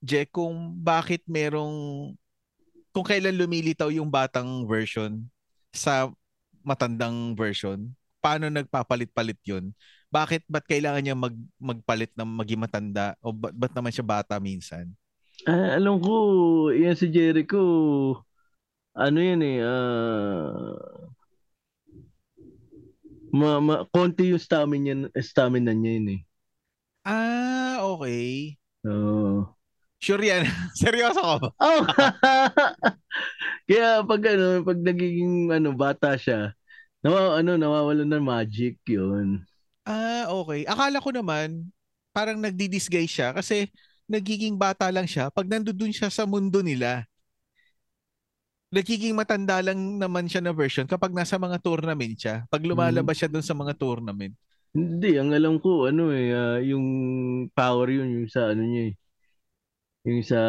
Jack, 0.05 0.37
kung 0.37 0.77
bakit 0.77 1.25
merong 1.25 2.13
kung 2.95 3.03
kailan 3.03 3.35
lumilitaw 3.35 3.91
yung 3.91 4.07
batang 4.07 4.69
version 4.69 5.19
sa 5.75 6.13
matandang 6.63 7.35
version, 7.35 7.91
paano 8.23 8.47
nagpapalit-palit 8.53 9.41
yun? 9.43 9.75
Bakit, 10.13 10.47
ba't 10.47 10.63
kailangan 10.63 11.03
niya 11.03 11.17
mag, 11.19 11.35
magpalit 11.59 12.13
ng 12.15 12.31
maging 12.39 12.61
matanda? 12.63 13.19
O 13.19 13.35
ba't, 13.35 13.51
ba't 13.51 13.73
naman 13.75 13.91
siya 13.91 14.07
bata 14.07 14.39
minsan? 14.39 14.87
Uh, 15.43 15.75
alam 15.75 15.99
ko, 15.99 16.15
yan 16.71 16.95
si 16.95 17.11
Jericho, 17.11 17.59
ano 18.95 19.19
yan 19.19 19.43
eh, 19.43 19.59
uh, 19.61 20.75
ma, 23.35 23.59
ma, 23.59 23.75
konti 23.91 24.31
yung 24.31 24.43
stamina, 24.43 25.11
stamina 25.19 25.75
niya 25.75 25.93
yun 25.99 26.09
eh. 26.15 26.21
Ah, 27.05 27.85
okay. 27.85 28.57
Oo. 28.87 29.45
Uh, 29.45 29.55
Sure 30.05 30.21
yan. 30.21 30.45
Seryoso 30.77 31.21
ka 31.25 31.37
ba? 31.41 31.49
Oh. 31.65 31.81
Kaya 33.69 34.05
pag 34.05 34.23
ano, 34.29 34.61
pag 34.61 34.77
nagiging 34.77 35.49
ano 35.49 35.73
bata 35.73 36.13
siya, 36.21 36.53
nawa 37.01 37.41
ano 37.41 37.57
nawawalan 37.57 38.05
ng 38.13 38.21
magic 38.21 38.77
'yun. 38.85 39.41
Ah, 39.89 40.29
okay. 40.29 40.69
Akala 40.69 41.01
ko 41.01 41.09
naman 41.09 41.73
parang 42.13 42.37
nagdi-disguise 42.37 43.09
siya 43.09 43.33
kasi 43.33 43.73
nagiging 44.05 44.61
bata 44.61 44.93
lang 44.93 45.09
siya 45.09 45.33
pag 45.33 45.49
nandoon 45.49 45.89
siya 45.89 46.13
sa 46.13 46.29
mundo 46.29 46.61
nila. 46.61 47.09
Nagiging 48.75 49.15
matanda 49.15 49.63
lang 49.63 49.79
naman 49.79 50.27
siya 50.27 50.43
na 50.43 50.51
version 50.51 50.91
kapag 50.91 51.15
nasa 51.15 51.39
mga 51.39 51.63
tournament 51.63 52.19
siya. 52.19 52.43
Pag 52.51 52.67
lumalabas 52.67 53.15
hmm. 53.15 53.21
siya 53.23 53.31
doon 53.31 53.47
sa 53.47 53.55
mga 53.55 53.79
tournament. 53.79 54.35
Hindi, 54.75 55.15
ang 55.15 55.31
alam 55.31 55.63
ko 55.63 55.87
ano 55.87 56.11
eh 56.11 56.35
uh, 56.35 56.59
yung 56.59 56.87
power 57.55 57.87
yun 57.87 58.11
yung 58.11 58.27
sa 58.27 58.51
ano 58.51 58.67
niya 58.67 58.91
eh 58.91 58.95
yung 60.05 60.21
sa 60.21 60.41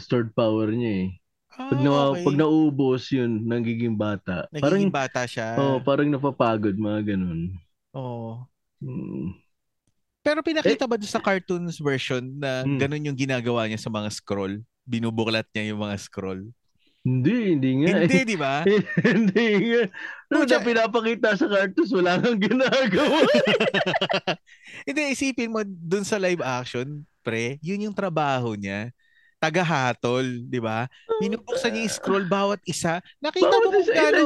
stored 0.00 0.32
power 0.32 0.72
niya 0.72 0.92
eh. 1.04 1.08
Ah, 1.54 1.70
pag, 1.70 1.80
na, 1.86 1.90
okay. 2.10 2.24
pag 2.26 2.36
naubos 2.40 3.04
yun, 3.14 3.46
nagiging 3.46 3.94
bata. 3.94 4.50
Nagiging 4.50 4.90
parang, 4.90 4.90
bata 4.90 5.22
siya. 5.22 5.54
Oh, 5.54 5.78
parang 5.78 6.10
napapagod, 6.10 6.74
mga 6.74 7.14
ganun. 7.14 7.54
Oo. 7.94 8.42
Oh. 8.42 8.82
Hmm. 8.82 9.38
Pero 10.24 10.40
pinakita 10.40 10.88
eh, 10.88 10.90
ba 10.90 10.96
sa 11.04 11.22
cartoons 11.22 11.78
version 11.78 12.24
na 12.40 12.64
hmm. 12.64 12.80
ganun 12.80 13.06
yung 13.12 13.18
ginagawa 13.18 13.68
niya 13.68 13.78
sa 13.78 13.92
mga 13.92 14.10
scroll? 14.10 14.64
Binubuklat 14.82 15.46
niya 15.54 15.76
yung 15.76 15.84
mga 15.84 16.00
scroll? 16.00 16.42
Hindi, 17.04 17.52
hindi 17.52 17.70
nga. 17.84 17.88
Hindi, 18.00 18.18
di 18.32 18.36
ba? 18.40 18.64
hindi 19.04 19.48
nga. 19.68 19.82
Ano 20.32 20.48
na 20.48 20.58
pinapakita 20.64 21.36
sa 21.36 21.46
cartoons, 21.46 21.92
wala 21.92 22.16
kang 22.16 22.40
ginagawa. 22.40 23.20
hindi, 24.88 25.02
isipin 25.12 25.52
mo 25.52 25.60
dun 25.62 26.02
sa 26.02 26.16
live 26.16 26.40
action, 26.40 27.04
pre, 27.20 27.60
yun 27.60 27.84
yung 27.84 27.94
trabaho 27.94 28.56
niya. 28.56 28.88
Tagahatol, 29.36 30.48
di 30.48 30.56
ba? 30.56 30.88
Binubuksan 31.20 31.76
niya 31.76 31.84
yung 31.84 31.94
scroll 31.94 32.24
bawat 32.24 32.64
isa. 32.64 33.04
Nakita 33.20 33.52
mo 33.52 33.68
kung 33.68 33.90
gaano, 33.92 34.22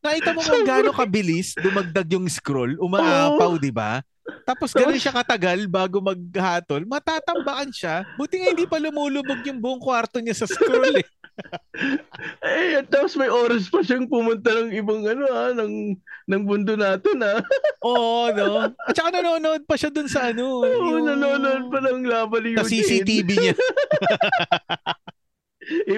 nakita 0.00 0.30
mo 0.32 0.40
kung 0.40 0.64
gaano 0.64 0.90
kabilis 0.96 1.52
dumagdag 1.60 2.08
yung 2.16 2.24
scroll, 2.32 2.80
umaapaw, 2.80 3.60
di 3.60 3.68
ba? 3.68 4.00
Tapos 4.48 4.72
gano'n 4.72 4.96
siya 4.96 5.12
katagal 5.12 5.68
bago 5.68 6.00
maghatol, 6.00 6.88
matatambakan 6.88 7.68
siya. 7.68 8.08
Buti 8.16 8.40
nga 8.40 8.48
hindi 8.56 8.64
pa 8.64 8.80
lumulubog 8.80 9.44
yung 9.44 9.60
buong 9.60 9.80
kwarto 9.80 10.24
niya 10.24 10.32
sa 10.32 10.48
scroll 10.48 10.96
eh 10.96 11.04
eh, 12.44 12.82
tapos 12.90 13.14
may 13.14 13.30
oras 13.30 13.70
pa 13.70 13.80
siyang 13.82 14.10
pumunta 14.10 14.50
ng 14.50 14.74
ibang 14.74 15.02
ano 15.06 15.24
ha, 15.30 15.54
ng, 15.54 15.94
ng 16.28 16.42
mundo 16.42 16.74
natin 16.74 17.16
ha. 17.22 17.38
Oo, 17.88 18.30
no? 18.34 18.74
At 18.74 18.94
saka 18.94 19.14
nanonood 19.14 19.64
pa 19.64 19.78
siya 19.78 19.90
dun 19.92 20.10
sa 20.10 20.30
ano. 20.30 20.62
Oo, 20.66 20.98
yung... 20.98 21.06
nanonood 21.06 21.64
pa 21.70 21.78
ng 21.82 22.00
laban 22.04 22.42
ni 22.42 22.50
Sa 22.58 22.66
CCTV 22.66 23.28
niya. 23.30 23.54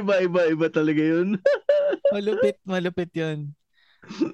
iba, 0.00 0.14
iba, 0.20 0.40
iba 0.50 0.66
talaga 0.68 1.02
yun. 1.02 1.40
malupit, 2.12 2.56
malupit 2.66 3.10
yun. 3.16 3.52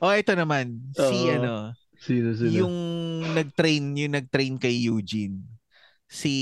Oh, 0.01 0.15
ito 0.15 0.33
naman. 0.33 0.79
Si 0.95 1.17
uh, 1.31 1.37
ano. 1.39 1.55
Sino, 1.97 2.37
sino? 2.37 2.53
Yung 2.65 2.77
nag-train, 3.35 3.83
yung 3.99 4.15
nag-train 4.15 4.55
kay 4.61 4.87
Eugene. 4.87 5.43
Si 6.07 6.35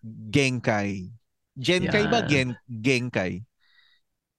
Genkai. 0.00 1.19
Genkai 1.60 2.08
yeah. 2.08 2.12
ba? 2.12 2.20
Gen, 2.24 2.56
Genkai. 2.64 3.44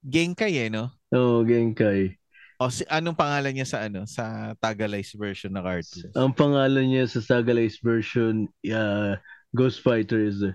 Genkai 0.01 0.53
eh, 0.57 0.69
no? 0.73 0.89
Oo, 1.13 1.39
oh, 1.39 1.45
Genkai. 1.45 2.17
O 2.61 2.69
si 2.69 2.85
anong 2.93 3.17
pangalan 3.17 3.57
niya 3.57 3.65
sa 3.65 3.89
ano 3.89 4.05
sa 4.05 4.53
Tagalize 4.61 5.17
version 5.17 5.49
ng 5.49 5.65
cartoon? 5.65 6.13
Ang 6.13 6.33
pangalan 6.37 6.85
niya 6.93 7.09
sa 7.09 7.21
Tagalize 7.21 7.81
version 7.81 8.45
uh, 8.69 9.17
Ghost 9.57 9.81
Fighter 9.81 10.21
is 10.21 10.45
uh, 10.45 10.53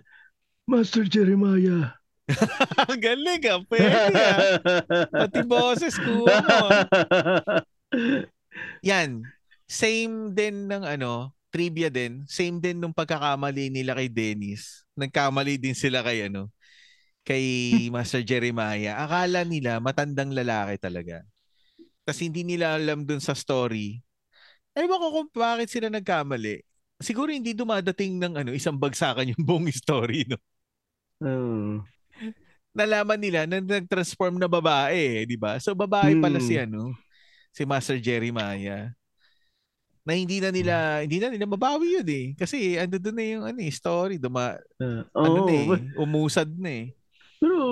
Master 0.70 1.02
Jeremiah. 1.02 1.94
Galing 3.02 3.42
ah, 3.50 3.62
pwede 3.70 3.90
ah. 4.18 4.50
Pati 5.10 5.42
boses 5.46 5.94
ko 5.98 6.26
mo. 6.26 6.66
Yan. 8.90 9.22
Same 9.66 10.30
din 10.30 10.70
ng 10.70 10.86
ano, 10.86 11.34
trivia 11.50 11.90
din. 11.90 12.22
Same 12.30 12.62
din 12.62 12.78
nung 12.78 12.94
pagkakamali 12.94 13.70
nila 13.70 13.98
kay 13.98 14.10
Dennis. 14.10 14.86
Nagkamali 14.94 15.58
din 15.58 15.74
sila 15.74 16.02
kay 16.06 16.30
ano, 16.30 16.50
kay 17.26 17.44
Master 17.90 18.22
Jeremiah. 18.22 18.94
Akala 19.02 19.42
nila 19.42 19.82
matandang 19.82 20.30
lalaki 20.30 20.78
talaga. 20.78 21.26
Tapos 22.06 22.22
hindi 22.22 22.46
nila 22.46 22.78
alam 22.78 23.02
dun 23.02 23.18
sa 23.18 23.34
story. 23.34 23.98
Ewan 24.78 25.02
ko 25.02 25.08
kung 25.10 25.30
bakit 25.34 25.74
sila 25.74 25.90
nagkamali. 25.90 26.62
Siguro 27.02 27.34
hindi 27.34 27.50
dumadating 27.50 28.22
ng 28.22 28.34
ano, 28.46 28.50
isang 28.54 28.78
bagsakan 28.78 29.34
yung 29.34 29.42
buong 29.42 29.66
story, 29.74 30.22
no? 30.30 30.38
Uh 31.18 31.82
nalaman 32.76 33.16
nila 33.16 33.48
na 33.48 33.64
nag-transform 33.64 34.36
na 34.36 34.44
babae, 34.44 35.24
eh, 35.24 35.24
di 35.24 35.40
ba? 35.40 35.56
So 35.56 35.72
babae 35.72 36.12
hmm. 36.12 36.22
pala 36.22 36.38
si 36.44 36.60
ano, 36.60 36.92
si 37.48 37.64
Master 37.64 37.96
Jeremiah. 37.96 38.92
Na 40.04 40.12
hindi 40.12 40.38
na 40.38 40.52
nila 40.52 41.00
hmm. 41.00 41.02
hindi 41.08 41.16
na 41.18 41.28
nila 41.32 41.48
mabawi 41.48 41.96
yun 41.98 42.08
eh. 42.12 42.26
Kasi 42.36 42.76
ando 42.76 43.00
doon 43.00 43.16
na 43.16 43.24
yung 43.24 43.44
ano, 43.48 43.58
eh, 43.64 43.72
story, 43.72 44.20
duma 44.20 44.60
uh, 44.76 45.02
ano 45.16 45.38
oh, 45.40 45.48
na 45.48 45.52
eh, 45.56 45.66
umusad 45.96 46.52
na 46.52 46.84
eh. 46.84 46.86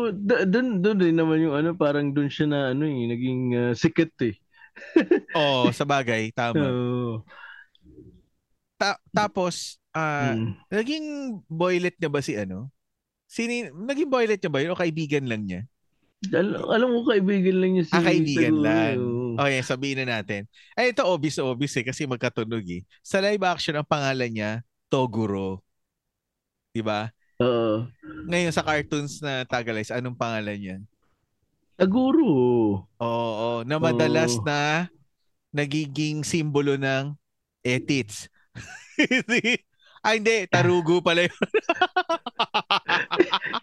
Pero 0.05 0.44
doon 0.44 0.84
doon 0.84 0.98
din 1.00 1.16
naman 1.16 1.40
yung 1.40 1.57
ano, 1.57 1.72
parang 1.72 2.12
doon 2.12 2.28
siya 2.28 2.46
na 2.50 2.61
ano 2.76 2.84
eh, 2.84 3.09
naging 3.09 3.42
uh, 3.57 3.72
sikat 3.72 4.12
eh. 4.20 4.34
Oo, 5.38 5.70
oh, 5.70 5.72
sa 5.72 5.88
bagay, 5.88 6.28
tama. 6.34 6.61
Oh. 6.61 7.24
Ta- 8.76 9.00
tapos 9.14 9.80
uh, 9.96 10.34
hmm. 10.36 10.52
naging 10.68 11.07
boylet 11.48 11.96
niya 11.96 12.11
ba 12.12 12.20
si 12.20 12.36
ano? 12.36 12.68
Sini, 13.24 13.72
naging 13.72 14.11
boylet 14.11 14.42
niya 14.42 14.52
ba 14.52 14.61
yun 14.61 14.74
o 14.74 14.78
kaibigan 14.78 15.24
lang 15.24 15.48
niya? 15.48 15.62
Al- 16.34 16.68
alam 16.68 16.88
mo, 16.92 17.05
kaibigan 17.09 17.57
lang 17.64 17.70
niya 17.78 17.84
si 17.88 17.92
Ah, 17.96 18.05
kaibigan 18.05 18.61
Tagulo. 18.61 18.64
lang. 18.64 18.98
Okay, 19.40 19.61
sabihin 19.64 19.98
na 20.05 20.20
natin. 20.20 20.46
Ay, 20.76 20.92
ito 20.94 21.02
obvious, 21.02 21.40
obvious 21.40 21.74
eh, 21.80 21.84
kasi 21.84 22.05
magkatunog 22.05 22.64
eh. 22.68 22.84
Sa 23.00 23.18
live 23.24 23.42
action, 23.44 23.74
ang 23.74 23.88
pangalan 23.88 24.30
niya, 24.30 24.52
Toguro. 24.92 25.64
Diba? 26.70 27.11
Oo. 27.43 27.91
Ngayon, 28.30 28.55
sa 28.55 28.62
cartoons 28.62 29.18
na 29.18 29.43
Tagalays, 29.43 29.91
anong 29.91 30.14
pangalan 30.14 30.59
niya? 30.59 30.78
Taguro. 31.74 32.30
Oo, 32.87 33.03
oo, 33.03 33.51
na 33.66 33.82
madalas 33.82 34.39
Oo. 34.39 34.47
na 34.47 34.87
nagiging 35.51 36.22
simbolo 36.22 36.78
ng 36.78 37.18
etits. 37.66 38.30
Ay, 40.05 40.20
hindi. 40.20 40.45
Tarugo 40.53 41.01
pala 41.01 41.24
yun. 41.24 41.32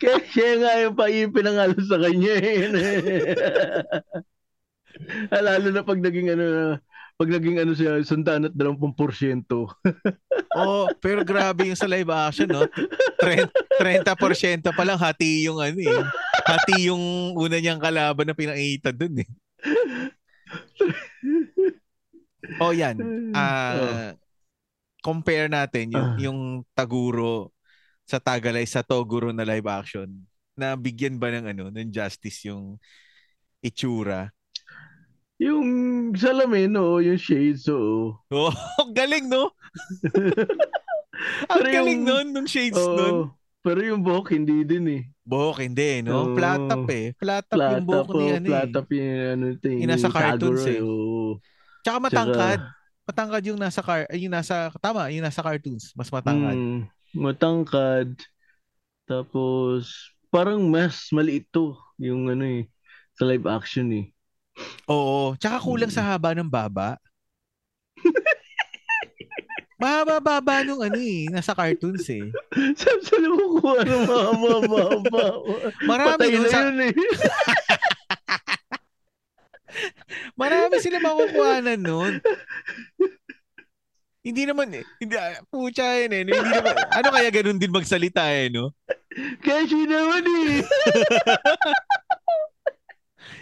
Kaya 0.01 0.17
siya 0.25 0.49
nga 0.57 0.71
yung 0.81 0.97
paipinangalo 0.97 1.77
sa 1.85 2.01
kanya. 2.01 2.33
Eh. 2.41 2.65
Lalo 5.45 5.69
na 5.69 5.85
pag 5.85 6.01
naging 6.01 6.33
ano, 6.33 6.81
pag 7.21 7.29
naging 7.29 7.61
ano 7.61 7.77
siya, 7.77 8.01
sundaan 8.01 8.49
at 8.49 8.55
20%. 8.57 8.81
oh, 10.57 10.89
pero 10.97 11.21
grabe 11.21 11.69
yung 11.69 11.77
sa 11.77 11.85
live 11.85 12.09
action, 12.09 12.49
no? 12.49 12.65
30, 13.21 13.45
30% 13.77 14.73
pa 14.73 14.81
lang 14.81 14.97
hati 14.97 15.45
yung 15.45 15.61
ano 15.61 15.77
eh. 15.77 16.01
Hati 16.41 16.89
yung 16.89 17.37
una 17.37 17.61
niyang 17.61 17.77
kalaban 17.77 18.25
na 18.25 18.33
pinakita 18.33 18.89
dun 18.89 19.21
eh. 19.21 19.29
Oh, 22.57 22.73
yan. 22.73 22.97
Ah, 23.37 23.45
uh, 23.45 23.77
oh 23.77 24.21
compare 25.01 25.49
natin 25.49 25.91
yung, 25.91 26.07
uh. 26.07 26.17
yung 26.21 26.39
Taguro 26.77 27.51
sa 28.05 28.21
Tagalay 28.21 28.63
sa 28.69 28.85
Toguro 28.85 29.33
na 29.33 29.43
live 29.43 29.67
action 29.67 30.07
na 30.53 30.77
bigyan 30.77 31.17
ba 31.17 31.33
ng 31.33 31.45
ano 31.51 31.63
ng 31.73 31.89
justice 31.89 32.47
yung 32.47 32.77
itsura 33.65 34.29
yung 35.41 35.67
salamin 36.13 36.69
no 36.69 37.01
yung 37.01 37.17
shades 37.17 37.65
oo. 37.65 38.13
Oh, 38.29 38.53
galing 38.93 39.25
no? 39.25 39.49
Ang 41.53 41.65
galing 41.65 42.01
nun 42.05 42.27
nung 42.29 42.49
shades 42.49 42.77
oh, 42.77 42.93
nun. 42.93 43.15
pero 43.65 43.81
yung 43.81 44.05
buhok 44.05 44.37
hindi 44.37 44.61
din 44.61 44.85
eh. 44.89 45.03
Buhok 45.25 45.65
hindi 45.65 46.05
no? 46.05 46.13
Oh, 46.13 46.27
flat 46.37 46.61
top 46.69 46.85
eh. 46.93 47.17
Flat 47.17 47.45
top 47.49 47.57
flat 47.57 47.73
yung 47.73 47.87
buhok 47.89 48.09
ni 48.13 48.25
ano 48.37 48.47
flat 48.53 48.69
top 48.69 48.87
yung 48.93 49.09
ano 49.33 49.45
yung 49.65 49.89
nasa 49.89 50.09
cartoons 50.13 50.65
eh. 50.69 50.79
oh. 50.81 51.41
tsaka 51.81 51.97
matangkad 51.97 52.61
Tsaka, 52.61 52.79
matangkad. 53.11 53.43
Yung 53.49 53.59
nasa 53.59 53.81
car, 53.81 54.01
yung 54.13 54.33
nasa 54.33 54.71
tama, 54.79 55.09
yung 55.11 55.25
nasa 55.25 55.41
cartoons, 55.43 55.91
mas 55.97 56.07
matangkad. 56.07 56.55
Mm, 56.55 56.81
matangkad. 57.17 58.09
Tapos 59.09 60.13
parang 60.31 60.63
mas 60.63 61.11
maliit 61.11 61.43
to 61.51 61.75
yung 61.99 62.31
ano 62.31 62.47
eh 62.47 62.63
sa 63.19 63.27
live 63.27 63.43
action 63.49 63.91
eh. 63.91 64.05
Oo, 64.89 65.37
tsaka 65.39 65.57
kulang 65.61 65.91
mm. 65.91 65.95
sa 65.95 66.05
haba 66.13 66.35
ng 66.35 66.49
baba. 66.49 66.97
Mahaba-baba 69.81 70.61
nung 70.61 70.77
ano 70.77 71.01
eh, 71.01 71.25
nasa 71.33 71.57
cartoons 71.57 72.05
eh. 72.13 72.29
Saan 72.77 73.01
sila 73.01 73.33
kukuha 73.33 73.81
ng 73.81 74.03
mahaba-baba? 74.05 75.41
Marami 75.89 76.21
Patay 76.21 76.37
na 76.37 76.49
sa... 76.53 76.69
yun 76.69 76.79
eh. 76.85 76.93
Marami 80.41 80.75
sila 80.77 81.01
makukuha 81.01 81.65
na 81.65 81.73
nun. 81.73 82.21
Hindi 84.21 84.45
naman 84.45 84.69
eh. 84.69 84.85
Hindi, 85.01 85.17
uh, 85.17 85.41
pucha 85.49 85.97
yun 85.97 86.13
eh. 86.13 86.21
Hindi 86.29 86.37
naman, 86.37 86.77
ano 86.77 87.09
kaya 87.09 87.29
ganun 87.33 87.57
din 87.57 87.73
magsalita 87.73 88.21
eh, 88.29 88.53
no? 88.53 88.77
Kasi 89.41 89.89
naman 89.89 90.21
eh. 90.29 90.61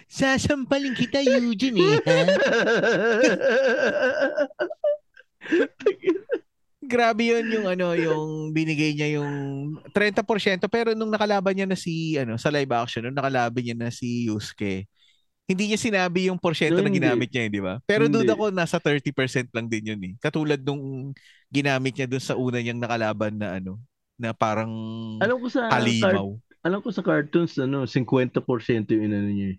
Sasampalin 0.10 0.98
kita, 0.98 1.22
Eugene 1.22 1.86
eh, 1.86 2.02
ha? 2.02 2.26
Grabe 6.90 7.30
yun 7.30 7.46
yung 7.54 7.70
ano, 7.70 7.94
yung 7.94 8.50
binigay 8.50 8.98
niya 8.98 9.22
yung 9.22 9.30
30% 9.94 10.66
pero 10.66 10.98
nung 10.98 11.14
nakalaban 11.14 11.54
niya 11.54 11.70
na 11.70 11.78
si 11.78 12.18
ano 12.18 12.42
sa 12.42 12.50
live 12.50 12.74
action, 12.74 13.06
nung 13.06 13.14
nakalaban 13.14 13.62
niya 13.62 13.78
na 13.78 13.94
si 13.94 14.26
Yusuke, 14.26 14.90
hindi 15.46 15.64
niya 15.70 15.78
sinabi 15.78 16.34
yung 16.34 16.42
porsyento 16.42 16.82
no, 16.82 16.86
na 16.86 16.94
ginamit 16.94 17.30
niya, 17.30 17.46
eh, 17.46 17.52
di 17.54 17.62
ba? 17.62 17.78
Pero 17.86 18.10
doon 18.10 18.26
ako 18.26 18.50
nasa 18.50 18.82
30% 18.82 19.54
lang 19.54 19.70
din 19.70 19.94
yun 19.94 20.02
eh. 20.02 20.14
Katulad 20.18 20.58
nung 20.66 21.14
ginamit 21.54 21.94
niya 21.94 22.10
doon 22.10 22.24
sa 22.26 22.34
una 22.34 22.58
niyang 22.58 22.82
nakalaban 22.82 23.38
na 23.38 23.62
ano, 23.62 23.78
na 24.18 24.34
parang 24.34 24.74
alam 25.22 25.38
ko 25.38 25.48
sa 25.50 25.70
halimaw. 25.70 26.34
Car- 26.34 26.48
alam 26.60 26.80
ko 26.82 26.90
sa 26.90 27.06
cartoons 27.06 27.54
ano, 27.62 27.86
50% 27.86 28.90
yung 28.94 29.04
inano 29.06 29.30
niya. 29.30 29.54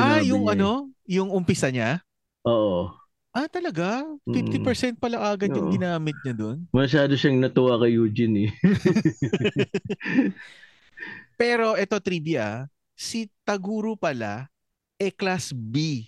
Eh. 0.00 0.08
ah, 0.16 0.22
yung 0.24 0.48
niya, 0.48 0.54
ano? 0.56 0.70
Eh. 1.04 1.20
Yung 1.20 1.28
umpisa 1.28 1.68
niya? 1.68 2.00
Oo. 2.48 2.90
Ah, 3.30 3.46
talaga? 3.46 4.02
50% 4.26 4.58
mm. 4.58 4.98
pala 4.98 5.22
agad 5.22 5.54
yung 5.54 5.70
ginamit 5.70 6.18
niya 6.26 6.34
doon? 6.34 6.66
Masyado 6.74 7.14
siyang 7.14 7.38
natuwa 7.38 7.78
kay 7.78 7.94
Eugene 7.94 8.48
eh. 8.48 8.50
Pero 11.40 11.78
ito 11.78 11.94
trivia, 12.02 12.66
si 12.98 13.30
Taguro 13.46 13.94
pala 13.94 14.50
eh 14.98 15.14
class 15.14 15.54
B. 15.54 16.04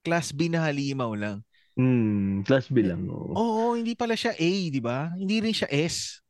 Class 0.00 0.32
B 0.32 0.48
na 0.48 0.64
halimaw 0.64 1.12
lang. 1.12 1.44
Hmm, 1.76 2.40
class 2.48 2.72
B 2.72 2.80
lang. 2.80 3.04
Oo, 3.06 3.36
oh, 3.36 3.72
hindi 3.76 3.92
pala 3.92 4.16
siya 4.16 4.32
A, 4.32 4.50
di 4.72 4.80
ba? 4.80 5.12
Hindi 5.12 5.44
rin 5.44 5.52
siya 5.52 5.68
S. 5.68 6.24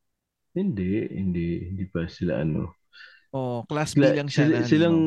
Hindi, 0.52 1.06
hindi, 1.06 1.70
hindi 1.70 1.84
pa 1.86 2.10
sila 2.10 2.42
ano. 2.42 2.74
Oh, 3.30 3.62
class 3.70 3.94
B 3.94 4.02
Cla- 4.02 4.16
lang 4.18 4.28
siya. 4.28 4.42
Sila, 4.42 4.56
silang 4.66 4.98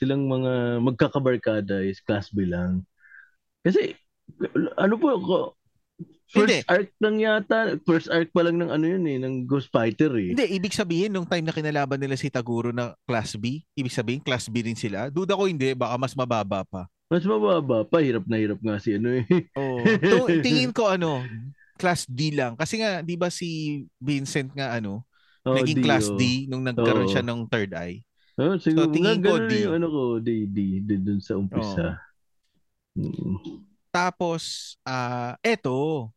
silang 0.00 0.24
mga 0.24 0.80
magkakabarkada 0.80 1.84
is 1.84 2.00
class 2.00 2.32
B 2.32 2.48
lang. 2.48 2.88
Kasi 3.60 3.92
ano 4.80 4.96
po 4.96 5.08
First 6.30 6.46
Hindi. 6.46 6.58
arc 6.70 6.90
lang 7.02 7.16
yata. 7.18 7.58
First 7.82 8.06
arc 8.06 8.30
pa 8.30 8.46
lang 8.46 8.62
ng 8.62 8.70
ano 8.70 8.86
yun 8.86 9.02
eh, 9.10 9.18
ng 9.18 9.50
Ghost 9.50 9.66
Fighter 9.74 10.14
eh. 10.14 10.30
Hindi, 10.30 10.46
ibig 10.54 10.70
sabihin, 10.70 11.10
nung 11.10 11.26
time 11.26 11.42
na 11.42 11.50
kinalaban 11.50 11.98
nila 11.98 12.14
si 12.14 12.30
Taguro 12.30 12.70
na 12.70 12.94
Class 13.02 13.34
B, 13.34 13.66
ibig 13.74 13.90
sabihin, 13.90 14.22
Class 14.22 14.46
B 14.46 14.62
rin 14.62 14.78
sila. 14.78 15.10
Duda 15.10 15.34
ko 15.34 15.50
hindi, 15.50 15.74
baka 15.74 15.98
mas 15.98 16.14
mababa 16.14 16.62
pa. 16.62 16.86
Mas 17.10 17.26
mababa 17.26 17.82
pa, 17.82 17.98
hirap 17.98 18.22
na 18.30 18.38
hirap 18.38 18.62
nga 18.62 18.78
si 18.78 18.94
ano 18.94 19.10
eh. 19.18 19.26
Oh. 19.58 19.82
tingin 20.46 20.70
ko 20.70 20.86
ano, 20.86 21.26
Class 21.74 22.06
D 22.06 22.30
lang. 22.30 22.54
Kasi 22.54 22.78
nga, 22.78 23.02
di 23.02 23.18
ba 23.18 23.26
si 23.26 23.82
Vincent 23.98 24.54
nga 24.54 24.78
ano, 24.78 25.02
oh, 25.42 25.58
naging 25.58 25.82
D, 25.82 25.84
Class 25.84 26.06
oh. 26.06 26.14
D 26.14 26.46
nung 26.46 26.62
nagkaroon 26.62 27.10
oh. 27.10 27.12
siya 27.12 27.26
ng 27.26 27.50
third 27.50 27.74
eye. 27.74 28.06
Oh, 28.40 28.56
siguro, 28.56 28.88
so, 28.88 28.94
tingin 28.96 29.20
ko 29.20 29.36
D. 29.44 29.68
Yung 29.68 29.76
ano 29.76 29.88
ko, 29.92 30.02
D, 30.16 30.48
D, 30.48 30.80
D, 30.80 30.96
dun 30.96 31.20
sa 31.20 31.36
umpisa. 31.36 32.00
Oh. 32.96 33.04
Mm. 33.04 33.36
Tapos, 33.92 34.74
ah 34.86 35.36
uh, 35.36 35.44
eto, 35.44 36.08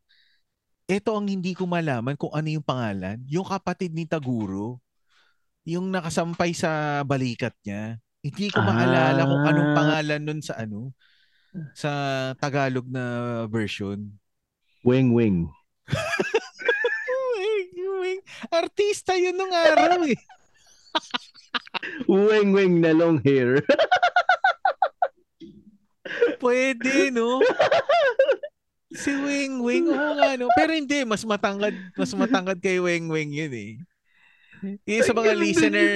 ito 0.87 1.09
ang 1.11 1.27
hindi 1.27 1.51
ko 1.51 1.67
malaman 1.67 2.15
kung 2.15 2.31
ano 2.31 2.47
yung 2.47 2.63
pangalan. 2.63 3.19
Yung 3.27 3.43
kapatid 3.43 3.91
ni 3.91 4.07
Taguro, 4.07 4.79
yung 5.67 5.91
nakasampay 5.91 6.55
sa 6.55 7.03
balikat 7.03 7.55
niya. 7.67 7.99
Hindi 8.23 8.47
ko 8.47 8.63
maalala 8.63 9.19
ah. 9.19 9.27
kung 9.27 9.43
anong 9.43 9.71
ah. 9.71 9.75
pangalan 9.75 10.21
nun 10.23 10.39
sa 10.39 10.55
ano 10.63 10.95
sa 11.75 11.91
Tagalog 12.39 12.87
na 12.87 13.03
version. 13.51 13.99
Wing 14.87 15.11
Wing. 15.11 15.51
wing 17.35 17.71
Wing. 17.99 18.21
Artista 18.47 19.15
yun 19.15 19.35
nung 19.35 19.51
araw 19.51 20.07
eh. 20.07 20.17
Weng 22.07 22.53
weng 22.53 22.81
na 22.81 22.91
long 22.95 23.21
hair. 23.23 23.61
Pwede, 26.43 27.11
no? 27.11 27.41
Si 28.93 29.09
Weng 29.09 29.65
Weng, 29.65 29.89
oo 29.89 30.13
nga, 30.19 30.37
no? 30.37 30.45
Pero 30.53 30.71
hindi, 30.75 31.01
mas 31.01 31.25
matangkad, 31.25 31.73
mas 31.97 32.13
matangkad 32.13 32.61
kay 32.61 32.77
Weng 32.77 33.09
Weng 33.09 33.33
yun 33.33 33.53
eh. 33.55 33.81
Yung 34.63 35.03
sa 35.03 35.11
mga 35.11 35.33
listener, 35.35 35.89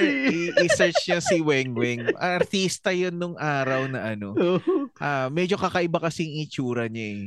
i-search 0.60 1.08
nyo 1.08 1.20
si 1.24 1.38
Weng 1.40 1.72
Weng. 1.78 2.12
Artista 2.18 2.92
yun 2.92 3.16
nung 3.16 3.38
araw 3.40 3.88
na 3.88 4.12
ano. 4.12 4.36
Uh, 4.98 5.28
medyo 5.32 5.56
kakaiba 5.56 6.04
kasing 6.04 6.42
itsura 6.42 6.92
niya 6.92 7.08
eh. 7.16 7.24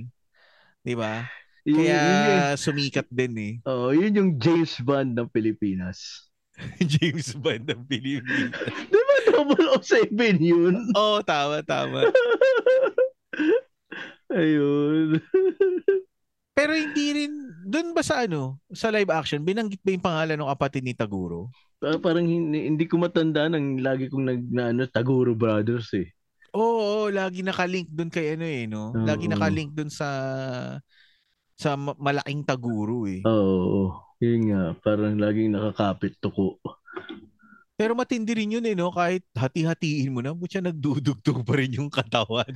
Di 0.84 0.94
ba? 0.98 1.24
Kaya 1.64 1.96
yun, 1.96 2.60
sumikat 2.60 3.08
din 3.08 3.34
eh. 3.38 3.54
Oo, 3.64 3.88
oh, 3.88 3.90
yun 3.94 4.16
yung 4.16 4.30
James 4.36 4.76
Bond 4.82 5.16
ng 5.16 5.28
Pilipinas. 5.30 6.28
James 6.92 7.32
Bond 7.36 7.64
ng 7.68 7.82
Pilipinas. 7.86 8.54
Di 8.92 9.00
ba 9.00 9.16
007 9.80 10.14
yun? 10.40 10.74
Oo, 10.94 11.18
oh, 11.18 11.20
tama, 11.24 11.64
tama. 11.64 12.08
Ayun. 14.30 15.18
Pero 16.54 16.72
hindi 16.76 17.06
rin, 17.16 17.32
doon 17.66 17.96
ba 17.96 18.02
sa 18.04 18.28
ano, 18.28 18.60
sa 18.70 18.92
live 18.92 19.10
action, 19.10 19.42
binanggit 19.42 19.80
ba 19.82 19.90
yung 19.90 20.06
pangalan 20.06 20.36
ng 20.38 20.52
kapatid 20.54 20.82
ni 20.84 20.94
Taguro? 20.94 21.50
Uh, 21.80 21.96
parang 21.96 22.28
hindi, 22.28 22.68
hindi 22.68 22.84
ko 22.84 23.00
matanda 23.00 23.48
nang 23.48 23.80
lagi 23.80 24.12
kong 24.12 24.24
nag, 24.28 24.42
na, 24.52 24.62
ano, 24.70 24.84
Taguro 24.84 25.32
Brothers 25.32 25.90
eh. 25.96 26.12
Oo, 26.50 27.06
oo 27.06 27.06
lagi 27.14 27.46
nakalink 27.46 27.88
doon 27.94 28.10
kay 28.10 28.34
ano 28.34 28.46
eh, 28.46 28.66
no? 28.66 28.90
Lagi 29.06 29.30
nakalink 29.30 29.70
doon 29.70 29.86
sa 29.86 30.08
sa 31.54 31.78
malaking 31.78 32.42
Taguro 32.42 33.06
eh. 33.06 33.22
Oo, 33.22 33.94
yun 34.20 34.52
nga, 34.52 34.76
parang 34.84 35.16
laging 35.16 35.56
nakakapit 35.56 36.14
tuko. 36.20 36.60
Pero 37.80 37.96
matindi 37.96 38.36
rin 38.36 38.60
yun 38.60 38.68
eh, 38.68 38.76
no? 38.76 38.92
Kahit 38.92 39.24
hati-hatiin 39.32 40.12
mo 40.12 40.20
na, 40.20 40.36
butya 40.36 40.60
nagdudugtog 40.60 41.40
pa 41.40 41.56
rin 41.56 41.80
yung 41.80 41.88
katawan. 41.88 42.52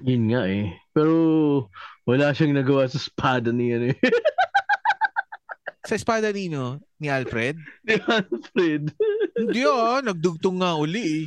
Yun 0.00 0.32
nga 0.32 0.48
eh. 0.48 0.72
Pero 0.96 1.68
wala 2.08 2.32
siyang 2.32 2.56
nagawa 2.56 2.88
sa 2.88 2.96
espada 2.96 3.52
ni 3.52 3.76
ano 3.76 3.92
eh. 3.92 3.98
sa 5.88 5.94
espada 6.00 6.32
ni 6.32 6.48
no? 6.48 6.80
Ni 6.96 7.12
Alfred? 7.12 7.60
Ni 7.86 8.00
Alfred. 8.00 8.88
Hindi 9.36 9.60
ah, 9.68 10.00
nagdugtong 10.00 10.64
nga 10.64 10.72
uli 10.80 11.04
eh. 11.04 11.24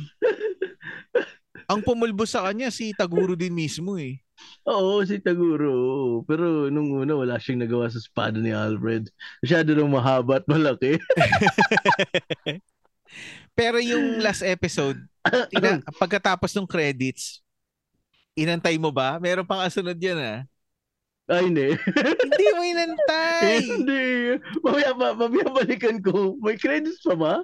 Ang 1.70 1.80
pumulbos 1.84 2.32
sa 2.32 2.44
kanya 2.48 2.68
si 2.68 2.92
Taguro 2.92 3.38
din 3.38 3.54
mismo 3.54 3.96
eh. 3.96 4.20
Oo, 4.66 5.00
si 5.06 5.20
Taguro. 5.20 6.20
Pero 6.26 6.68
nung 6.68 6.90
una, 6.92 7.14
wala 7.14 7.38
siyang 7.38 7.64
nagawa 7.64 7.88
sa 7.88 8.02
espada 8.02 8.36
ni 8.36 8.50
Alfred. 8.50 9.08
Masyado 9.40 9.72
nang 9.72 9.92
mahaba 9.92 10.42
at 10.42 10.46
malaki. 10.46 10.98
Pero 13.58 13.78
yung 13.78 14.18
last 14.18 14.42
episode, 14.42 14.98
tina, 15.48 15.78
pagkatapos 16.02 16.50
ng 16.58 16.66
credits, 16.66 17.44
Inantay 18.34 18.74
mo 18.82 18.90
ba? 18.90 19.22
Meron 19.22 19.46
pang 19.46 19.62
kasunod 19.62 19.94
yan 19.94 20.18
ah. 20.18 20.42
Ay, 21.30 21.48
hindi. 21.48 21.70
hindi 22.26 22.46
mo 22.52 22.62
inantay. 22.66 23.62
hindi. 23.62 24.04
Mamaya, 24.60 24.90
mamaya 24.92 25.46
balikan 25.54 26.02
ko. 26.02 26.34
May 26.42 26.58
credits 26.58 27.00
pa 27.00 27.14
ba? 27.14 27.34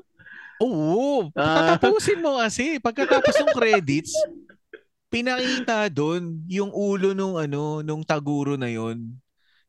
Oo. 0.61 1.33
Ah. 1.35 1.75
Patapusin 1.75 2.21
mo 2.21 2.37
kasi. 2.37 2.77
Pagkatapos 2.79 3.35
ng 3.41 3.53
credits, 3.57 4.13
pinakita 5.09 5.89
doon 5.91 6.45
yung 6.47 6.71
ulo 6.71 7.17
nung 7.17 7.41
ano, 7.41 7.81
nung 7.81 8.05
Taguro 8.05 8.55
na 8.55 8.71
yon 8.71 9.17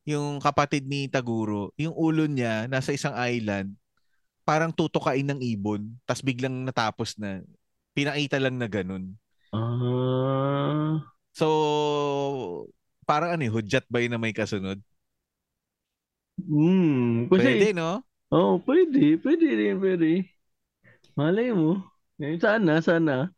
yung 0.05 0.41
kapatid 0.41 0.85
ni 0.89 1.05
Taguro, 1.05 1.73
yung 1.77 1.93
ulo 1.93 2.25
niya 2.25 2.65
nasa 2.65 2.89
isang 2.89 3.13
island, 3.13 3.73
parang 4.41 4.73
tutukain 4.73 5.25
ng 5.25 5.39
ibon, 5.39 5.93
tas 6.09 6.25
biglang 6.25 6.65
natapos 6.65 7.15
na. 7.21 7.45
Pinakita 7.93 8.41
lang 8.41 8.57
na 8.57 8.65
ganun. 8.65 9.13
Ah. 9.53 11.05
So, 11.31 11.47
parang 13.05 13.35
ano, 13.35 13.43
eh, 13.45 13.51
hudyat 13.51 13.85
ba 13.87 14.01
yun 14.01 14.15
na 14.15 14.19
may 14.19 14.33
kasunod? 14.33 14.79
Hmm. 16.39 17.29
Kasi, 17.29 17.45
pwede, 17.61 17.69
no? 17.75 18.01
Oo, 18.31 18.39
oh, 18.39 18.55
pwede. 18.63 19.19
Pwede 19.21 19.45
rin, 19.53 19.77
pwede. 19.77 20.25
Malay 21.15 21.51
mo. 21.51 21.83
Eh, 22.21 22.37
sana, 22.39 22.79
sana. 22.79 23.33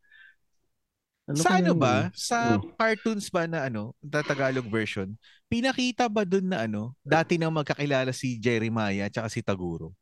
Ano 1.24 1.40
sa 1.40 1.56
ano 1.56 1.72
ba? 1.72 2.12
Sa 2.12 2.60
oh. 2.60 2.68
cartoons 2.76 3.32
ba 3.32 3.48
na 3.48 3.66
ano, 3.66 3.96
Tagalog 4.04 4.68
version, 4.68 5.16
pinakita 5.48 6.04
ba 6.04 6.22
dun 6.28 6.52
na 6.52 6.68
ano, 6.68 6.92
dati 7.00 7.40
nang 7.40 7.56
magkakilala 7.56 8.12
si 8.12 8.36
Jeremiah 8.36 9.08
at 9.08 9.32
si 9.32 9.40
Taguro? 9.40 9.96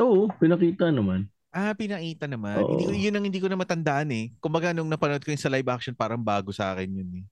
Oo, 0.00 0.32
pinakita 0.40 0.88
naman. 0.88 1.28
Ah, 1.52 1.76
pinakita 1.76 2.24
naman. 2.24 2.64
Oo. 2.64 2.76
Hindi, 2.76 3.08
yun 3.08 3.16
ang 3.16 3.24
hindi 3.28 3.40
ko 3.40 3.48
na 3.48 3.60
matandaan 3.60 4.08
eh. 4.12 4.32
Kumbaga 4.40 4.72
nung 4.72 4.88
napanood 4.88 5.20
ko 5.20 5.32
yung 5.32 5.40
sa 5.40 5.52
live 5.52 5.68
action, 5.68 5.96
parang 5.96 6.20
bago 6.20 6.48
sa 6.52 6.72
akin 6.72 6.88
yun 6.96 7.10
eh. 7.12 7.24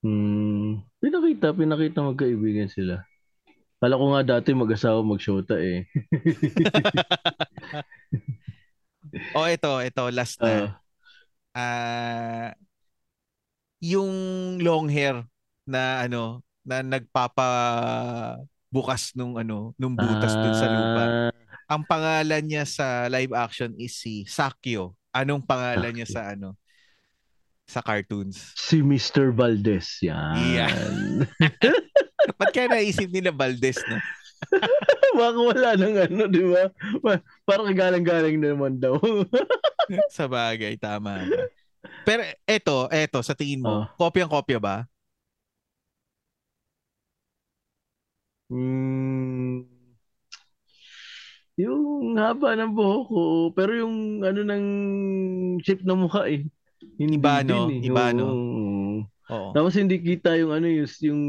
Hmm, 0.00 0.80
pinakita, 0.96 1.52
pinakita 1.52 2.00
magkaibigan 2.00 2.72
sila. 2.72 3.04
Kala 3.80 4.00
ko 4.00 4.04
nga 4.16 4.36
dati 4.36 4.52
mag-asawa 4.56 5.04
mag-shota 5.04 5.60
eh. 5.60 5.84
oh, 9.36 9.46
ito, 9.46 9.70
ito, 9.82 10.04
last 10.10 10.38
na. 10.42 10.78
Ah, 11.50 11.60
uh, 11.60 12.48
yung 13.80 14.12
long 14.60 14.86
hair 14.86 15.24
na 15.64 16.04
ano, 16.04 16.44
na 16.62 16.84
nagpapa 16.84 17.48
bukas 18.70 19.16
nung 19.16 19.34
ano, 19.40 19.72
nung 19.80 19.96
butas 19.96 20.36
uh, 20.36 20.40
dun 20.44 20.54
sa 20.54 20.68
lupa. 20.68 21.04
Ah, 21.04 21.32
ang 21.70 21.82
pangalan 21.86 22.42
niya 22.44 22.64
sa 22.66 23.06
live 23.10 23.34
action 23.34 23.74
is 23.78 23.96
si 23.98 24.26
Sakyo. 24.26 24.94
Anong 25.10 25.42
pangalan 25.42 25.90
Sakyo. 25.90 25.96
niya 25.96 26.08
sa 26.10 26.22
ano? 26.34 26.54
Sa 27.66 27.80
cartoons? 27.82 28.54
Si 28.58 28.82
Mr. 28.82 29.30
Valdez. 29.30 30.02
Yan. 30.02 30.34
Yeah. 30.50 30.74
Ba't 32.38 32.50
kaya 32.50 32.66
naisip 32.66 33.06
nila 33.10 33.30
Valdez, 33.30 33.78
no? 33.86 33.98
Baka 35.20 35.38
wala 35.38 35.70
nang 35.76 35.96
ano, 35.96 36.24
di 36.26 36.44
ba? 36.44 36.70
Parang 37.44 37.70
galang-galang 37.74 38.36
naman 38.40 38.80
daw. 38.80 38.96
sa 40.16 40.24
bagay, 40.30 40.76
tama. 40.80 41.26
Pero 42.04 42.22
eto, 42.46 42.88
eto, 42.92 43.20
sa 43.20 43.36
tingin 43.36 43.64
mo, 43.64 43.84
oh. 43.84 43.84
kopyang-kopya 44.00 44.58
ba? 44.60 44.76
Hmm, 48.50 49.62
yung 51.60 52.16
haba 52.16 52.56
ng 52.56 52.72
buhok 52.72 53.04
ko, 53.06 53.22
pero 53.52 53.76
yung 53.76 54.24
ano 54.24 54.40
ng 54.42 54.64
shape 55.60 55.84
ng 55.84 56.00
mukha 56.08 56.24
eh. 56.26 56.48
Hindi 56.96 57.20
iba 57.20 57.44
no, 57.44 57.68
eh. 57.68 57.84
iba 57.84 58.04
no. 58.16 58.26
Oo. 59.30 59.48
Tapos 59.52 59.76
hindi 59.76 60.00
kita 60.00 60.34
yung 60.40 60.56
ano 60.56 60.66
yung, 60.66 60.88
yung 61.04 61.22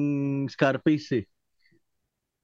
Scarface 0.47 1.21
eh. 1.21 1.25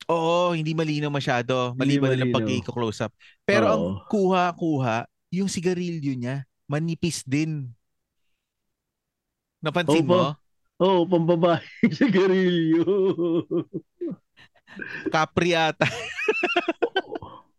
Oo, 0.08 0.56
hindi 0.56 0.72
malinaw 0.72 1.12
masyado. 1.12 1.76
Maliban 1.76 2.16
na 2.16 2.24
lang 2.24 2.32
pag 2.32 2.48
close 2.64 3.04
up. 3.04 3.12
Pero 3.44 3.66
Oo. 3.68 3.74
ang 3.76 3.84
kuha-kuha, 4.08 5.04
yung 5.36 5.52
sigarilyo 5.52 6.16
niya, 6.16 6.48
manipis 6.64 7.28
din. 7.28 7.68
Napansin 9.60 10.08
Oo, 10.08 10.12
mo? 10.12 10.22
Oo, 10.80 11.04
oh, 11.04 11.10
pambabae 11.10 11.60
sigarilyo. 11.98 12.86
Capri 15.12 15.58
ata. 15.58 15.90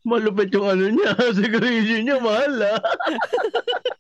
Malupit 0.09 0.49
yung 0.55 0.69
ano 0.73 0.89
niya. 0.89 1.13
Sigarilyo 1.37 1.97
niya, 2.01 2.17
mahal 2.23 2.55
ah. 2.65 2.81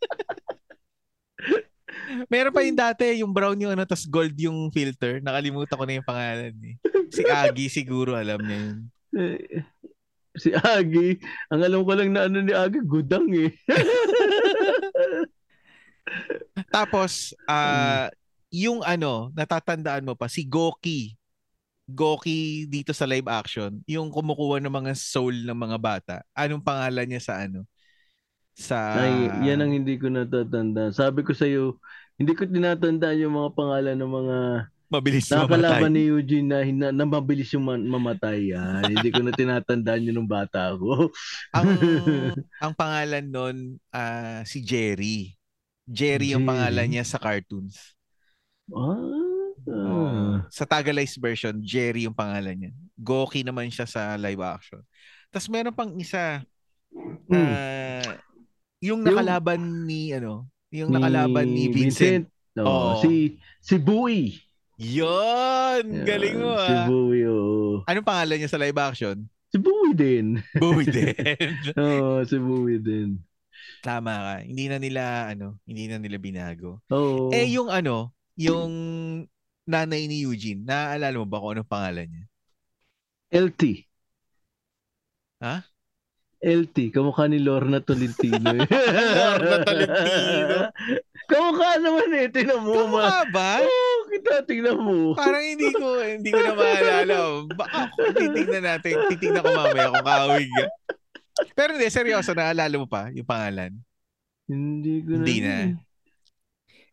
Meron 2.32 2.54
pa 2.54 2.64
yung 2.64 2.78
dati, 2.78 3.04
yung 3.20 3.32
brown 3.32 3.60
yung 3.60 3.72
ano, 3.72 3.84
tas 3.84 4.08
gold 4.08 4.32
yung 4.38 4.72
filter. 4.72 5.20
Nakalimutan 5.20 5.76
ko 5.76 5.84
na 5.84 5.98
yung 5.98 6.08
pangalan 6.08 6.54
eh. 6.64 6.76
Si 7.08 7.22
Agi 7.24 7.66
siguro, 7.72 8.16
alam 8.16 8.40
niya 8.40 8.58
yun. 8.58 8.78
si 10.42 10.50
Agi, 10.54 11.18
ang 11.52 11.60
alam 11.64 11.82
ko 11.82 11.92
lang 11.92 12.10
na 12.12 12.28
ano 12.28 12.38
ni 12.40 12.52
Agi, 12.52 12.80
gudang 12.84 13.28
eh. 13.32 13.52
Tapos, 16.74 17.36
uh, 17.48 18.08
yung 18.48 18.80
ano, 18.80 19.28
natatandaan 19.36 20.04
mo 20.04 20.16
pa, 20.16 20.28
si 20.28 20.44
Goki 20.44 21.18
Goki 21.88 22.68
dito 22.68 22.92
sa 22.92 23.08
live 23.08 23.24
action, 23.32 23.80
yung 23.88 24.12
kumukuha 24.12 24.60
ng 24.60 24.68
mga 24.68 24.92
soul 24.92 25.32
ng 25.32 25.56
mga 25.56 25.78
bata. 25.80 26.16
Anong 26.36 26.60
pangalan 26.60 27.08
niya 27.08 27.22
sa 27.24 27.40
ano? 27.40 27.64
Sa 28.58 28.98
Ay, 28.98 29.46
yan 29.46 29.62
ang 29.62 29.70
hindi 29.70 29.94
ko 29.94 30.10
natatanda. 30.10 30.90
Sabi 30.90 31.22
ko 31.22 31.30
sa 31.30 31.46
iyo, 31.46 31.78
hindi 32.18 32.34
ko 32.34 32.42
tinatandaan 32.42 33.22
yung 33.22 33.38
mga 33.38 33.50
pangalan 33.54 33.94
ng 33.94 34.12
mga 34.12 34.38
mabilis 34.88 35.28
mamatay. 35.30 35.84
ni 35.92 36.02
Eugene 36.10 36.48
na, 36.48 36.58
na, 36.66 36.88
na 36.90 37.04
mabilis 37.06 37.54
yung 37.54 37.62
mamatay. 37.70 38.50
Yan. 38.50 38.82
hindi 38.98 39.14
ko 39.14 39.22
na 39.22 39.30
tinatandaan 39.30 40.02
yun 40.02 40.18
nung 40.18 40.26
bata 40.26 40.74
ako. 40.74 41.14
ang 41.54 41.66
ang 42.64 42.72
pangalan 42.74 43.22
nun 43.30 43.56
uh, 43.94 44.42
si 44.42 44.58
Jerry. 44.58 45.38
Jerry 45.86 46.34
yung 46.34 46.44
pangalan 46.44 46.90
niya 46.90 47.06
sa 47.06 47.16
cartoons. 47.16 47.94
Ah, 48.74 49.28
Uh, 49.68 50.40
sa 50.48 50.64
Tagalized 50.64 51.20
version, 51.20 51.52
Jerry 51.60 52.08
yung 52.08 52.16
pangalan 52.16 52.56
niya. 52.56 52.72
Goki 52.96 53.44
naman 53.44 53.68
siya 53.68 53.84
sa 53.84 54.16
live 54.16 54.40
action. 54.40 54.80
Tapos 55.28 55.48
meron 55.52 55.76
pang 55.76 55.92
isa. 56.00 56.40
Mm. 57.28 57.52
Yung 58.78 59.02
nakalaban 59.02 59.58
yung, 59.58 59.86
ni 59.86 60.02
ano, 60.14 60.46
yung 60.70 60.90
nakalaban 60.94 61.46
ni, 61.50 61.70
Vincent. 61.72 62.28
Vincent. 62.28 62.66
Oh, 62.66 62.98
si 62.98 63.38
si 63.62 63.78
Bowie. 63.78 64.38
Yon, 64.78 66.06
galing 66.06 66.38
mo 66.38 66.54
ah. 66.54 66.66
Si 66.66 66.74
Bowie, 66.86 67.26
oh. 67.26 67.82
Anong 67.86 68.06
pangalan 68.06 68.38
niya 68.38 68.50
sa 68.50 68.62
live 68.62 68.78
action? 68.78 69.26
Si 69.50 69.58
Bowie 69.58 69.94
din. 69.94 70.38
Bowie 70.54 70.86
din. 70.94 71.14
Oo, 71.74 72.18
oh, 72.18 72.26
si 72.26 72.38
Bowie 72.38 72.78
din. 72.78 73.18
Tama 73.82 74.12
ka. 74.14 74.34
Hindi 74.46 74.70
na 74.70 74.78
nila 74.78 75.02
ano, 75.34 75.58
hindi 75.66 75.90
na 75.90 75.98
nila 75.98 76.18
binago. 76.18 76.82
Oo. 76.94 77.30
Oh. 77.30 77.34
Eh 77.34 77.46
yung 77.50 77.70
ano, 77.70 78.14
yung 78.38 78.70
nanay 79.66 80.06
ni 80.06 80.22
Eugene, 80.22 80.62
naaalala 80.62 81.18
mo 81.18 81.26
ba 81.26 81.42
kung 81.42 81.58
anong 81.58 81.70
pangalan 81.70 82.06
niya? 82.06 82.24
LT. 83.34 83.62
Ha? 85.42 85.62
LT, 86.38 86.94
kamukha 86.94 87.26
ni 87.26 87.42
Lorna 87.42 87.82
Tolentino. 87.82 88.62
Eh. 88.62 88.66
Lorna 89.18 89.56
Tolentino. 89.66 90.56
kamukha 91.26 91.70
naman 91.82 92.08
eh, 92.14 92.26
tinan 92.30 92.62
mo. 92.62 92.86
Kamukha 92.86 93.26
ba? 93.34 93.58
Oo, 93.58 93.66
oh, 93.66 93.96
kita, 94.06 94.46
tingnan 94.46 94.78
mo. 94.78 95.18
Parang 95.18 95.42
hindi 95.42 95.68
ko, 95.74 95.98
hindi 95.98 96.30
ko 96.30 96.38
na 96.38 96.54
maalala. 96.54 97.16
Baka 97.58 97.78
titignan 98.14 98.64
natin, 98.64 98.94
titignan 99.10 99.42
ko 99.42 99.50
mamaya 99.50 99.90
kung 99.90 100.06
kawig. 100.06 100.50
Pero 101.58 101.74
hindi, 101.74 101.90
seryoso, 101.90 102.30
naalala 102.34 102.74
mo 102.78 102.86
pa 102.86 103.10
yung 103.10 103.26
pangalan? 103.26 103.74
Hindi 104.46 104.94
ko 105.02 105.10
na. 105.10 105.16
Hindi 105.18 105.36
na. 105.42 105.54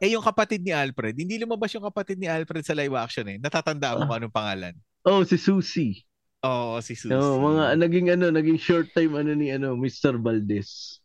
Eh, 0.01 0.11
yung 0.11 0.25
kapatid 0.25 0.59
ni 0.59 0.75
Alfred, 0.75 1.15
hindi 1.15 1.39
lumabas 1.39 1.71
yung 1.71 1.85
kapatid 1.87 2.19
ni 2.19 2.27
Alfred 2.27 2.65
sa 2.65 2.75
live 2.75 2.97
action 2.99 3.25
eh. 3.31 3.37
Natatandaan 3.39 4.03
mo 4.03 4.03
uh, 4.03 4.07
kung 4.09 4.17
anong 4.19 4.35
pangalan? 4.35 4.73
Oh, 5.07 5.23
si 5.23 5.39
Susie. 5.39 6.03
Oo, 6.45 6.77
oh, 6.77 6.79
si 6.85 6.93
Susie. 6.93 7.17
Oh, 7.17 7.41
mga 7.41 7.73
naging 7.81 8.07
ano, 8.13 8.29
naging 8.29 8.61
short 8.61 8.93
time 8.93 9.17
ano 9.17 9.33
ni 9.33 9.49
ano, 9.49 9.73
Mr. 9.73 10.21
Valdez. 10.21 11.01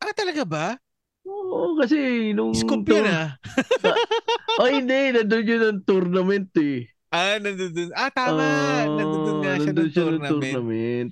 Ah, 0.00 0.16
talaga 0.16 0.48
ba? 0.48 0.66
Oo, 1.28 1.76
kasi 1.76 2.30
nung 2.32 2.56
Scoop 2.56 2.88
yun 2.88 3.04
ah. 3.04 3.36
oh, 4.64 4.68
hindi, 4.72 5.12
nandun 5.12 5.44
yun 5.44 5.62
ng 5.76 5.80
tournament 5.84 6.48
eh. 6.56 6.88
Ah, 7.12 7.36
nandun. 7.36 7.92
Ah, 7.92 8.08
tama. 8.08 8.40
Uh, 8.40 8.96
nandun 8.96 9.36
nga 9.44 9.52
siya 9.60 9.72
ng 9.76 9.92
tournament. 9.92 10.32
tournament. 10.32 11.10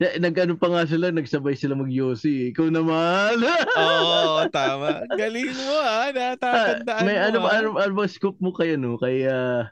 Yeah, 0.00 0.16
nag-ano 0.16 0.56
pa 0.56 0.72
nga 0.72 0.88
sila, 0.88 1.12
nagsabay 1.12 1.60
sila 1.60 1.76
mag-Yossi. 1.76 2.56
Ikaw 2.56 2.72
naman. 2.72 3.36
Oo, 3.36 4.40
oh, 4.40 4.48
tama. 4.48 5.04
Galing 5.12 5.52
mo 5.52 5.76
ah, 5.76 6.08
natatandaan 6.08 7.04
ah, 7.04 7.04
may 7.04 7.20
mo. 7.20 7.24
Ano, 7.28 7.38
ah. 7.44 7.52
ano, 7.52 7.68
ano 7.76 7.92
ba 7.92 8.08
scoop 8.08 8.40
mo 8.40 8.48
kay 8.56 8.80
ano, 8.80 8.96
kay 8.96 9.28
uh, 9.28 9.68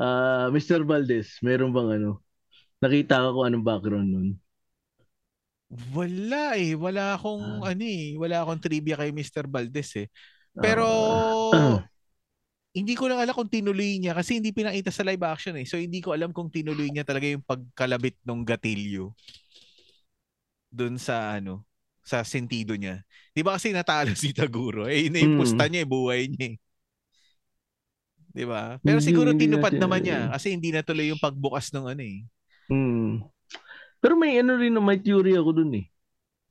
uh, 0.00 0.48
Mr. 0.56 0.88
Valdez? 0.88 1.36
Meron 1.44 1.76
bang 1.76 2.00
ano? 2.00 2.24
Nakita 2.78 3.26
ko 3.26 3.28
kung 3.38 3.46
anong 3.50 3.66
background 3.66 4.08
nun. 4.10 4.28
Wala 5.92 6.56
eh. 6.56 6.72
Wala 6.78 7.18
akong 7.18 7.66
ah. 7.66 7.70
ano 7.74 7.84
eh. 7.84 8.16
Wala 8.16 8.44
akong 8.44 8.62
trivia 8.62 8.96
kay 8.96 9.12
Mr. 9.12 9.44
Valdez 9.50 9.90
eh. 10.00 10.08
Pero 10.56 10.86
uh, 11.52 11.78
hindi 12.78 12.94
ko 12.94 13.10
lang 13.10 13.20
alam 13.20 13.34
kung 13.34 13.50
tinuloy 13.50 13.98
niya 14.00 14.14
kasi 14.14 14.38
hindi 14.38 14.54
pinakita 14.54 14.88
sa 14.88 15.04
live 15.04 15.22
action 15.26 15.54
eh. 15.60 15.66
So 15.68 15.76
hindi 15.76 16.00
ko 16.00 16.16
alam 16.16 16.32
kung 16.32 16.48
tinuloy 16.48 16.88
niya 16.88 17.04
talaga 17.04 17.26
yung 17.28 17.44
pagkalabit 17.44 18.16
ng 18.24 18.40
gatilyo 18.46 19.12
doon 20.68 21.00
sa 21.00 21.36
ano 21.36 21.64
sa 22.04 22.24
sentido 22.24 22.72
niya. 22.72 23.04
'Di 23.36 23.44
ba 23.44 23.60
kasi 23.60 23.72
natalo 23.72 24.12
si 24.16 24.32
Taguro? 24.32 24.88
Eh 24.88 25.12
inaimpusta 25.12 25.68
mm. 25.68 25.70
niya 25.72 25.80
eh, 25.84 25.88
buhay 25.88 26.20
niya. 26.32 26.46
Eh. 26.48 26.56
'Di 28.32 28.44
ba? 28.48 28.80
Pero 28.80 28.98
siguro 29.04 29.36
tinupad 29.36 29.76
naman 29.76 30.00
niya 30.04 30.32
kasi 30.32 30.56
hindi 30.56 30.72
na 30.72 30.80
tuloy 30.80 31.12
yung 31.12 31.20
pagbukas 31.20 31.68
ng 31.76 31.92
ano 31.92 32.02
eh. 32.04 32.24
Hmm. 32.68 33.24
Pero 33.98 34.14
may 34.14 34.38
ano 34.38 34.54
rin, 34.60 34.76
may 34.78 35.00
theory 35.00 35.34
ako 35.34 35.50
dun 35.64 35.72
eh. 35.74 35.86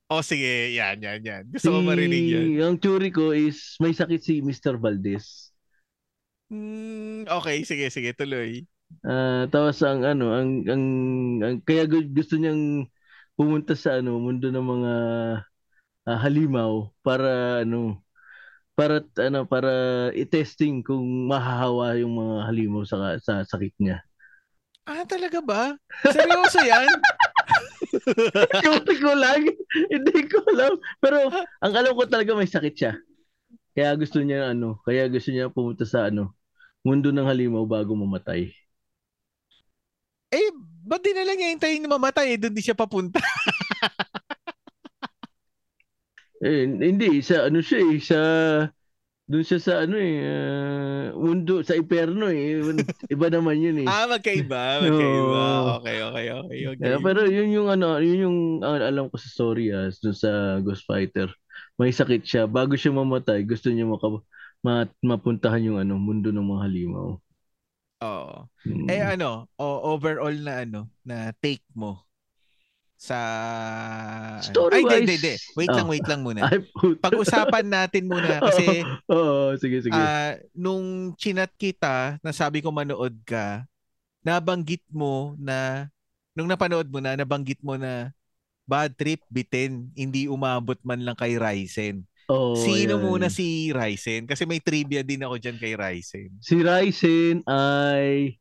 Oh, 0.07 0.23
sige. 0.23 0.71
Yan, 0.75 1.03
yan, 1.03 1.19
yan. 1.19 1.43
Gusto 1.51 1.67
si, 1.67 1.73
ko 1.73 1.79
marinig 1.83 2.25
yan. 2.31 2.47
Ang 2.63 2.77
theory 2.79 3.11
ko 3.11 3.35
is 3.35 3.75
may 3.83 3.91
sakit 3.91 4.21
si 4.23 4.39
Mr. 4.39 4.79
Valdez. 4.79 5.51
Hmm, 6.47 7.27
okay, 7.27 7.67
sige, 7.67 7.91
sige. 7.91 8.15
Tuloy. 8.15 8.63
Uh, 9.03 9.51
tapos 9.51 9.83
ang 9.83 10.07
ano, 10.07 10.31
ang, 10.31 10.63
ang, 10.63 10.83
ang 11.43 11.55
kaya 11.67 11.83
gusto 11.91 12.39
niyang 12.39 12.87
pumunta 13.35 13.75
sa 13.75 13.99
ano, 13.99 14.15
mundo 14.15 14.47
ng 14.47 14.63
mga 14.63 14.93
uh, 16.07 16.17
halimaw 16.23 16.87
para 17.03 17.63
ano, 17.67 17.99
para 18.79 19.03
ano 19.19 19.43
para 19.43 19.71
i-testing 20.15 20.79
kung 20.87 21.27
mahahawa 21.27 21.99
yung 21.99 22.15
mga 22.15 22.35
halimaw 22.47 22.83
sa 22.87 23.19
sa 23.19 23.43
sakit 23.43 23.75
niya. 23.75 23.99
Ah, 24.87 25.03
talaga 25.03 25.43
ba? 25.43 25.75
Seryoso 26.07 26.63
yan? 26.63 26.87
Hindi 28.63 28.95
ko 29.03 29.11
lang. 29.11 29.43
Hindi 29.91 30.19
ko 30.31 30.39
alam. 30.47 30.79
Pero 31.03 31.27
ang 31.59 31.73
alam 31.75 31.91
ko 31.91 32.07
talaga 32.07 32.31
may 32.31 32.47
sakit 32.47 32.73
siya. 32.73 32.93
Kaya 33.75 33.99
gusto 33.99 34.23
niya 34.23 34.55
ano, 34.55 34.79
kaya 34.87 35.11
gusto 35.11 35.29
niya 35.29 35.51
pumunta 35.51 35.83
sa 35.83 36.07
ano, 36.07 36.31
mundo 36.87 37.11
ng 37.11 37.27
halimaw 37.27 37.67
bago 37.67 37.91
mamatay. 37.99 38.47
Eh, 40.31 40.49
ba't 40.87 41.03
di 41.03 41.11
na 41.11 41.27
lang 41.27 41.35
niya 41.35 41.51
hintayin 41.51 41.83
na 41.83 41.91
mamatay? 41.91 42.35
Eh, 42.35 42.39
doon 42.39 42.55
di 42.55 42.63
siya 42.63 42.73
papunta. 42.73 43.19
eh, 46.47 46.63
hindi. 46.63 47.19
Sa 47.19 47.51
ano 47.51 47.59
siya 47.59 47.79
eh, 47.83 47.99
sa 47.99 48.19
doon 49.27 49.43
siya 49.43 49.59
sa 49.59 49.73
ano 49.83 49.99
eh, 49.99 50.23
uh, 50.23 51.11
mundo, 51.19 51.59
sa 51.59 51.75
Iperno 51.75 52.31
eh. 52.31 52.63
Iba 53.13 53.27
naman 53.27 53.59
yun 53.59 53.83
eh. 53.83 53.87
ah, 53.87 54.07
magkaiba, 54.07 54.87
magkaiba. 54.87 55.43
Okay, 55.83 55.97
okay, 55.99 56.25
okay. 56.31 56.61
okay. 56.71 56.87
Yeah, 56.87 57.03
pero 57.03 57.27
yun 57.27 57.51
yung 57.51 57.67
ano, 57.67 57.99
yun 57.99 58.19
yung 58.23 58.37
uh, 58.63 58.79
alam 58.79 59.11
ko 59.11 59.19
sa 59.19 59.27
story 59.27 59.75
ah, 59.75 59.91
doon 59.91 60.15
sa 60.15 60.63
Ghost 60.63 60.87
Fighter. 60.87 61.27
May 61.75 61.91
sakit 61.91 62.23
siya. 62.23 62.47
Bago 62.47 62.79
siya 62.79 62.95
mamatay, 62.95 63.43
gusto 63.43 63.67
niya 63.67 63.83
maka, 63.83 64.07
ma, 64.63 64.87
mapuntahan 65.03 65.59
yung 65.59 65.77
ano, 65.83 65.99
mundo 65.99 66.31
ng 66.31 66.47
mga 66.47 66.63
halimaw. 66.63 67.07
Oo. 68.07 68.35
Hmm. 68.63 68.87
Eh 68.87 69.03
ano, 69.03 69.51
o, 69.59 69.91
overall 69.91 70.39
na 70.39 70.63
ano, 70.63 70.87
na 71.03 71.35
take 71.43 71.67
mo 71.75 72.06
sa 72.97 73.17
Story 74.41 74.81
Ay, 74.81 75.05
hindi, 75.05 75.21
hindi. 75.21 75.33
Wait 75.53 75.69
oh. 75.69 75.77
lang, 75.77 75.87
wait 75.87 76.07
lang 76.09 76.21
muna. 76.25 76.49
Pag-usapan 76.97 77.65
natin 77.69 78.09
muna 78.09 78.41
kasi 78.49 78.81
Oo, 79.05 79.53
oh, 79.53 79.57
sige, 79.61 79.85
sige. 79.85 79.93
Uh, 79.93 80.41
nung 80.57 81.13
chinat 81.13 81.53
kita, 81.61 82.17
nasabi 82.25 82.65
ko 82.65 82.73
manood 82.73 83.13
ka, 83.21 83.69
nabanggit 84.25 84.81
mo 84.89 85.37
na 85.37 85.87
nung 86.33 86.49
napanood 86.49 86.89
mo 86.89 86.97
na, 86.97 87.13
nabanggit 87.13 87.61
mo 87.61 87.77
na 87.77 88.09
bad 88.67 88.91
trip 88.97 89.21
bitin, 89.29 89.93
hindi 89.95 90.27
umabot 90.27 90.77
man 90.83 91.01
lang 91.05 91.15
kay 91.15 91.37
Ryzen. 91.37 92.03
Oh, 92.27 92.59
Sino 92.59 92.99
yan. 92.99 93.03
muna 93.07 93.27
si 93.31 93.71
Ryzen? 93.71 94.27
Kasi 94.27 94.43
may 94.43 94.59
trivia 94.59 94.99
din 94.99 95.23
ako 95.23 95.39
diyan 95.39 95.57
kay 95.57 95.73
Ryzen. 95.79 96.29
Si 96.43 96.59
Ryzen 96.59 97.47
ay 97.47 98.35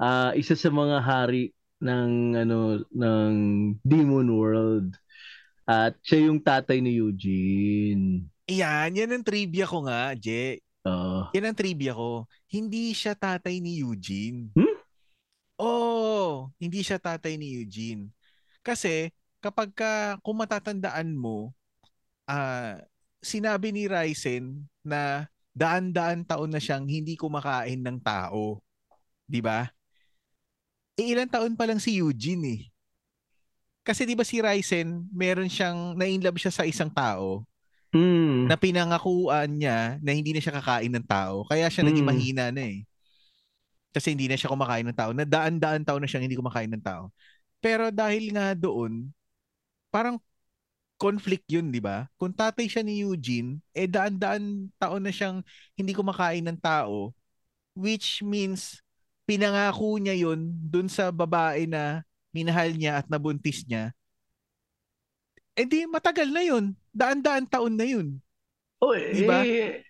uh, 0.00 0.32
isa 0.32 0.56
sa 0.56 0.72
mga 0.72 1.04
hari 1.04 1.52
ng 1.78 2.10
ano 2.34 2.82
ng 2.90 3.34
Demon 3.82 4.28
World. 4.30 4.98
At 5.68 6.00
siya 6.00 6.32
yung 6.32 6.40
tatay 6.40 6.80
ni 6.80 6.96
Eugene. 6.96 8.24
Yan, 8.48 8.96
yan 8.96 9.12
ang 9.12 9.24
trivia 9.26 9.68
ko 9.68 9.84
nga, 9.84 10.16
Je. 10.16 10.64
Uh, 10.80 11.28
yan 11.36 11.52
ang 11.52 11.58
trivia 11.58 11.92
ko. 11.92 12.24
Hindi 12.48 12.96
siya 12.96 13.12
tatay 13.12 13.60
ni 13.60 13.84
Eugene. 13.84 14.48
Hmm? 14.56 14.76
Oh, 15.60 16.48
hindi 16.56 16.80
siya 16.80 16.96
tatay 16.96 17.36
ni 17.36 17.52
Eugene. 17.52 18.08
Kasi 18.64 19.12
kapag 19.44 19.76
ka, 19.76 20.16
kung 20.24 20.40
matatandaan 20.40 21.12
mo, 21.12 21.52
uh, 22.30 22.80
sinabi 23.20 23.74
ni 23.74 23.90
Ryzen 23.90 24.64
na 24.80 25.28
daan-daan 25.52 26.22
taon 26.22 26.54
na 26.54 26.62
siyang 26.62 26.86
hindi 26.86 27.18
kumakain 27.18 27.82
ng 27.82 27.98
tao. 27.98 28.62
'Di 29.26 29.42
ba? 29.42 29.66
Eh 30.98 31.14
ilang 31.14 31.30
taon 31.30 31.54
pa 31.54 31.64
lang 31.64 31.78
si 31.78 32.02
Eugene 32.02 32.44
eh. 32.44 32.62
Kasi 33.86 34.04
'di 34.04 34.18
ba 34.18 34.26
si 34.26 34.42
Ryzen, 34.42 35.06
meron 35.14 35.48
siyang 35.48 35.94
na-inlove 35.94 36.36
siya 36.36 36.52
sa 36.52 36.66
isang 36.66 36.90
tao. 36.90 37.46
Mm. 37.94 38.50
Na 38.50 38.58
pinangakuan 38.58 39.48
niya 39.48 39.96
na 40.04 40.10
hindi 40.12 40.36
na 40.36 40.42
siya 40.44 40.60
kakain 40.60 40.92
ng 40.92 41.06
tao. 41.08 41.46
Kaya 41.48 41.72
siya 41.72 41.86
mm. 41.86 41.88
naging 41.88 42.04
hmm. 42.04 42.12
mahina 42.12 42.44
na 42.52 42.62
eh. 42.68 42.84
Kasi 43.96 44.12
hindi 44.12 44.28
na 44.28 44.36
siya 44.36 44.52
kumakain 44.52 44.84
ng 44.84 44.98
tao. 44.98 45.16
Na 45.16 45.24
daan-daan 45.24 45.88
taon 45.88 46.04
na 46.04 46.08
siyang 46.10 46.28
hindi 46.28 46.36
kumakain 46.36 46.68
ng 46.68 46.84
tao. 46.84 47.08
Pero 47.64 47.88
dahil 47.88 48.28
nga 48.36 48.52
doon, 48.52 49.08
parang 49.88 50.20
conflict 51.00 51.46
yun, 51.48 51.72
di 51.72 51.80
ba? 51.80 52.10
Kung 52.20 52.34
tatay 52.34 52.68
siya 52.68 52.84
ni 52.84 53.00
Eugene, 53.06 53.62
eh 53.72 53.88
daan-daan 53.88 54.68
taon 54.76 55.02
na 55.06 55.14
siyang 55.14 55.40
hindi 55.78 55.96
kumakain 55.96 56.44
ng 56.44 56.58
tao, 56.60 57.14
which 57.72 58.20
means 58.20 58.82
pinangako 59.28 60.00
niya 60.00 60.16
yun 60.16 60.48
dun 60.72 60.88
sa 60.88 61.12
babae 61.12 61.68
na 61.68 62.00
minahal 62.32 62.72
niya 62.72 63.04
at 63.04 63.06
nabuntis 63.12 63.68
niya, 63.68 63.92
eh 65.52 65.68
di 65.68 65.84
matagal 65.84 66.32
na 66.32 66.40
yun. 66.40 66.72
Daan-daan 66.96 67.44
taon 67.44 67.76
na 67.76 67.84
yun. 67.84 68.16
Oh, 68.80 68.96
diba? 68.96 69.44
eh, 69.44 69.84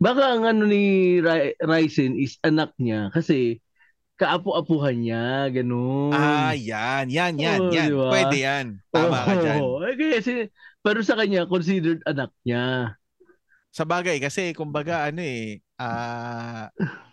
baka 0.00 0.32
ang 0.32 0.48
ano 0.48 0.64
ni 0.64 1.18
Ryzen 1.60 2.16
is 2.16 2.40
anak 2.40 2.72
niya 2.80 3.12
kasi 3.12 3.60
kaapu-apuhan 4.16 5.04
niya, 5.04 5.52
ganun. 5.52 6.14
Ah, 6.16 6.56
yan, 6.56 7.12
yan, 7.12 7.36
yan, 7.36 7.60
oh, 7.60 7.72
yan. 7.74 7.88
Diba? 7.92 8.08
Pwede 8.08 8.36
yan. 8.40 8.66
Tama 8.88 9.12
oh, 9.12 9.24
ka 9.26 9.34
dyan. 9.36 9.60
Eh, 9.84 9.94
kasi 10.16 10.34
pero 10.80 11.04
sa 11.04 11.18
kanya 11.18 11.44
considered 11.44 12.00
anak 12.08 12.32
niya. 12.46 12.96
Sa 13.74 13.84
bagay 13.84 14.16
kasi 14.22 14.56
kumbaga 14.56 15.04
ano 15.04 15.20
eh 15.20 15.60
ah 15.76 16.72
uh, 16.72 17.05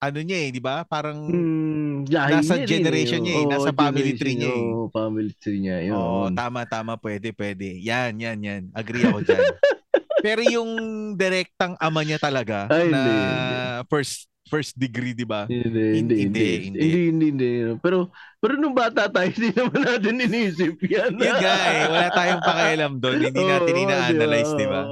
ano 0.00 0.18
niya 0.24 0.38
eh, 0.40 0.48
'di 0.48 0.60
ba? 0.64 0.82
Parang 0.88 1.28
hmm, 1.28 2.08
nasa 2.08 2.56
niya 2.56 2.66
generation 2.66 3.20
niya 3.20 3.34
eh, 3.36 3.44
oh, 3.44 3.50
nasa 3.52 3.70
family 3.76 4.12
tree 4.16 4.36
niya 4.40 4.48
eh. 4.48 4.70
Oh, 4.72 4.88
family 4.88 5.32
tree 5.36 5.60
niya 5.60 5.78
'yun. 5.84 5.94
Oo, 5.94 6.16
oh, 6.24 6.28
tama 6.32 6.64
tama, 6.64 6.96
pwede 6.96 7.36
pwede. 7.36 7.76
Yan, 7.84 8.16
yan, 8.16 8.40
yan. 8.40 8.62
Agree 8.72 9.04
ako 9.04 9.20
diyan. 9.28 9.44
Pero 10.24 10.40
yung 10.44 10.72
direktang 11.16 11.76
ama 11.80 12.04
niya 12.04 12.20
talaga 12.20 12.68
Ay, 12.68 12.92
na 12.92 13.00
hindi, 13.00 13.12
hindi. 13.16 13.56
first 13.88 14.28
first 14.50 14.74
degree, 14.74 15.14
di 15.14 15.22
ba? 15.22 15.46
Hindi, 15.46 16.02
hindi, 16.02 16.14
hindi. 16.26 16.48
Hindi, 16.66 16.78
hindi, 16.82 16.98
hindi, 17.06 17.26
hindi. 17.30 17.50
Pero, 17.78 18.10
pero 18.42 18.58
nung 18.58 18.74
bata 18.74 19.06
tayo, 19.06 19.30
hindi 19.38 19.54
naman 19.54 19.80
natin 19.86 20.14
inisip 20.26 20.74
yan. 20.82 21.14
Yun 21.14 21.36
nga 21.38 21.56
eh. 21.70 21.84
Wala 21.86 22.08
tayong 22.10 22.42
pakialam 22.42 22.92
doon. 22.98 23.16
Hindi 23.30 23.42
natin 23.46 23.74
ina-analyze, 23.78 24.52
di 24.58 24.66
ba? 24.66 24.82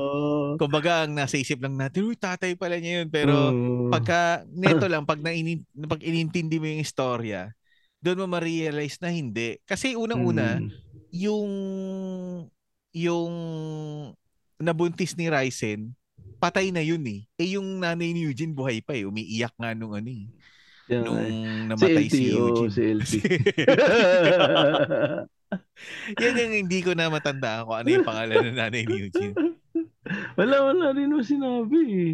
Kumbaga, 0.59 1.07
ang 1.07 1.15
nasa 1.15 1.39
isip 1.39 1.63
lang 1.63 1.79
natin, 1.79 2.05
uy, 2.05 2.19
tatay 2.19 2.59
pala 2.59 2.77
niya 2.77 3.03
yun. 3.03 3.09
Pero, 3.09 3.35
oh. 3.35 3.89
pagka, 3.89 4.45
neto 4.51 4.85
lang, 4.93 5.07
pag, 5.07 5.23
nainin, 5.23 5.63
pag 5.87 6.03
inintindi 6.03 6.59
mo 6.59 6.67
yung 6.67 6.83
istorya, 6.83 7.55
doon 8.03 8.27
mo 8.27 8.37
ma-realize 8.37 8.99
na 8.99 9.15
hindi. 9.15 9.59
Kasi 9.63 9.95
unang-una, 9.95 10.59
hmm. 10.59 10.71
yung 11.15 11.51
yung 12.99 13.35
nabuntis 14.59 15.15
ni 15.15 15.31
Ryzen, 15.31 15.95
patay 16.43 16.75
na 16.75 16.83
yun 16.83 17.03
eh. 17.07 17.27
Eh 17.39 17.55
yung 17.59 17.79
nanay 17.79 18.11
ni 18.15 18.27
Eugene 18.27 18.55
buhay 18.55 18.83
pa 18.83 18.95
eh. 18.99 19.07
Umiiyak 19.07 19.55
nga 19.55 19.75
nung 19.75 19.95
ano 19.95 20.11
eh. 20.11 20.27
Yeah, 20.89 21.05
nung 21.05 21.21
namatay 21.69 22.09
si, 22.09 22.09
LT, 22.09 22.17
si 22.17 22.23
Eugene. 22.33 22.65
Oh, 22.65 22.71
si 22.73 22.83
LT. 22.97 23.13
Yan 26.23 26.41
yung 26.41 26.55
hindi 26.65 26.79
ko 26.83 26.97
na 26.97 27.13
matanda 27.13 27.63
kung 27.63 27.77
ano 27.77 27.89
yung 27.93 28.09
pangalan 28.09 28.51
ng 28.51 28.57
nanay 28.57 28.83
ni 28.89 28.95
Eugene. 29.07 29.35
Wala, 30.39 30.57
wala 30.73 30.87
rin 30.97 31.13
mo 31.13 31.23
sinabi 31.23 31.81
eh. 31.87 32.13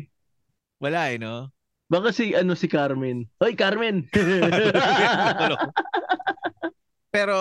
Wala 0.82 1.12
eh, 1.12 1.18
no? 1.18 1.48
Baka 1.88 2.10
si, 2.10 2.34
ano, 2.34 2.58
si 2.58 2.66
Carmen. 2.66 3.28
Hoy, 3.38 3.54
Carmen! 3.54 4.08
Pero, 7.14 7.36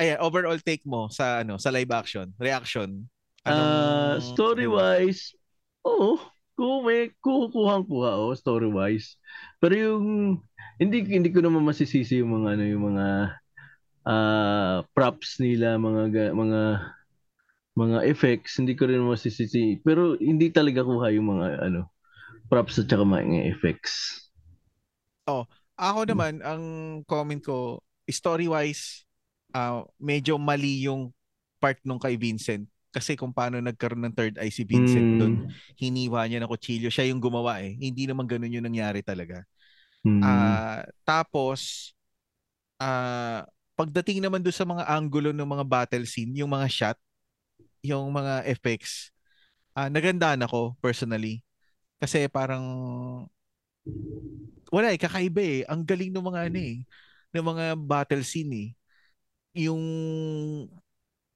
ayan, 0.00 0.18
overall 0.24 0.56
take 0.62 0.86
mo 0.88 1.12
sa, 1.12 1.44
ano, 1.44 1.60
sa 1.60 1.68
live 1.68 1.90
action, 1.92 2.32
reaction. 2.40 3.04
Anong, 3.44 3.60
uh, 3.60 4.16
story-wise, 4.20 5.36
Oo, 5.84 6.20
kung 6.56 6.84
may 6.84 7.08
kukuhang-kuha 7.24 8.20
oh, 8.20 8.36
story-wise. 8.36 9.16
Pero 9.56 9.74
yung 9.76 10.04
hindi 10.76 11.04
hindi 11.08 11.32
ko 11.32 11.40
naman 11.40 11.64
masisisi 11.64 12.20
yung 12.20 12.40
mga 12.40 12.48
ano 12.56 12.64
yung 12.68 12.84
mga 12.92 13.06
uh, 14.04 14.76
props 14.92 15.40
nila, 15.40 15.80
mga 15.80 16.36
mga 16.36 16.60
mga 17.80 18.04
effects, 18.04 18.60
hindi 18.60 18.76
ko 18.76 18.84
rin 18.84 19.00
masisisi. 19.00 19.80
Pero 19.80 20.20
hindi 20.20 20.52
talaga 20.52 20.84
kuha 20.84 21.08
yung 21.16 21.32
mga 21.36 21.64
ano 21.64 21.88
props 22.52 22.82
at 22.82 22.90
saka 22.90 23.06
mga 23.06 23.48
effects. 23.48 24.26
Oh, 25.24 25.48
ako 25.78 26.04
naman 26.04 26.44
ang 26.44 26.62
comment 27.06 27.40
ko 27.40 27.80
story-wise 28.10 29.06
uh, 29.54 29.86
medyo 30.02 30.34
mali 30.36 30.84
yung 30.84 31.14
part 31.62 31.78
nung 31.86 32.02
kay 32.02 32.18
Vincent 32.18 32.66
kasi 32.90 33.14
kung 33.14 33.30
paano 33.30 33.62
nagkaroon 33.62 34.02
ng 34.10 34.16
third 34.18 34.34
eye 34.42 34.50
si 34.50 34.66
Vincent 34.66 35.14
mm. 35.14 35.18
doon, 35.22 35.34
hiniwa 35.78 36.26
niya 36.26 36.42
ng 36.42 36.50
kutsilyo. 36.50 36.90
Siya 36.90 37.06
yung 37.06 37.22
gumawa 37.22 37.62
eh. 37.62 37.78
Hindi 37.78 38.10
naman 38.10 38.26
ganun 38.26 38.50
yung 38.50 38.66
nangyari 38.66 38.98
talaga. 38.98 39.46
Mm. 40.02 40.18
Uh, 40.18 40.82
tapos, 41.06 41.92
uh, 42.82 43.46
pagdating 43.78 44.18
naman 44.18 44.42
doon 44.42 44.56
sa 44.58 44.66
mga 44.66 44.90
angulo 44.90 45.30
ng 45.30 45.46
mga 45.46 45.64
battle 45.70 46.02
scene, 46.02 46.34
yung 46.34 46.50
mga 46.50 46.66
shot, 46.66 46.98
yung 47.80 48.12
mga 48.12 48.44
effects, 48.48 49.12
uh, 49.76 49.88
nagandaan 49.88 50.44
ako 50.44 50.76
personally. 50.80 51.44
Kasi 52.00 52.28
parang 52.32 52.64
wala 54.72 54.94
eh, 54.94 54.98
kakaiba 55.00 55.42
eh. 55.42 55.60
Ang 55.68 55.84
galing 55.84 56.12
ng 56.14 56.24
mga 56.24 56.40
ano 56.48 56.58
eh, 56.58 56.76
ng 57.34 57.44
mga 57.44 57.64
battle 57.76 58.24
scene 58.24 58.52
eh. 58.54 58.68
Yung 59.66 59.82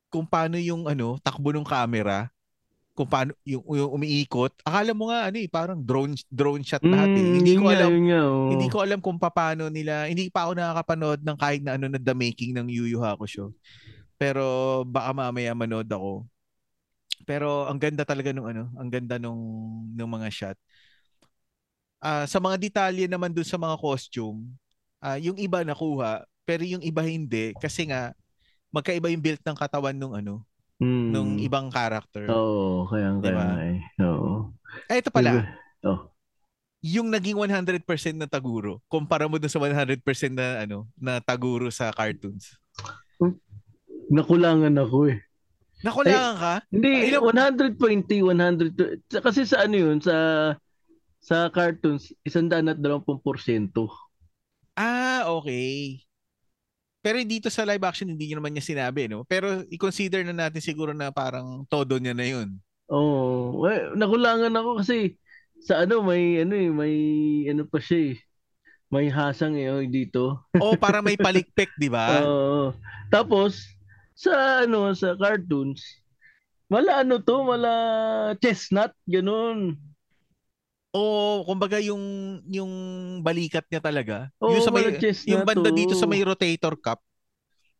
kung 0.08 0.24
paano 0.24 0.54
yung 0.62 0.86
ano, 0.86 1.18
takbo 1.18 1.50
ng 1.50 1.66
camera, 1.66 2.30
kung 2.94 3.10
paano 3.10 3.34
yung, 3.42 3.66
yung 3.66 3.90
umiikot. 3.98 4.54
Akala 4.62 4.94
mo 4.94 5.10
nga 5.10 5.26
ano 5.26 5.36
eh, 5.42 5.50
parang 5.50 5.82
drone 5.82 6.14
drone 6.30 6.62
shot 6.62 6.86
lahat 6.86 7.10
eh. 7.10 7.26
Mm, 7.26 7.34
hindi 7.42 7.54
ko 7.58 7.66
alam 7.66 7.90
nga, 8.06 8.20
oh. 8.22 8.48
hindi 8.54 8.66
ko 8.70 8.78
alam 8.86 8.98
kung 9.02 9.18
paano 9.18 9.66
nila, 9.66 10.06
hindi 10.06 10.30
pa 10.30 10.46
ako 10.46 10.52
nakakapanood 10.54 11.20
ng 11.26 11.36
kahit 11.36 11.60
na 11.66 11.74
ano 11.74 11.90
na 11.90 11.98
the 11.98 12.14
making 12.14 12.54
ng 12.54 12.70
Yu 12.70 12.86
Yu 12.86 13.02
Hakusho. 13.02 13.50
Pero 14.14 14.86
baka 14.86 15.10
mamaya 15.10 15.50
manood 15.58 15.90
ako. 15.90 16.22
Pero 17.24 17.66
ang 17.66 17.80
ganda 17.80 18.04
talaga 18.04 18.30
nung 18.30 18.46
ano, 18.46 18.70
ang 18.76 18.88
ganda 18.92 19.16
nung 19.18 19.40
nung 19.92 20.12
mga 20.12 20.28
shot. 20.30 20.58
Uh, 22.04 22.28
sa 22.28 22.36
mga 22.36 22.60
detalye 22.60 23.08
naman 23.08 23.32
dun 23.32 23.48
sa 23.48 23.56
mga 23.56 23.80
costume, 23.80 24.44
uh, 25.00 25.16
yung 25.16 25.40
iba 25.40 25.64
nakuha, 25.64 26.28
pero 26.44 26.60
yung 26.60 26.84
iba 26.84 27.00
hindi 27.00 27.56
kasi 27.56 27.88
nga 27.88 28.12
magkaiba 28.68 29.08
yung 29.08 29.24
build 29.24 29.40
ng 29.40 29.56
katawan 29.56 29.96
nung 29.96 30.12
ano, 30.12 30.44
mm. 30.82 31.08
nung 31.14 31.30
ibang 31.40 31.72
character. 31.72 32.28
Oo, 32.28 32.84
oh, 32.84 32.92
kaya 32.92 33.16
diba? 33.22 33.32
kaya 33.32 33.56
eh. 33.72 33.80
Oo. 34.04 34.52
Eh, 34.92 35.00
ito 35.00 35.08
pala. 35.08 35.48
Oh. 35.86 36.12
Yung 36.84 37.08
naging 37.08 37.40
100% 37.40 37.80
na 38.20 38.28
Taguro, 38.28 38.84
kumpara 38.92 39.24
mo 39.24 39.40
dun 39.40 39.48
sa 39.48 39.56
100% 39.56 40.04
na 40.36 40.68
ano, 40.68 40.84
na 41.00 41.16
Taguro 41.24 41.72
sa 41.72 41.88
cartoons. 41.88 42.60
Nakulangan 44.12 44.76
ako 44.76 45.08
eh. 45.08 45.23
Nakulangan 45.84 46.34
ka? 46.40 46.54
Hindi, 46.72 47.12
Ay, 47.12 47.20
120, 47.20 48.24
100. 48.24 49.20
Kasi 49.20 49.44
sa 49.44 49.68
ano 49.68 49.76
yun, 49.76 49.98
sa 50.00 50.16
sa 51.20 51.48
cartoons, 51.52 52.12
120%. 52.24 52.80
Ah, 54.76 55.28
okay. 55.28 56.00
Pero 57.04 57.20
dito 57.20 57.52
sa 57.52 57.68
live 57.68 57.84
action, 57.84 58.08
hindi 58.08 58.32
niya 58.32 58.40
naman 58.40 58.56
niya 58.56 58.64
sinabi, 58.64 59.12
no? 59.12 59.28
Pero 59.28 59.60
i-consider 59.68 60.24
na 60.24 60.32
natin 60.32 60.64
siguro 60.64 60.96
na 60.96 61.12
parang 61.12 61.68
todo 61.68 62.00
niya 62.00 62.16
na 62.16 62.24
yun. 62.24 62.56
Oo. 62.88 63.60
Oh, 63.60 63.68
well, 63.68 63.92
nakulangan 63.92 64.56
ako 64.56 64.80
kasi 64.80 65.20
sa 65.60 65.84
ano, 65.84 66.00
may 66.00 66.40
ano 66.40 66.56
eh, 66.56 66.72
may 66.72 66.94
ano 67.52 67.68
pa 67.68 67.76
siya 67.76 68.12
eh. 68.12 68.16
May 68.88 69.12
hasang 69.12 69.56
eh, 69.60 69.68
oh, 69.68 69.84
dito. 69.84 70.48
oh, 70.56 70.76
para 70.80 71.04
may 71.04 71.20
palikpik, 71.20 71.72
di 71.76 71.92
ba? 71.92 72.20
Oo. 72.24 72.72
Tapos, 73.12 73.73
sa 74.14 74.62
ano, 74.62 74.94
sa 74.94 75.18
cartoons, 75.18 75.82
wala 76.70 77.02
ano 77.02 77.20
to, 77.20 77.36
wala 77.44 77.72
chestnut, 78.38 78.94
ganun. 79.04 79.76
O 80.94 81.42
kumbaga 81.42 81.82
yung 81.82 82.38
yung 82.46 82.72
balikat 83.20 83.66
niya 83.66 83.82
talaga. 83.82 84.30
Oh, 84.38 84.54
yung 84.54 84.62
sa 84.62 84.70
may 84.70 84.86
yung 85.26 85.42
banda 85.42 85.70
to. 85.70 85.76
dito 85.76 85.94
sa 85.98 86.06
may 86.06 86.22
rotator 86.22 86.78
cup. 86.78 87.02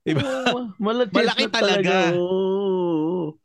Diba? 0.03 0.27
Oh, 0.51 0.69
Malaki 0.83 1.47
talaga. 1.49 1.49
talaga. 1.49 1.97
Oh. 2.19 3.39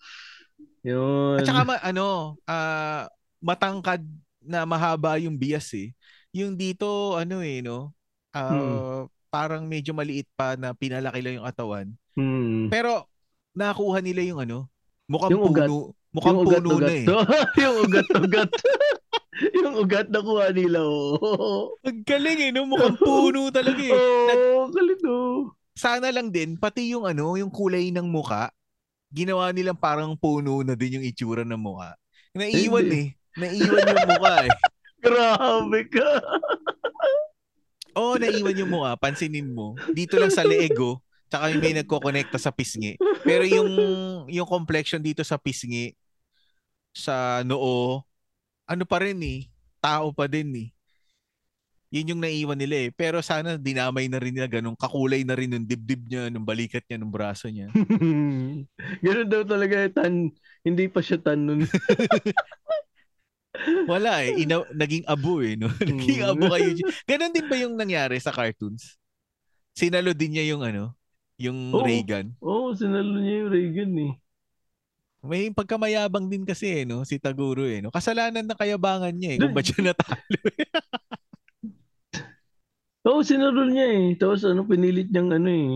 Yun. 0.83 1.39
At 1.39 1.45
saka 1.45 1.77
ano, 1.85 2.35
uh, 2.49 3.03
matangkad 3.39 4.03
na 4.43 4.65
mahaba 4.65 5.21
yung 5.21 5.37
bias 5.37 5.69
eh. 5.77 5.93
Yung 6.33 6.57
dito 6.57 7.17
ano 7.17 7.41
eh 7.45 7.61
no, 7.61 7.93
uh, 8.33 8.49
hmm. 8.49 9.01
parang 9.29 9.65
medyo 9.65 9.93
maliit 9.93 10.29
pa 10.33 10.57
na 10.57 10.73
pinalaki 10.73 11.21
lang 11.21 11.41
yung 11.41 11.47
atawan. 11.47 11.93
Hmm. 12.19 12.67
Pero 12.67 13.07
nakuha 13.55 14.03
nila 14.03 14.21
yung 14.27 14.39
ano, 14.43 14.67
mukhang 15.07 15.31
yung 15.31 15.43
ugat. 15.47 15.71
puno. 15.71 15.95
Mukhang 16.09 16.35
yung 16.35 16.43
ugat, 16.43 16.61
puno 16.61 16.69
ugat. 16.75 16.89
na 16.89 16.93
eh. 16.93 17.05
yung 17.63 17.75
ugat-ugat. 17.85 18.49
yung 19.61 19.75
ugat 19.79 20.07
na 20.13 20.19
kuha 20.19 20.47
nila, 20.51 20.79
oh. 20.83 21.75
Ang 21.87 22.03
galing 22.03 22.39
eh, 22.49 22.51
no? 22.51 22.67
Mukhang 22.67 22.97
puno 22.99 23.47
talaga 23.53 23.79
eh. 23.79 23.93
Oo, 23.93 24.03
oh, 24.03 24.25
Nag- 24.27 24.73
galing 24.75 25.03
oh. 25.07 25.39
Sana 25.79 26.11
lang 26.11 26.27
din, 26.27 26.59
pati 26.59 26.91
yung 26.91 27.07
ano, 27.07 27.39
yung 27.39 27.47
kulay 27.47 27.87
ng 27.95 28.03
muka, 28.03 28.51
ginawa 29.15 29.47
nilang 29.55 29.79
parang 29.79 30.11
puno 30.19 30.59
na 30.59 30.75
din 30.75 30.99
yung 30.99 31.05
itsura 31.07 31.47
ng 31.47 31.55
muka. 31.55 31.95
Naiwan 32.35 32.89
eh. 32.91 33.07
Naiwan 33.39 33.87
yung 33.87 34.09
muka 34.11 34.33
eh. 34.43 34.53
Grabe 34.99 35.79
ka. 35.87 36.09
Oo, 37.95 38.13
oh, 38.13 38.19
naiwan 38.19 38.59
yung 38.59 38.71
muka. 38.75 38.99
Pansinin 38.99 39.55
mo. 39.55 39.79
Dito 39.95 40.19
lang 40.19 40.35
sa 40.35 40.43
leego, 40.43 40.99
tsaka 41.29 41.53
yung 41.53 41.61
may 41.61 41.77
nagko-connecta 41.77 42.41
sa 42.41 42.49
pisngi. 42.49 42.97
Pero 43.21 43.45
yung 43.45 43.69
yung 44.27 44.49
complexion 44.49 44.99
dito 44.99 45.21
sa 45.21 45.37
pisngi, 45.37 45.93
sa 46.91 47.45
noo, 47.45 48.01
ano 48.65 48.83
pa 48.83 49.05
rin 49.05 49.21
eh, 49.21 49.39
tao 49.79 50.11
pa 50.11 50.25
din 50.25 50.67
eh. 50.67 50.69
Yun 51.89 52.13
yung 52.13 52.21
naiwan 52.21 52.53
nila 52.53 52.85
eh. 52.85 52.89
Pero 52.93 53.17
sana 53.25 53.57
dinamay 53.57 54.05
na 54.05 54.21
rin 54.21 54.29
nila 54.29 54.45
ganun. 54.45 54.77
Kakulay 54.77 55.25
na 55.25 55.33
rin 55.33 55.49
ng 55.49 55.65
dibdib 55.65 56.05
niya, 56.05 56.29
ng 56.29 56.45
balikat 56.45 56.85
niya, 56.85 57.01
ng 57.01 57.09
braso 57.09 57.49
niya. 57.49 57.65
ganun 59.05 59.29
daw 59.29 59.41
talaga 59.41 59.89
tan. 59.89 60.29
Hindi 60.61 60.85
pa 60.85 61.01
siya 61.01 61.17
tan 61.17 61.49
nun. 61.49 61.65
Wala 63.89 64.21
eh. 64.21 64.45
Ina- 64.45 64.69
naging 64.69 65.01
abo 65.09 65.41
eh. 65.41 65.57
No? 65.57 65.65
naging 65.81 66.29
abo 66.29 66.45
kayo. 66.53 66.77
Ganun 67.09 67.33
din 67.33 67.49
ba 67.49 67.57
yung 67.57 67.73
nangyari 67.73 68.21
sa 68.21 68.29
cartoons? 68.29 69.01
Sinalo 69.73 70.13
din 70.13 70.37
niya 70.37 70.53
yung 70.53 70.61
ano? 70.61 70.93
Yung 71.39 71.71
oh, 71.71 71.81
Reagan? 71.87 72.35
Oo, 72.43 72.69
oh, 72.69 72.75
sinalo 72.75 73.15
niya 73.15 73.47
yung 73.47 73.51
Reagan 73.55 73.91
eh. 73.95 74.13
May 75.23 75.51
pagkamayabang 75.51 76.27
din 76.27 76.43
kasi 76.43 76.83
eh, 76.83 76.83
no? 76.83 77.07
si 77.07 77.15
Taguro 77.19 77.63
eh. 77.63 77.79
No? 77.79 77.91
Kasalanan 77.91 78.43
na 78.43 78.55
kayabangan 78.55 79.15
niya 79.15 79.35
eh, 79.35 79.37
kung 79.39 79.55
ba't 79.55 79.65
siya 79.67 79.91
natalo 79.91 80.39
eh. 80.43 80.67
Oo, 83.07 83.23
oh, 83.23 83.25
sinarol 83.25 83.71
niya 83.71 83.87
eh. 83.95 84.07
Tapos 84.19 84.43
ano, 84.43 84.67
pinilit 84.67 85.07
niyang 85.07 85.31
ano 85.31 85.49
eh. 85.49 85.71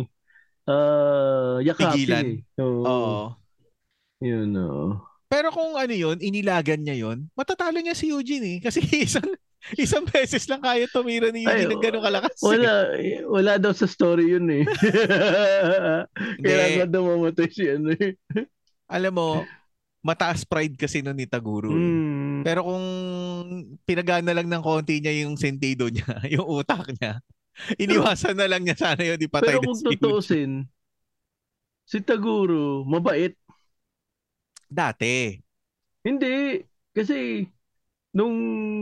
Uh, 0.68 1.58
yakapin 1.64 1.96
Pigilan. 1.96 2.28
eh. 2.28 2.38
Oo. 2.60 2.84
Oo. 2.84 3.24
Yun, 4.20 4.52
oo. 4.60 5.00
Pero 5.32 5.48
kung 5.50 5.80
ano 5.80 5.96
yun, 5.96 6.20
inilagan 6.20 6.84
niya 6.84 7.08
yun, 7.08 7.32
matatalo 7.34 7.80
niya 7.80 7.96
si 7.96 8.12
Eugene 8.12 8.60
eh. 8.60 8.62
Kasi 8.62 8.84
isang 9.08 9.28
isang 9.84 10.04
beses 10.04 10.44
lang 10.52 10.60
kaya 10.60 10.88
tumira 10.92 11.32
ni 11.32 11.48
Eugene 11.48 11.72
ng 11.72 11.84
gano'ng 11.84 12.04
kalakas. 12.04 12.36
Eh. 12.36 12.46
Wala, 12.46 12.72
wala 13.32 13.54
daw 13.60 13.72
sa 13.72 13.88
story 13.88 14.36
yun 14.36 14.48
eh. 14.52 14.64
Kailangan 16.44 16.90
daw 16.92 17.02
mamatay 17.08 17.48
si 17.48 17.64
ano 17.72 17.96
eh. 17.96 18.20
Alam 18.92 19.14
mo, 19.16 19.28
mataas 20.04 20.44
pride 20.44 20.76
kasi 20.76 21.00
nun 21.00 21.16
ni 21.16 21.24
Taguro. 21.24 21.72
Mm. 21.72 22.44
Pero 22.44 22.68
kung 22.68 22.86
pinagana 23.88 24.36
lang 24.36 24.52
ng 24.52 24.64
konti 24.64 25.00
niya 25.00 25.24
yung 25.24 25.40
sentido 25.40 25.88
niya, 25.88 26.20
yung 26.36 26.44
utak 26.44 26.92
niya, 27.00 27.24
iniwasan 27.80 28.36
na 28.36 28.52
lang 28.52 28.68
niya 28.68 28.76
sana 28.76 29.00
yun, 29.00 29.16
di 29.16 29.32
patay 29.32 29.56
Pero 29.56 29.64
kung 29.64 29.80
si 29.80 29.86
tutusin, 29.96 30.52
si 31.88 32.04
Taguro, 32.04 32.84
mabait. 32.84 33.40
Dati. 34.68 35.40
Hindi. 36.04 36.60
Kasi, 36.92 37.48
nung 38.14 38.36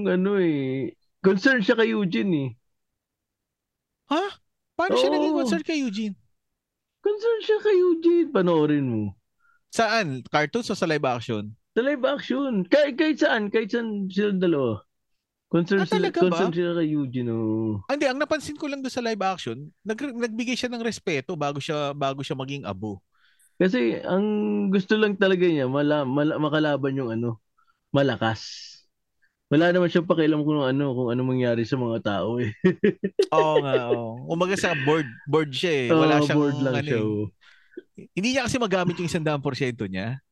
ano 0.05 0.38
eh, 0.38 0.93
concerned 1.23 1.63
siya 1.63 1.79
kay 1.79 1.95
Eugene 1.95 2.34
eh. 2.36 2.49
Ha? 4.11 4.25
Paano 4.75 4.93
Oo. 4.95 4.99
siya 4.99 5.11
naging 5.15 5.36
concerned 5.39 5.67
kay 5.67 5.79
Eugene? 5.79 6.15
Concerned 6.99 7.43
siya 7.47 7.59
kay 7.63 7.75
Eugene. 7.79 8.29
Panoorin 8.29 8.86
mo. 8.86 9.03
Saan? 9.71 10.21
Cartoons 10.27 10.69
o 10.69 10.75
sa 10.75 10.86
live 10.86 11.07
action? 11.07 11.55
Sa 11.73 11.82
live 11.82 12.03
action. 12.03 12.67
Kahit, 12.67 12.99
kahit 12.99 13.17
saan. 13.23 13.47
Kahit 13.47 13.71
saan 13.71 14.11
sila 14.11 14.36
dalawa. 14.36 14.84
Concerned, 15.51 15.84
ah, 15.84 15.91
sila, 15.91 16.07
concerned 16.15 16.55
sila 16.55 16.79
kay 16.79 16.88
Eugene. 16.95 17.32
Oh. 17.32 17.84
Hindi, 17.91 18.07
ang 18.07 18.19
napansin 18.19 18.55
ko 18.55 18.71
lang 18.71 18.79
doon 18.79 18.95
sa 18.95 19.03
live 19.03 19.19
action, 19.19 19.67
nag, 19.84 19.99
nagbigay 19.99 20.55
siya 20.55 20.71
ng 20.71 20.79
respeto 20.79 21.36
bago 21.36 21.59
siya 21.59 21.91
bago 21.91 22.23
siya 22.23 22.39
maging 22.39 22.63
abo. 22.63 23.03
Kasi 23.59 23.99
ang 23.99 24.23
gusto 24.71 24.95
lang 24.95 25.19
talaga 25.19 25.43
niya, 25.43 25.67
mala, 25.67 26.07
mala, 26.07 26.39
makalaban 26.39 26.95
yung 26.95 27.11
ano, 27.11 27.43
malakas. 27.91 28.70
Wala 29.52 29.76
naman 29.76 29.91
siyang 29.91 30.08
pakialam 30.08 30.47
kung 30.47 30.64
ano, 30.64 30.95
kung 30.95 31.10
ano 31.12 31.22
mangyari 31.28 31.68
sa 31.68 31.76
mga 31.76 31.99
tao 31.99 32.39
eh. 32.39 32.56
oo 33.36 33.56
nga, 33.60 33.74
oo. 33.91 34.32
Umaga 34.32 34.56
sa 34.56 34.72
board, 34.88 35.08
board 35.28 35.52
siya 35.52 35.74
eh. 35.76 35.89
Wala 35.91 36.16
oh, 36.18 36.24
siyang 36.24 36.39
board 36.39 36.58
lang 36.64 36.76
ano, 36.80 36.88
siya. 36.88 36.99
Oh. 37.04 37.28
Hindi 38.16 38.28
niya 38.32 38.47
kasi 38.47 38.56
magamit 38.56 38.95
yung 38.95 39.12
isang 39.12 39.28
daang 39.28 39.43
porsyento 39.43 39.84
niya. 39.91 40.24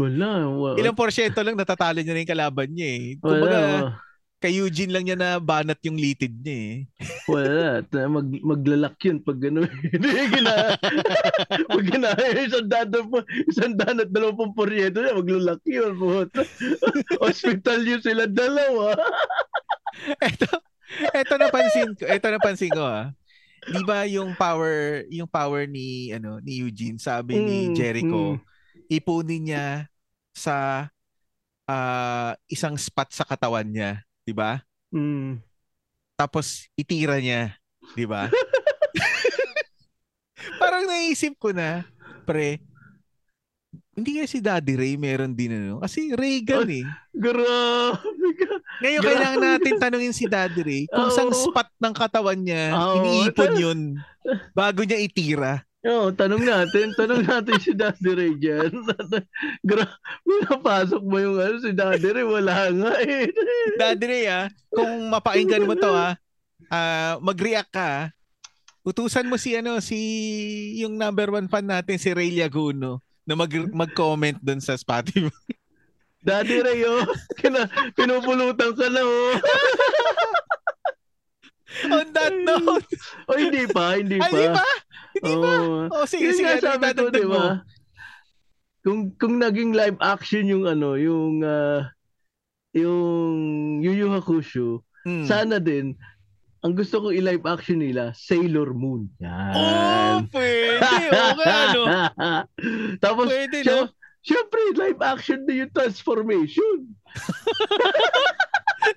wala, 0.00 0.48
wala. 0.48 0.76
Ilang 0.80 0.96
porsyento 0.96 1.44
lang 1.44 1.60
natatalo 1.60 2.00
niya 2.00 2.16
na 2.16 2.22
yung 2.24 2.32
kalaban 2.32 2.68
niya 2.72 2.88
eh. 2.88 3.06
Kumbaga, 3.20 3.44
wala 3.44 4.05
kay 4.36 4.60
Eugene 4.60 4.92
lang 4.92 5.04
niya 5.08 5.16
na 5.16 5.30
banat 5.40 5.80
yung 5.80 5.96
litid 5.96 6.44
niya 6.44 6.56
eh. 6.56 6.76
Wala. 7.24 7.80
Mag, 7.88 8.28
maglalak 8.44 8.96
yun 9.00 9.18
pag 9.24 9.40
gano'n. 9.40 9.64
Hindi 9.96 10.08
gina. 10.28 10.76
pag 11.72 11.84
gina, 11.88 12.10
isang 12.36 12.68
dano 12.68 12.98
po, 13.08 13.18
isang 13.48 13.74
dano 13.74 14.04
at 14.04 14.12
dalawang 14.12 14.52
poryeto 14.52 15.00
niya, 15.00 15.16
maglalak 15.16 15.62
yun. 15.64 15.96
Hospital 17.24 17.80
yun 17.80 18.00
sila 18.04 18.28
dalawa. 18.28 18.92
eto, 20.20 20.52
eto 21.16 21.34
napansin 21.40 21.96
ko, 21.96 22.04
eto 22.04 22.26
napansin 22.28 22.72
ko 22.76 22.84
ah. 22.84 23.08
'Di 23.66 23.82
ba 23.82 24.06
yung 24.06 24.36
power, 24.38 25.08
yung 25.10 25.26
power 25.26 25.66
ni 25.66 26.14
ano 26.14 26.38
ni 26.38 26.62
Eugene, 26.62 27.02
sabi 27.02 27.34
mm, 27.34 27.42
ni 27.42 27.58
Jericho, 27.74 28.38
mm. 28.38 28.94
ipunin 28.94 29.42
niya 29.42 29.66
sa 30.30 30.86
uh, 31.66 32.30
isang 32.46 32.78
spot 32.78 33.10
sa 33.10 33.26
katawan 33.26 33.66
niya 33.66 34.05
'di 34.26 34.34
ba? 34.34 34.58
Mm. 34.90 35.38
Tapos 36.18 36.66
itira 36.74 37.22
niya, 37.22 37.54
'di 37.94 38.10
ba? 38.10 38.26
Parang 40.60 40.90
naisip 40.90 41.38
ko 41.38 41.54
na, 41.54 41.86
pre, 42.26 42.58
hindi 43.96 44.20
kaya 44.20 44.28
si 44.28 44.44
Daddy 44.44 44.76
Ray 44.76 44.94
meron 45.00 45.32
din 45.32 45.56
ano? 45.56 45.80
Kasi 45.80 46.12
Reagan 46.12 46.68
eh. 46.68 46.84
Grabe 47.16 48.28
ka. 48.36 48.60
Ngayon 48.84 49.00
grabe. 49.00 49.08
kailangan 49.08 49.40
natin 49.40 49.74
tanungin 49.80 50.12
si 50.12 50.28
Daddy 50.28 50.60
Ray 50.60 50.82
kung 50.92 51.08
oh. 51.08 51.14
saan 51.16 51.32
spot 51.32 51.72
ng 51.80 51.94
katawan 51.96 52.36
niya 52.36 52.76
oh. 52.76 53.00
iniipon 53.00 53.52
yun 53.56 53.80
bago 54.58 54.84
niya 54.84 55.00
itira. 55.00 55.64
Oo, 55.86 56.10
oh, 56.10 56.10
tanong 56.10 56.42
natin. 56.42 56.90
Tanong 56.98 57.22
natin 57.22 57.56
si 57.62 57.70
Daddy 57.70 58.10
Ray 58.10 58.34
dyan. 58.34 58.74
Gra- 59.68 59.98
napasok 60.26 61.02
mo 61.06 61.16
yung 61.22 61.38
ano, 61.38 61.62
si 61.62 61.70
Daddy 61.70 62.10
Ray, 62.10 62.26
wala 62.26 62.74
nga 62.74 62.92
eh. 63.06 63.30
Daddy 63.80 64.04
Ray 64.04 64.24
ah, 64.26 64.50
kung 64.74 65.06
mapakinggan 65.14 65.62
mo 65.62 65.78
to 65.78 65.94
ah, 65.94 66.18
uh, 66.74 67.22
mag-react 67.22 67.70
ka 67.70 67.86
ah. 67.86 68.04
Utusan 68.82 69.30
mo 69.30 69.38
si 69.38 69.54
ano 69.54 69.78
si 69.82 69.98
yung 70.78 70.94
number 70.98 71.30
one 71.30 71.46
fan 71.46 71.66
natin 71.66 71.98
si 71.98 72.10
Ray 72.10 72.34
Laguno 72.34 73.02
na 73.26 73.34
mag 73.34 73.50
mag-comment 73.70 74.38
doon 74.42 74.62
sa 74.62 74.74
Spotify. 74.74 75.30
Daddy 76.26 76.66
Ray 76.66 76.82
oh, 76.82 77.06
kina, 77.38 77.70
pinupulutan 77.94 78.74
ka 78.74 78.86
na 78.90 79.02
oh. 79.06 79.38
On 81.86 82.08
that 82.10 82.34
note. 82.42 82.88
oh, 83.28 83.36
hindi 83.36 83.68
pa, 83.68 84.00
hindi 84.00 84.16
pa. 84.16 84.26
Hindi 84.32 84.46
pa? 84.50 84.66
Oh, 85.26 85.40
ba? 85.40 85.54
Oh, 85.92 86.04
sige, 86.04 86.32
sige. 86.36 86.44
Nga 86.44 86.76
sabi 86.76 86.92
ko, 86.92 87.08
di 87.08 87.24
ba? 87.24 87.64
Kung, 88.84 89.10
kung 89.16 89.40
naging 89.40 89.74
live 89.74 89.98
action 89.98 90.46
yung 90.46 90.68
ano, 90.68 90.94
yung 90.94 91.42
uh, 91.42 91.82
yung 92.76 93.36
Yu 93.80 93.92
Yu 93.96 94.08
Hakusho, 94.12 94.84
hmm. 95.08 95.24
sana 95.24 95.56
din 95.56 95.96
ang 96.66 96.74
gusto 96.74 96.98
ko 96.98 97.14
i-live 97.14 97.46
action 97.46 97.78
nila, 97.78 98.10
Sailor 98.18 98.74
Moon. 98.74 99.06
Yan. 99.22 99.54
Oh, 99.54 100.16
pwede. 100.34 100.82
Okay, 101.06 101.46
ano? 101.46 101.82
Tapos, 102.98 103.30
pwede, 103.30 103.62
no? 103.62 103.86
Syempre, 104.26 104.74
live 104.74 104.98
action 105.06 105.46
din 105.46 105.62
yung 105.62 105.72
transformation. 105.74 106.90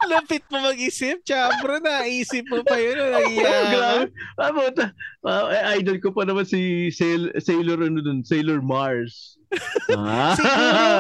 Lapit 0.10 0.44
mo 0.50 0.58
mag-isip, 0.66 1.22
Chabro, 1.22 1.78
naisip 1.78 2.44
mo 2.50 2.66
pa 2.66 2.82
yun. 2.82 2.98
Grabe. 3.38 4.10
Pabuta. 4.34 4.86
Uh, 5.22 5.54
idol 5.78 6.02
ko 6.02 6.10
pa 6.10 6.26
naman 6.26 6.50
si 6.50 6.90
Sail- 6.90 7.34
Sailor, 7.38 7.86
ano 7.86 8.02
dun, 8.02 8.26
Sailor 8.26 8.66
Mars. 8.66 9.38
ah. 9.98 10.38
siguro, 10.38 10.94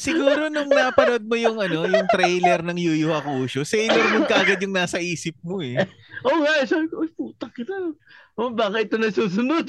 siguro 0.00 0.42
nung 0.48 0.72
napanood 0.72 1.24
mo 1.28 1.36
yung 1.36 1.60
ano, 1.60 1.84
yung 1.84 2.08
trailer 2.08 2.64
ng 2.64 2.80
Yu 2.80 2.96
Yu 2.96 3.12
Hakusho, 3.12 3.60
Sailor 3.60 4.00
Moon 4.08 4.24
kagad 4.24 4.60
yung 4.64 4.72
nasa 4.72 4.96
isip 5.00 5.36
mo 5.44 5.60
eh. 5.60 5.76
Oo 6.24 6.32
oh, 6.32 6.38
nga, 6.44 6.64
sabi 6.64 6.88
ko, 6.88 7.04
puta 7.12 7.48
kita. 7.52 7.76
Oh, 8.40 8.50
baka 8.50 8.80
ito 8.80 8.96
na 8.96 9.12
susunod. 9.12 9.68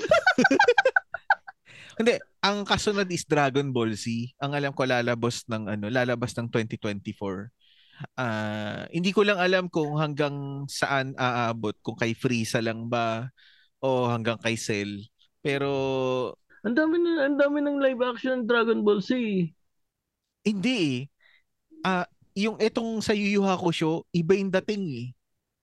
Hindi, 2.00 2.20
ang 2.44 2.68
kasunod 2.68 3.08
is 3.08 3.24
Dragon 3.24 3.72
Ball 3.72 3.96
Z. 3.96 4.36
Ang 4.44 4.52
alam 4.52 4.72
ko 4.76 4.84
lalabas 4.84 5.48
ng 5.48 5.76
ano, 5.76 5.88
lalabas 5.88 6.36
ng 6.36 6.52
2024. 6.52 7.52
Uh, 8.20 8.84
hindi 8.92 9.16
ko 9.16 9.24
lang 9.24 9.40
alam 9.40 9.72
kung 9.72 9.96
hanggang 9.96 10.68
saan 10.68 11.16
aabot, 11.16 11.76
kung 11.80 11.96
kay 11.96 12.12
Frieza 12.12 12.60
lang 12.60 12.92
ba 12.92 13.32
o 13.80 14.12
hanggang 14.12 14.40
kay 14.40 14.60
Cell. 14.60 15.00
Pero 15.40 15.70
ang 16.66 16.74
dami 16.74 16.98
na 16.98 17.30
ang 17.30 17.38
dami 17.38 17.62
ng 17.62 17.78
live 17.78 18.02
action 18.02 18.42
ng 18.42 18.46
Dragon 18.50 18.82
Ball 18.82 19.00
Z. 19.00 19.14
Hindi 20.42 20.78
eh. 20.82 20.98
Uh, 21.86 22.06
yung 22.34 22.58
etong 22.58 23.00
sa 23.06 23.14
Yu 23.14 23.40
Yu 23.40 23.42
Hakusho, 23.46 24.04
iba 24.12 24.34
yung 24.34 24.50
dating 24.50 24.84
eh. 24.90 25.08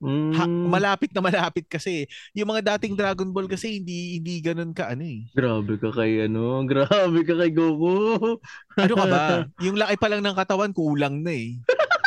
Mm. 0.03 0.35
Ha, 0.35 0.45
malapit 0.47 1.15
na 1.15 1.23
malapit 1.23 1.67
kasi. 1.71 2.11
Yung 2.35 2.51
mga 2.51 2.75
dating 2.75 2.99
Dragon 2.99 3.31
Ball 3.31 3.47
kasi 3.47 3.79
hindi 3.79 4.19
hindi 4.19 4.43
ganoon 4.43 4.75
ka 4.75 4.91
ano 4.91 5.07
eh. 5.07 5.31
Grabe 5.31 5.79
ka 5.79 5.95
kay 5.95 6.27
ano, 6.27 6.59
grabe 6.71 7.23
ka 7.23 7.35
kay 7.39 7.51
Goku. 7.55 8.39
ano 8.79 8.95
ka 8.99 9.07
ba? 9.07 9.23
Yung 9.63 9.79
laki 9.79 9.95
pa 9.99 10.11
lang 10.11 10.23
ng 10.27 10.35
katawan 10.35 10.75
kulang 10.75 11.23
na 11.23 11.35
eh. 11.35 11.55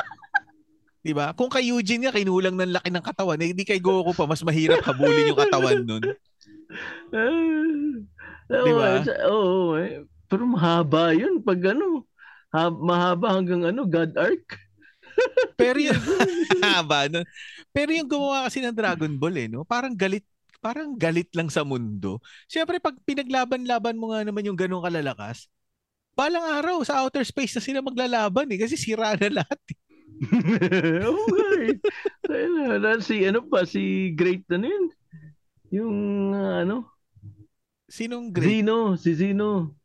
'Di 1.06 1.14
ba? 1.14 1.38
Kung 1.38 1.54
kay 1.54 1.70
Eugene 1.70 2.10
nga 2.10 2.18
kinulang 2.18 2.58
ng 2.58 2.82
laki 2.82 2.90
ng 2.90 3.06
katawan, 3.06 3.38
eh, 3.38 3.54
hindi 3.54 3.62
kay 3.62 3.78
Goku 3.78 4.18
pa 4.18 4.26
mas 4.26 4.42
mahirap 4.42 4.82
habulin 4.82 5.30
yung 5.30 5.38
katawan 5.38 5.86
nun. 5.86 6.02
'Di 8.50 8.72
ba? 8.74 9.06
Oo, 9.30 9.78
oh, 9.78 9.78
eh. 9.78 10.02
pero 10.26 10.50
mahaba 10.50 11.14
'yun 11.14 11.46
pag 11.46 11.78
ano, 11.78 12.10
ha- 12.50 12.74
mahaba 12.74 13.38
hanggang 13.38 13.70
ano, 13.70 13.86
God 13.86 14.18
Arc. 14.18 14.58
pero 15.62 15.78
yung 15.78 15.94
haba 16.66 17.06
no? 17.06 17.22
Pero 17.70 17.94
yung 17.94 18.10
gumawa 18.10 18.50
kasi 18.50 18.66
ng 18.66 18.74
Dragon 18.74 19.14
Ball 19.14 19.38
eh, 19.38 19.46
no? 19.46 19.62
Parang 19.62 19.94
galit 19.94 20.26
parang 20.58 20.98
galit 20.98 21.30
lang 21.38 21.54
sa 21.54 21.62
mundo. 21.62 22.18
Siyempre, 22.50 22.82
pag 22.82 22.98
pinaglaban-laban 23.06 23.94
mo 23.94 24.10
nga 24.10 24.26
naman 24.26 24.42
yung 24.42 24.58
ganong 24.58 24.82
kalalakas, 24.82 25.46
balang 26.18 26.42
araw 26.42 26.82
sa 26.82 27.06
outer 27.06 27.22
space 27.22 27.54
na 27.54 27.62
sila 27.62 27.86
maglalaban 27.86 28.50
eh 28.50 28.58
kasi 28.58 28.74
sira 28.74 29.14
na 29.14 29.46
lahat 29.46 29.62
eh. 29.70 29.85
Oo 31.12 31.24
nga 31.28 31.50
eh. 31.60 31.76
Kaya 32.24 33.00
si 33.04 33.26
ano 33.28 33.44
pa, 33.46 33.68
si 33.68 34.14
Great 34.16 34.48
ano 34.52 34.66
yun? 34.66 34.86
Yung 35.76 35.98
uh, 36.32 36.64
ano? 36.64 36.88
Sinong 37.92 38.32
Great? 38.34 38.64
Zino, 38.64 38.96
si 38.98 39.12
Zino. 39.14 39.76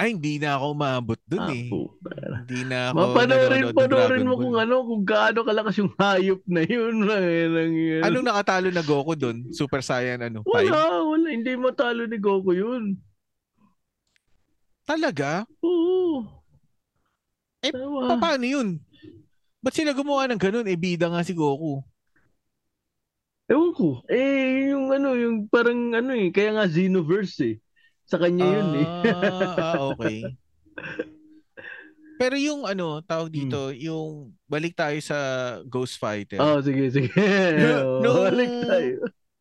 Ay, 0.00 0.16
hindi 0.16 0.40
na 0.40 0.56
ako 0.56 0.66
maabot 0.72 1.20
dun 1.28 1.42
ah, 1.44 1.52
eh. 1.52 1.68
Po, 1.68 2.00
hindi 2.00 2.60
na 2.64 2.92
ako 2.92 2.96
Mapanorin, 2.96 3.64
panorin 3.76 4.24
mo 4.28 4.34
kung 4.40 4.56
ano, 4.56 4.74
kung 4.88 5.04
gaano 5.04 5.44
kalakas 5.44 5.76
yung 5.82 5.92
hayop 6.00 6.40
na 6.48 6.62
yun. 6.64 6.94
Lang, 7.08 7.74
yun. 7.74 8.00
Anong 8.00 8.24
nakatalo 8.24 8.68
na 8.72 8.80
Goku 8.80 9.12
dun? 9.18 9.52
Super 9.52 9.84
Saiyan 9.84 10.24
ano? 10.24 10.40
Wala, 10.48 10.72
five? 10.72 11.04
wala. 11.12 11.28
Hindi 11.28 11.52
matalo 11.60 12.08
ni 12.08 12.16
Goku 12.16 12.56
yun. 12.56 12.96
Talaga? 14.88 15.44
Oo. 15.60 16.24
Eh, 17.62 17.70
Tawa. 17.70 18.18
paano 18.18 18.44
yun? 18.48 18.68
Ba't 19.62 19.78
sila 19.78 19.94
gumawa 19.94 20.26
ng 20.26 20.42
ganun? 20.42 20.66
Eh, 20.66 20.74
bida 20.74 21.06
nga 21.06 21.22
si 21.22 21.30
Goku. 21.38 21.86
Ewan 23.46 23.70
ko. 23.78 24.02
Eh, 24.10 24.74
yung 24.74 24.90
ano, 24.90 25.14
yung 25.14 25.46
parang 25.46 25.94
ano 25.94 26.18
eh, 26.18 26.34
kaya 26.34 26.50
nga 26.58 26.66
Xenoverse 26.66 27.38
eh. 27.46 27.56
Sa 28.10 28.18
kanya 28.18 28.42
yun 28.42 28.68
eh. 28.82 28.88
ah, 29.14 29.78
okay. 29.94 30.26
Pero 32.18 32.34
yung 32.38 32.66
ano, 32.66 33.02
tawag 33.06 33.30
hmm. 33.30 33.38
dito, 33.38 33.60
hmm. 33.70 33.78
yung 33.82 34.10
balik 34.50 34.74
tayo 34.74 34.98
sa 34.98 35.18
Ghost 35.66 35.98
Fighter. 35.98 36.42
Oh, 36.42 36.58
sige, 36.58 36.90
sige. 36.90 37.10
no, 38.02 38.18
balik 38.26 38.50
tayo. 38.66 38.94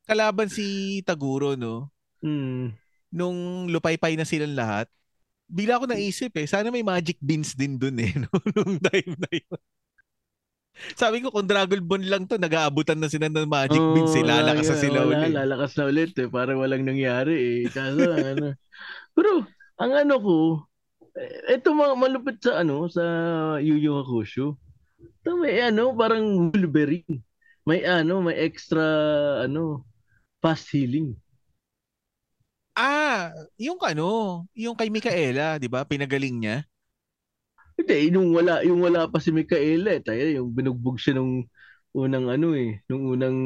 Kalaban 0.05 0.49
si 0.53 1.01
Taguro, 1.01 1.57
no? 1.57 1.89
Hmm. 2.21 2.77
Nung 3.09 3.69
lupaypay 3.73 4.13
na 4.17 4.25
silang 4.25 4.53
lahat, 4.53 4.85
bigla 5.51 5.81
ako 5.81 5.89
naisip 5.89 6.31
eh, 6.39 6.47
sana 6.47 6.71
may 6.71 6.85
magic 6.85 7.19
beans 7.19 7.57
din 7.57 7.75
dun 7.75 7.99
eh, 7.99 8.13
no? 8.23 8.29
nung 8.55 8.79
time 8.79 9.13
na 9.17 9.29
yun. 9.29 9.61
Sabi 10.97 11.21
ko 11.21 11.29
kung 11.29 11.47
Dragon 11.47 11.81
Ball 11.83 12.03
lang 12.05 12.23
to, 12.25 12.41
nag-aabutan 12.41 12.97
na 12.97 13.09
sila 13.09 13.29
ng 13.29 13.47
Magic 13.47 13.81
oh, 13.81 13.93
Beans, 13.93 14.15
eh, 14.17 14.25
lalakas 14.25 14.67
na 14.71 14.77
sila 14.77 14.99
wala, 15.05 15.09
ulit. 15.09 15.31
Lalakas 15.33 15.71
na 15.77 15.83
ulit 15.87 16.11
eh, 16.17 16.27
parang 16.27 16.57
walang 16.61 16.83
nangyari 16.85 17.35
eh. 17.37 17.59
Kaso 17.69 18.01
ano. 18.11 18.57
Pero 19.15 19.31
ang 19.77 19.91
ano 19.93 20.15
ko, 20.21 20.37
eh, 21.17 21.59
mga 21.59 21.95
malupit 21.97 22.37
sa 22.41 22.63
ano 22.63 22.87
sa 22.87 23.03
Yu 23.59 23.77
Yu 23.77 23.91
Hakusho. 24.01 24.57
Ito 25.21 25.37
may 25.37 25.61
ano, 25.61 25.93
parang 25.93 26.49
Wolverine. 26.49 27.21
May 27.67 27.85
ano, 27.85 28.25
may 28.25 28.41
extra 28.41 28.81
ano, 29.45 29.85
fast 30.41 30.73
healing. 30.73 31.13
Ah, 32.73 33.35
yung 33.59 33.77
ano, 33.83 34.41
yung 34.55 34.73
kay 34.73 34.89
Mikaela, 34.89 35.59
'di 35.59 35.67
ba? 35.69 35.85
Pinagaling 35.85 36.39
niya. 36.39 36.57
Hindi, 37.81 38.13
yung 38.13 38.29
wala, 38.29 38.61
yung 38.61 38.79
wala 38.85 39.09
pa 39.09 39.17
si 39.17 39.33
Micaela, 39.33 39.97
eh. 39.97 40.01
tayo, 40.05 40.21
yung 40.21 40.53
binugbog 40.53 41.01
siya 41.01 41.17
nung 41.17 41.49
unang 41.97 42.29
ano 42.29 42.53
eh, 42.53 42.85
nung 42.85 43.09
unang 43.09 43.37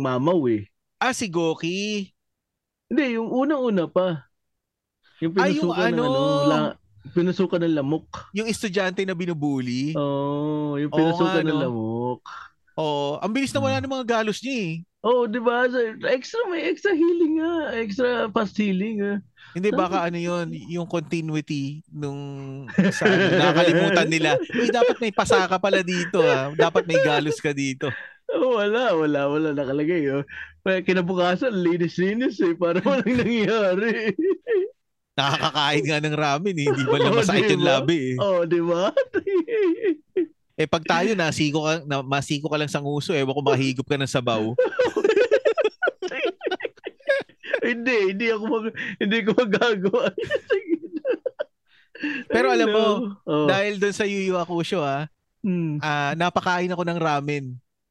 mamaw 0.00 0.40
eh. 0.48 0.64
Ah, 0.96 1.12
si 1.12 1.28
Goki. 1.28 2.08
Hindi, 2.88 3.20
yung 3.20 3.28
unang-una 3.28 3.84
pa. 3.92 4.24
Yung 5.20 5.36
pinusukan 5.36 5.52
ah, 5.52 5.92
yung 5.92 6.00
ano, 6.00 6.02
ng 6.02 6.08
ano, 6.08 6.48
la, 6.48 6.58
pinusukan 7.12 7.60
ng 7.60 7.76
lamok. 7.76 8.08
Yung 8.32 8.48
estudyante 8.48 9.04
na 9.04 9.12
binubuli. 9.12 9.92
Oo, 9.92 10.72
oh, 10.72 10.80
yung 10.80 10.88
pinusukan 10.88 11.44
oh, 11.44 11.48
ng 11.48 11.60
lamok. 11.60 12.20
Oo, 12.76 13.16
oh, 13.16 13.24
ang 13.24 13.32
bilis 13.32 13.56
na 13.56 13.64
wala 13.64 13.80
hmm. 13.80 13.88
ng 13.88 13.94
mga 13.96 14.06
galos 14.20 14.38
niya 14.44 14.56
eh. 14.60 14.74
Oo, 15.06 15.24
oh, 15.24 15.30
di 15.30 15.40
ba? 15.40 15.64
Extra, 16.12 16.44
may 16.50 16.68
extra 16.68 16.92
healing 16.92 17.40
nga. 17.40 17.52
Extra 17.72 18.08
fast 18.34 18.58
healing 18.58 19.00
nga. 19.00 19.14
Hindi 19.56 19.72
baka 19.72 20.04
ano 20.04 20.20
yun, 20.20 20.52
yung 20.68 20.84
continuity 20.84 21.80
nung 21.88 22.20
sa 22.92 23.08
ano, 23.08 23.24
nakalimutan 23.40 24.08
nila. 24.12 24.36
Uy, 24.52 24.68
dapat 24.68 25.00
may 25.00 25.14
pasaka 25.14 25.56
pala 25.56 25.80
dito 25.80 26.20
ah. 26.20 26.52
Dapat 26.52 26.84
may 26.84 27.00
galos 27.00 27.40
ka 27.40 27.56
dito. 27.56 27.88
Oh, 28.28 28.60
wala, 28.60 28.92
wala, 28.92 29.20
wala 29.30 29.48
nakalagay. 29.56 30.04
Oh. 30.12 30.26
Kinabukasan, 30.66 31.54
linis-linis 31.54 32.42
eh. 32.44 32.52
Para 32.52 32.84
walang 32.84 33.16
nangyari. 33.22 34.12
Nakakakain 35.16 35.84
nga 35.88 35.98
ng 36.04 36.16
ramen 36.18 36.56
eh. 36.60 36.66
Hindi 36.68 36.84
ba 36.84 36.96
lang 37.00 37.16
masakit 37.24 37.48
oh, 37.48 37.52
yung 37.56 37.64
labi 37.64 37.98
eh. 38.12 38.16
Oh, 38.20 38.44
di 38.44 38.60
ba? 38.60 38.92
eh 40.56 40.64
pag 40.64 40.80
tayo 40.88 41.12
nasiko 41.12 41.68
ka, 41.68 41.84
na, 41.84 42.00
masiko 42.00 42.48
ka 42.48 42.56
lang 42.56 42.72
sa 42.72 42.80
nguso, 42.80 43.12
ewan 43.12 43.36
ko 43.36 43.44
makahigop 43.44 43.84
ka 43.84 44.00
ng 44.00 44.08
sabaw. 44.08 44.56
hindi, 47.68 48.16
hindi 48.16 48.26
ako 48.32 48.44
mag, 48.48 48.66
hindi 48.96 49.18
ko 49.20 49.30
magagawa. 49.36 50.04
Pero 52.32 52.52
alam 52.52 52.68
mo, 52.72 52.86
oh. 53.24 53.48
dahil 53.48 53.80
doon 53.80 53.94
sa 53.96 54.04
Yu 54.08 54.32
Yu 54.32 54.34
Hakusho 54.36 54.80
ah, 54.80 55.08
hmm. 55.44 55.80
uh, 55.80 56.12
napakain 56.16 56.72
ako 56.72 56.84
ng 56.84 57.00
ramen 57.00 57.44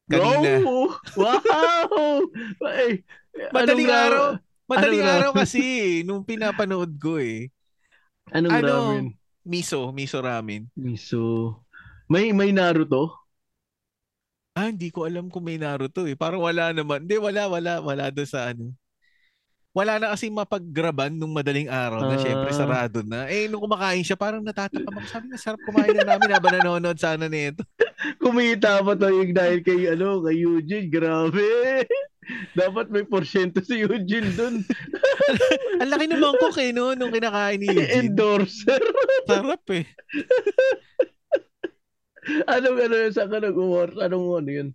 kanina. 0.06 0.62
Oh, 0.62 0.94
wow! 1.18 2.22
Ay, 2.70 3.02
madaling 3.50 3.90
araw, 3.90 4.38
madaling 4.70 5.02
anong 5.02 5.14
araw 5.18 5.30
kasi 5.34 5.62
nung 6.06 6.22
pinapanood 6.22 6.94
ko 6.98 7.18
eh. 7.18 7.50
Anong 8.30 8.54
ano, 8.54 8.66
ramen? 8.66 9.06
Miso, 9.46 9.94
miso 9.94 10.18
ramen. 10.18 10.66
Miso. 10.74 11.62
May 12.06 12.30
may 12.30 12.50
Naruto? 12.54 13.14
Ah, 14.56 14.72
hindi 14.72 14.88
ko 14.88 15.04
alam 15.04 15.28
kung 15.28 15.44
may 15.44 15.60
Naruto 15.60 16.08
eh. 16.08 16.16
Parang 16.16 16.40
wala 16.40 16.72
naman. 16.72 17.04
Hindi, 17.04 17.20
wala, 17.20 17.44
wala, 17.50 17.72
wala 17.84 18.08
doon 18.08 18.28
sa 18.28 18.48
ano 18.50 18.72
wala 19.76 20.00
na 20.00 20.16
kasi 20.16 20.32
mapaggraban 20.32 21.12
nung 21.12 21.36
madaling 21.36 21.68
araw 21.68 22.08
na 22.08 22.16
uh, 22.16 22.22
syempre 22.24 22.48
ah. 22.48 22.56
sarado 22.56 23.04
na. 23.04 23.28
Eh, 23.28 23.44
nung 23.44 23.60
kumakain 23.60 24.00
siya, 24.00 24.16
parang 24.16 24.40
natatakam 24.40 24.88
ako. 24.88 25.04
Sabi 25.04 25.28
na, 25.28 25.36
sarap 25.36 25.60
kumain 25.68 25.92
na 25.92 26.16
namin 26.16 26.32
habang 26.32 26.56
nanonood 26.56 26.96
sana 26.96 27.28
nito. 27.28 27.60
Kumita 28.24 28.80
pa 28.80 28.96
to 28.96 29.12
yung 29.12 29.36
dahil 29.36 29.60
kay, 29.60 29.92
ano, 29.92 30.24
kay 30.24 30.40
Eugene. 30.40 30.88
Grabe. 30.88 31.44
Dapat 32.56 32.88
may 32.88 33.04
porsyento 33.04 33.60
si 33.60 33.84
Eugene 33.84 34.32
dun. 34.32 34.64
Ang 35.84 35.90
laki 35.92 36.08
ng 36.08 36.24
mangkok 36.24 36.56
eh, 36.56 36.72
no? 36.72 36.96
Nung 36.96 37.12
kinakain 37.12 37.60
ni 37.60 37.68
Eugene. 37.68 38.00
Endorser. 38.00 38.80
Sarap 39.28 39.60
eh. 39.76 39.84
Anong 42.54 42.78
ano 42.82 42.94
yun? 42.94 43.12
Saan 43.14 43.30
ka 43.30 43.38
nag-award? 43.38 43.94
Anong 44.02 44.26
ano 44.42 44.50
yun? 44.50 44.68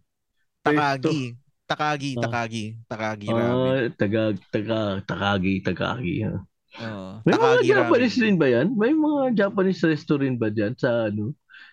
Takagi. 0.62 1.36
Takagi, 1.72 2.12
oh. 2.20 2.24
Takagi, 2.28 2.66
Takagi 2.84 3.28
oh, 3.32 3.38
ramen. 3.40 3.56
Oh, 3.56 3.80
taga, 3.96 4.22
taga, 4.52 4.80
Takagi, 5.08 5.54
Takagi. 5.64 6.16
Ha? 6.28 6.36
Oh, 6.84 7.20
May 7.24 7.36
Takagi 7.36 7.48
mga 7.48 7.62
Japanese 7.68 8.16
ramen. 8.20 8.26
rin 8.28 8.36
ba 8.36 8.48
yan? 8.52 8.68
May 8.76 8.92
mga 8.92 9.22
Japanese 9.36 9.82
restaurant 9.88 10.36
ba 10.36 10.52
dyan 10.52 10.76
sa 10.76 11.08
ano? 11.08 11.32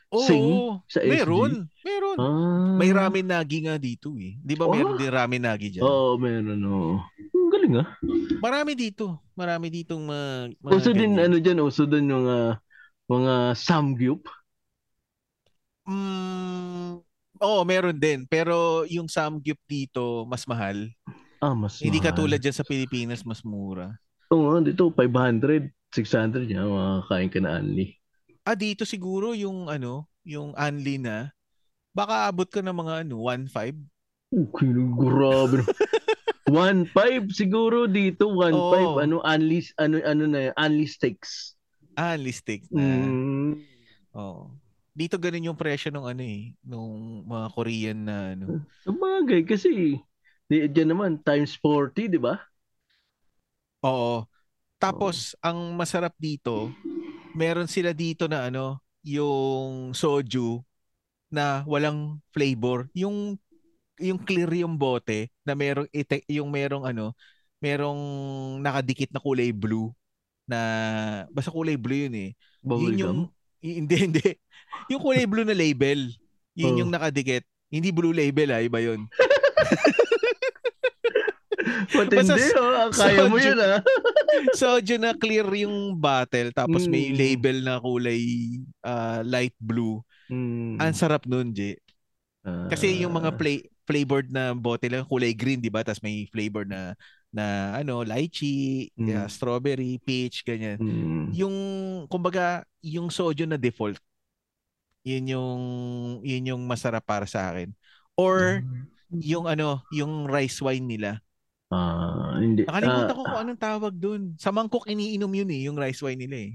Oo, 0.08 0.24
Sing, 0.24 0.44
sa 0.88 1.04
SG? 1.04 1.10
meron. 1.10 1.52
Meron. 1.84 2.16
Ah. 2.16 2.72
May 2.80 2.90
ramen 2.94 3.28
nagi 3.28 3.68
nga 3.68 3.76
dito 3.76 4.16
eh. 4.16 4.40
Di 4.40 4.56
ba 4.56 4.64
oh. 4.64 4.72
meron 4.72 4.96
din 4.96 5.12
ramen 5.12 5.42
nagi 5.44 5.68
dyan? 5.68 5.84
Oo, 5.84 6.14
oh, 6.14 6.18
meron. 6.18 6.62
Oh. 6.64 6.96
Ang 7.34 7.50
galing 7.52 7.74
ah. 7.76 7.88
Marami 8.40 8.72
dito. 8.72 9.20
Marami 9.36 9.66
ditong 9.68 10.02
mga, 10.08 10.28
mga 10.62 10.72
Uso 10.72 10.90
din 10.96 11.12
ano 11.18 11.36
dyan, 11.36 11.58
uso 11.60 11.84
din 11.84 12.08
yung 12.08 12.24
uh, 12.24 12.56
mga 13.10 13.52
samgyup. 13.58 14.24
Mm, 15.88 17.00
Oo, 17.38 17.62
meron 17.62 17.94
din. 17.94 18.26
Pero 18.26 18.82
yung 18.90 19.06
samgyup 19.06 19.58
dito, 19.66 20.26
mas 20.26 20.42
mahal. 20.44 20.90
Ah, 21.38 21.54
mas 21.54 21.78
Hindi 21.78 22.02
mahal. 22.02 22.08
katulad 22.10 22.40
dyan 22.42 22.56
sa 22.56 22.66
Pilipinas, 22.66 23.22
mas 23.22 23.46
mura. 23.46 23.94
Oo, 24.34 24.58
dito 24.58 24.90
500, 24.90 25.70
600 25.94 26.50
yan, 26.50 26.66
makakain 26.66 27.30
ka 27.30 27.38
na 27.38 27.62
anli. 27.62 27.94
Ah, 28.42 28.58
dito 28.58 28.82
siguro 28.82 29.32
yung 29.38 29.70
ano, 29.70 30.10
yung 30.26 30.52
anli 30.58 30.98
na, 30.98 31.30
baka 31.94 32.26
abot 32.26 32.48
ka 32.48 32.58
ng 32.58 32.74
mga 32.74 32.94
ano, 33.06 33.22
1.5. 33.22 33.78
Okay, 34.28 34.68
grabe. 34.98 35.62
1.5 36.50 37.32
siguro 37.40 37.86
dito, 37.86 38.28
1.5 38.28 38.52
oh. 38.52 39.00
ano 39.00 39.22
anli 39.24 39.64
ano 39.78 40.02
ano 40.04 40.24
na 40.26 40.52
anli 40.58 40.84
steaks. 40.84 41.54
Ah, 41.96 42.18
anli 42.18 42.34
steaks 42.34 42.68
na. 42.68 42.82
Mm. 42.82 43.52
Oh 44.12 44.52
dito 44.98 45.14
ganun 45.14 45.54
yung 45.54 45.60
presyo 45.60 45.94
ng 45.94 46.10
ano 46.10 46.22
eh, 46.26 46.58
nung 46.66 47.22
mga 47.22 47.46
Korean 47.54 47.98
na 48.02 48.34
ano. 48.34 48.66
Sabagay 48.82 49.46
kasi 49.46 49.94
di, 50.50 50.56
dyan 50.66 50.90
naman 50.90 51.22
times 51.22 51.54
40, 51.62 52.10
di 52.10 52.18
ba? 52.18 52.34
Oo. 53.86 54.26
Tapos 54.82 55.38
Oo. 55.38 55.42
ang 55.46 55.58
masarap 55.78 56.10
dito, 56.18 56.74
meron 57.38 57.70
sila 57.70 57.94
dito 57.94 58.26
na 58.26 58.50
ano, 58.50 58.82
yung 59.06 59.94
soju 59.94 60.58
na 61.30 61.62
walang 61.62 62.18
flavor. 62.34 62.90
Yung 62.98 63.38
yung 63.98 64.18
clear 64.18 64.50
yung 64.62 64.78
bote 64.78 65.30
na 65.42 65.54
merong 65.54 65.86
ite, 65.94 66.22
yung 66.30 66.50
merong 66.50 66.86
ano, 66.86 67.14
merong 67.62 67.98
nakadikit 68.62 69.10
na 69.14 69.22
kulay 69.22 69.50
blue 69.54 69.90
na 70.46 70.58
basta 71.30 71.50
kulay 71.50 71.74
blue 71.78 72.06
yun 72.06 72.14
eh. 72.14 72.30
Bubble 72.62 72.94
yun 72.94 72.98
yung 72.98 73.18
hindi 73.62 73.94
hindi. 74.06 74.26
Yung 74.88 75.02
kulay 75.02 75.26
blue 75.26 75.46
na 75.46 75.56
label, 75.56 76.10
yun 76.54 76.72
oh. 76.74 76.78
yung 76.84 76.90
nakadikit. 76.92 77.44
Hindi 77.68 77.92
blue 77.92 78.16
label 78.16 78.48
ah, 78.54 78.64
iba 78.64 78.80
yun. 78.80 79.04
Matindi 81.88 82.48
oh, 82.56 82.88
kaya 82.94 83.28
mo 83.28 83.36
yun 83.36 83.58
ah. 83.60 83.80
soju 84.56 84.96
na 84.96 85.12
clear 85.16 85.44
yung 85.64 85.96
bottle 85.98 86.52
tapos 86.54 86.86
mm. 86.86 86.90
may 86.90 87.04
hmm. 87.10 87.16
label 87.16 87.56
na 87.64 87.74
kulay 87.80 88.22
uh, 88.84 89.20
light 89.24 89.56
blue. 89.60 90.00
Mm. 90.28 90.80
Ang 90.80 90.94
sarap 90.96 91.24
nun, 91.24 91.52
J. 91.52 91.76
Uh, 92.44 92.68
Kasi 92.72 93.02
yung 93.02 93.12
mga 93.16 93.36
play 93.36 93.64
flavored 93.88 94.28
na 94.28 94.52
bote 94.52 94.84
lang, 94.88 95.08
kulay 95.08 95.32
green, 95.32 95.60
'di 95.60 95.72
ba? 95.72 95.80
Tapos 95.80 96.04
may 96.04 96.28
flavor 96.28 96.68
na 96.68 96.92
na 97.28 97.76
ano, 97.76 98.00
lychee, 98.04 98.88
mm. 98.96 99.08
uh, 99.12 99.28
strawberry, 99.28 100.00
peach, 100.00 100.42
ganyan. 100.44 100.80
Mm. 100.80 101.24
Yung 101.36 101.56
kumbaga, 102.08 102.64
yung 102.80 103.12
soju 103.12 103.44
na 103.44 103.60
default. 103.60 104.00
Yun 105.04 105.24
yung 105.36 105.62
yun 106.24 106.48
yung 106.54 106.62
masarap 106.64 107.04
para 107.04 107.28
sa 107.28 107.52
akin. 107.52 107.72
Or 108.16 108.64
mm. 108.64 109.22
yung 109.24 109.44
ano, 109.44 109.84
yung 109.92 110.26
rice 110.28 110.60
wine 110.64 110.84
nila. 110.84 111.20
Ah, 111.68 112.32
uh, 112.32 112.40
hindi. 112.40 112.64
Nakalimutan 112.64 113.12
uh, 113.12 113.16
ko 113.16 113.22
kung 113.28 113.40
anong 113.44 113.60
tawag 113.60 113.94
doon. 113.96 114.22
Sa 114.40 114.48
mangkok 114.48 114.88
iniinom 114.88 115.28
yun 115.28 115.50
eh, 115.52 115.60
yung 115.68 115.76
rice 115.76 116.00
wine 116.00 116.20
nila 116.24 116.36
eh. 116.48 116.52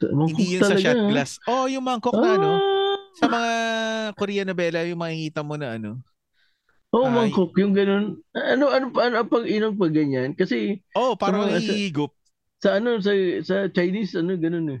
Hindi 0.00 0.56
yun 0.56 0.62
talaga. 0.64 0.78
sa 0.78 0.82
shot 0.82 1.02
glass. 1.10 1.32
Oh, 1.44 1.66
yung 1.68 1.84
mangkok 1.84 2.16
ah. 2.16 2.22
na 2.22 2.30
ano. 2.38 2.50
Sa 3.18 3.26
mga 3.26 3.50
Korean 4.14 4.48
novela, 4.48 4.86
yung 4.86 5.00
makikita 5.02 5.42
mo 5.44 5.58
na 5.58 5.76
ano, 5.76 6.00
Oo, 6.88 7.04
oh, 7.04 7.12
mangkok, 7.12 7.52
yung 7.60 7.76
ganun. 7.76 8.24
Ano, 8.32 8.72
ano, 8.72 8.88
ano, 8.96 9.20
ano 9.20 9.28
pag 9.28 9.44
inom 9.44 9.76
pag 9.76 9.92
ganyan? 9.92 10.32
Kasi, 10.32 10.80
oh, 10.96 11.12
parang 11.20 11.52
nahihigop. 11.52 12.16
Sa, 12.64 12.72
sa 12.72 12.80
ano, 12.80 12.96
sa, 13.04 13.12
sa 13.44 13.68
Chinese, 13.68 14.16
ano, 14.16 14.40
ganun 14.40 14.80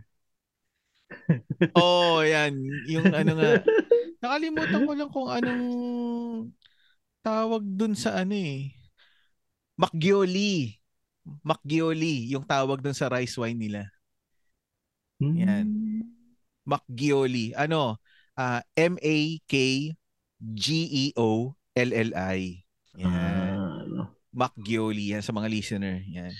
oh, 1.76 2.24
yan. 2.24 2.56
Yung 2.88 3.12
ano 3.12 3.36
nga. 3.36 3.60
Nakalimutan 4.24 4.88
ko 4.88 4.92
lang 4.96 5.10
kung 5.12 5.28
anong 5.28 5.64
tawag 7.20 7.60
dun 7.60 7.92
sa 7.92 8.16
ano 8.24 8.32
eh. 8.32 8.72
Makgioli. 9.76 10.80
Makgioli, 11.44 12.32
yung 12.32 12.48
tawag 12.48 12.80
dun 12.80 12.96
sa 12.96 13.12
rice 13.12 13.36
wine 13.36 13.60
nila. 13.60 13.84
Yan. 15.20 15.68
Hmm. 15.68 16.08
Makgioli. 16.64 17.52
Ano? 17.52 18.00
Uh, 18.32 18.64
M-A-K-G-E-O 18.80 19.98
LLI. 21.78 22.38
Yan. 22.98 23.06
Ah, 23.06 23.78
ano? 23.86 24.02
Macgioli 24.34 25.14
yan 25.14 25.22
sa 25.22 25.30
mga 25.30 25.48
listener. 25.50 26.02
Yan. 26.10 26.34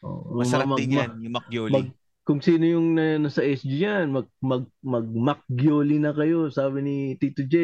Oh, 0.00 0.40
Masarap 0.40 0.72
mag, 0.72 0.78
din 0.80 0.96
yan, 0.96 1.10
yung 1.20 1.34
Macgioli. 1.36 1.74
Mag, 1.76 1.88
kung 2.24 2.40
sino 2.40 2.64
yung 2.64 2.94
na, 2.96 3.20
nasa 3.20 3.44
SG 3.44 3.68
yan, 3.84 4.06
mag, 4.12 4.28
mag, 4.40 4.64
mag 4.80 5.04
Macgioli 5.04 6.00
na 6.00 6.16
kayo, 6.16 6.48
sabi 6.48 6.80
ni 6.80 6.96
Tito 7.20 7.44
J. 7.44 7.54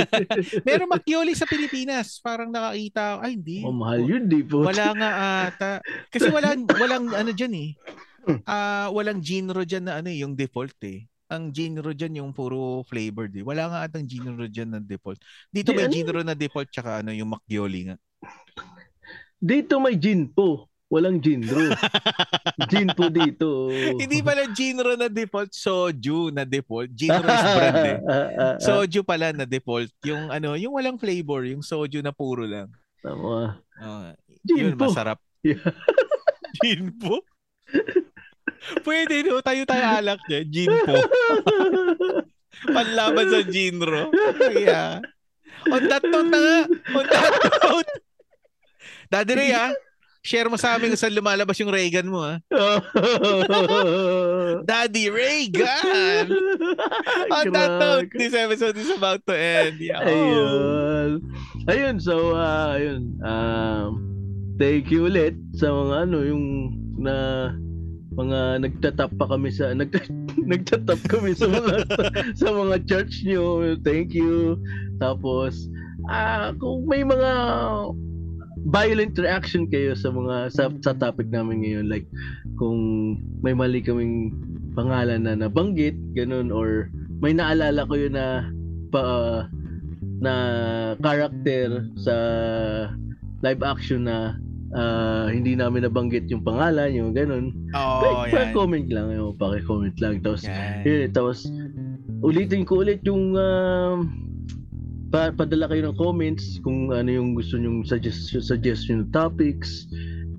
Meron 0.66 0.92
Macgioli 0.92 1.36
sa 1.36 1.48
Pilipinas. 1.52 2.22
Parang 2.24 2.48
nakakita, 2.48 3.20
ay 3.20 3.36
hindi. 3.36 3.60
Oh, 3.60 3.76
mahal 3.76 4.04
yun, 4.08 4.24
di 4.24 4.40
po. 4.40 4.64
Wala 4.64 4.96
nga 4.96 5.10
ata. 5.52 5.72
Kasi 6.08 6.32
walang, 6.32 6.64
walang 6.80 7.12
ano 7.12 7.30
dyan 7.32 7.54
eh. 7.56 7.70
Uh, 8.26 8.90
walang 8.90 9.20
genre 9.22 9.62
dyan 9.62 9.86
na 9.86 10.00
ano 10.02 10.08
eh, 10.10 10.24
yung 10.24 10.34
default 10.34 10.74
eh 10.82 11.06
ang 11.26 11.50
genre 11.50 11.90
dyan 11.90 12.22
yung 12.22 12.30
puro 12.30 12.86
flavored 12.86 13.34
eh. 13.34 13.42
Wala 13.42 13.66
nga 13.66 13.78
atang 13.86 14.06
genre 14.06 14.46
dyan 14.46 14.78
na 14.78 14.80
default. 14.82 15.18
Dito 15.50 15.74
may 15.74 15.90
ano? 15.90 15.94
genre 15.94 16.20
na 16.22 16.38
default 16.38 16.70
tsaka 16.70 17.02
ano 17.02 17.10
yung 17.10 17.34
Macchioli 17.34 17.90
nga. 17.90 17.96
Dito 19.36 19.78
may 19.82 19.98
gin 19.98 20.30
po. 20.30 20.70
Walang 20.86 21.18
ginro. 21.18 21.74
gin 22.70 22.86
po 22.94 23.10
dito. 23.10 23.74
Hindi 24.02 24.22
pala 24.22 24.46
ginro 24.54 24.94
na 24.94 25.10
default, 25.10 25.50
soju 25.50 26.30
na 26.30 26.46
default. 26.46 26.94
Ginro 26.94 27.26
is 27.26 27.46
brand 27.58 27.82
eh. 27.90 27.98
Soju 28.62 29.02
pala 29.02 29.34
na 29.34 29.42
default. 29.42 29.90
Yung 30.06 30.30
ano, 30.30 30.54
yung 30.54 30.78
walang 30.78 30.94
flavor, 30.94 31.42
yung 31.42 31.66
soju 31.66 31.98
na 32.06 32.14
puro 32.14 32.46
lang. 32.46 32.70
Tama. 33.02 33.58
Uh, 33.82 34.14
gin 34.46 34.74
yun, 34.74 34.78
po. 34.78 34.90
masarap. 34.90 35.18
Yeah. 35.46 35.62
gin 36.58 36.90
po? 36.98 37.22
Pwede 38.82 39.22
no, 39.22 39.42
tayo 39.42 39.62
tayo 39.68 39.84
alak 39.84 40.20
niya. 40.26 40.40
Gin 40.46 40.72
po. 40.84 40.96
Panlaban 42.74 43.26
sa 43.28 43.40
ginro. 43.44 44.10
Yeah. 44.50 45.04
On 45.70 45.82
that 45.86 46.04
note 46.06 46.30
na 46.30 46.40
nga. 46.40 46.58
On 46.94 47.06
that 47.06 47.34
note. 47.62 47.92
Daddy 49.06 49.34
Ray 49.38 49.54
ha, 49.54 49.70
share 50.26 50.50
mo 50.50 50.58
sa 50.58 50.74
amin 50.74 50.90
kung 50.90 50.98
saan 50.98 51.14
lumalabas 51.14 51.54
yung 51.62 51.70
Reagan 51.70 52.10
mo 52.10 52.26
ha. 52.26 52.42
Daddy 54.68 55.06
Reagan! 55.06 56.26
On 57.38 57.46
that 57.54 57.72
note, 57.78 58.10
this 58.18 58.34
episode 58.34 58.74
is 58.74 58.90
about 58.90 59.22
to 59.30 59.34
end. 59.38 59.78
Yeah. 59.78 60.02
Ayun. 60.02 61.22
Ayun, 61.70 62.02
so, 62.02 62.34
uh, 62.34 62.74
ayun. 62.74 63.14
Um, 63.22 63.90
thank 64.58 64.90
you 64.90 65.06
ulit 65.06 65.38
sa 65.54 65.70
mga 65.70 66.10
ano, 66.10 66.18
yung 66.26 66.44
na 66.98 67.14
mga 68.16 68.64
nagtatap 68.64 69.12
pa 69.20 69.26
kami 69.28 69.52
sa 69.52 69.76
nag 69.76 69.92
nagtatap 70.52 71.00
kami 71.08 71.36
sa 71.36 71.46
mga 71.52 71.72
sa 72.40 72.48
mga 72.52 72.76
church 72.88 73.22
niyo. 73.28 73.76
Thank 73.84 74.16
you. 74.16 74.56
Tapos 74.98 75.68
ah 76.08 76.50
uh, 76.50 76.56
kung 76.56 76.88
may 76.88 77.04
mga 77.04 77.32
violent 78.66 79.14
reaction 79.18 79.70
kayo 79.70 79.94
sa 79.94 80.10
mga 80.10 80.50
sa, 80.50 80.72
sa 80.82 80.92
topic 80.96 81.30
namin 81.30 81.62
ngayon 81.62 81.86
like 81.86 82.06
kung 82.58 83.14
may 83.42 83.54
mali 83.54 83.78
kaming 83.78 84.34
pangalan 84.74 85.22
na 85.22 85.38
nabanggit 85.38 85.94
ganun 86.18 86.50
or 86.50 86.90
may 87.22 87.30
naalala 87.30 87.86
ko 87.86 87.94
yun 87.94 88.18
na 88.18 88.50
pa 88.90 89.00
uh, 89.02 89.38
na 90.18 90.34
character 90.98 91.86
sa 92.00 92.14
live 93.44 93.62
action 93.62 94.08
na 94.08 94.40
uh, 94.76 95.26
hindi 95.32 95.56
namin 95.56 95.88
nabanggit 95.88 96.28
yung 96.28 96.44
pangalan, 96.44 96.92
yung 96.92 97.10
ganun. 97.16 97.56
Oh, 97.72 98.28
pa, 98.28 98.52
comment 98.52 98.86
lang, 98.86 99.10
yung 99.16 99.34
paki-comment 99.40 99.96
lang. 99.98 100.20
Tapos, 100.20 100.44
yun, 100.84 101.08
tapos, 101.10 101.48
ulitin 102.20 102.68
ko 102.68 102.84
ulit 102.84 103.00
yung 103.08 103.34
uh, 103.34 104.04
pa, 105.10 105.32
padala 105.32 105.68
kayo 105.72 105.88
ng 105.88 105.98
comments 105.98 106.60
kung 106.60 106.92
ano 106.92 107.08
yung 107.08 107.32
gusto 107.36 107.56
nyong 107.56 107.84
suggest, 107.88 108.36
suggestion 108.44 109.08
topics 109.12 109.88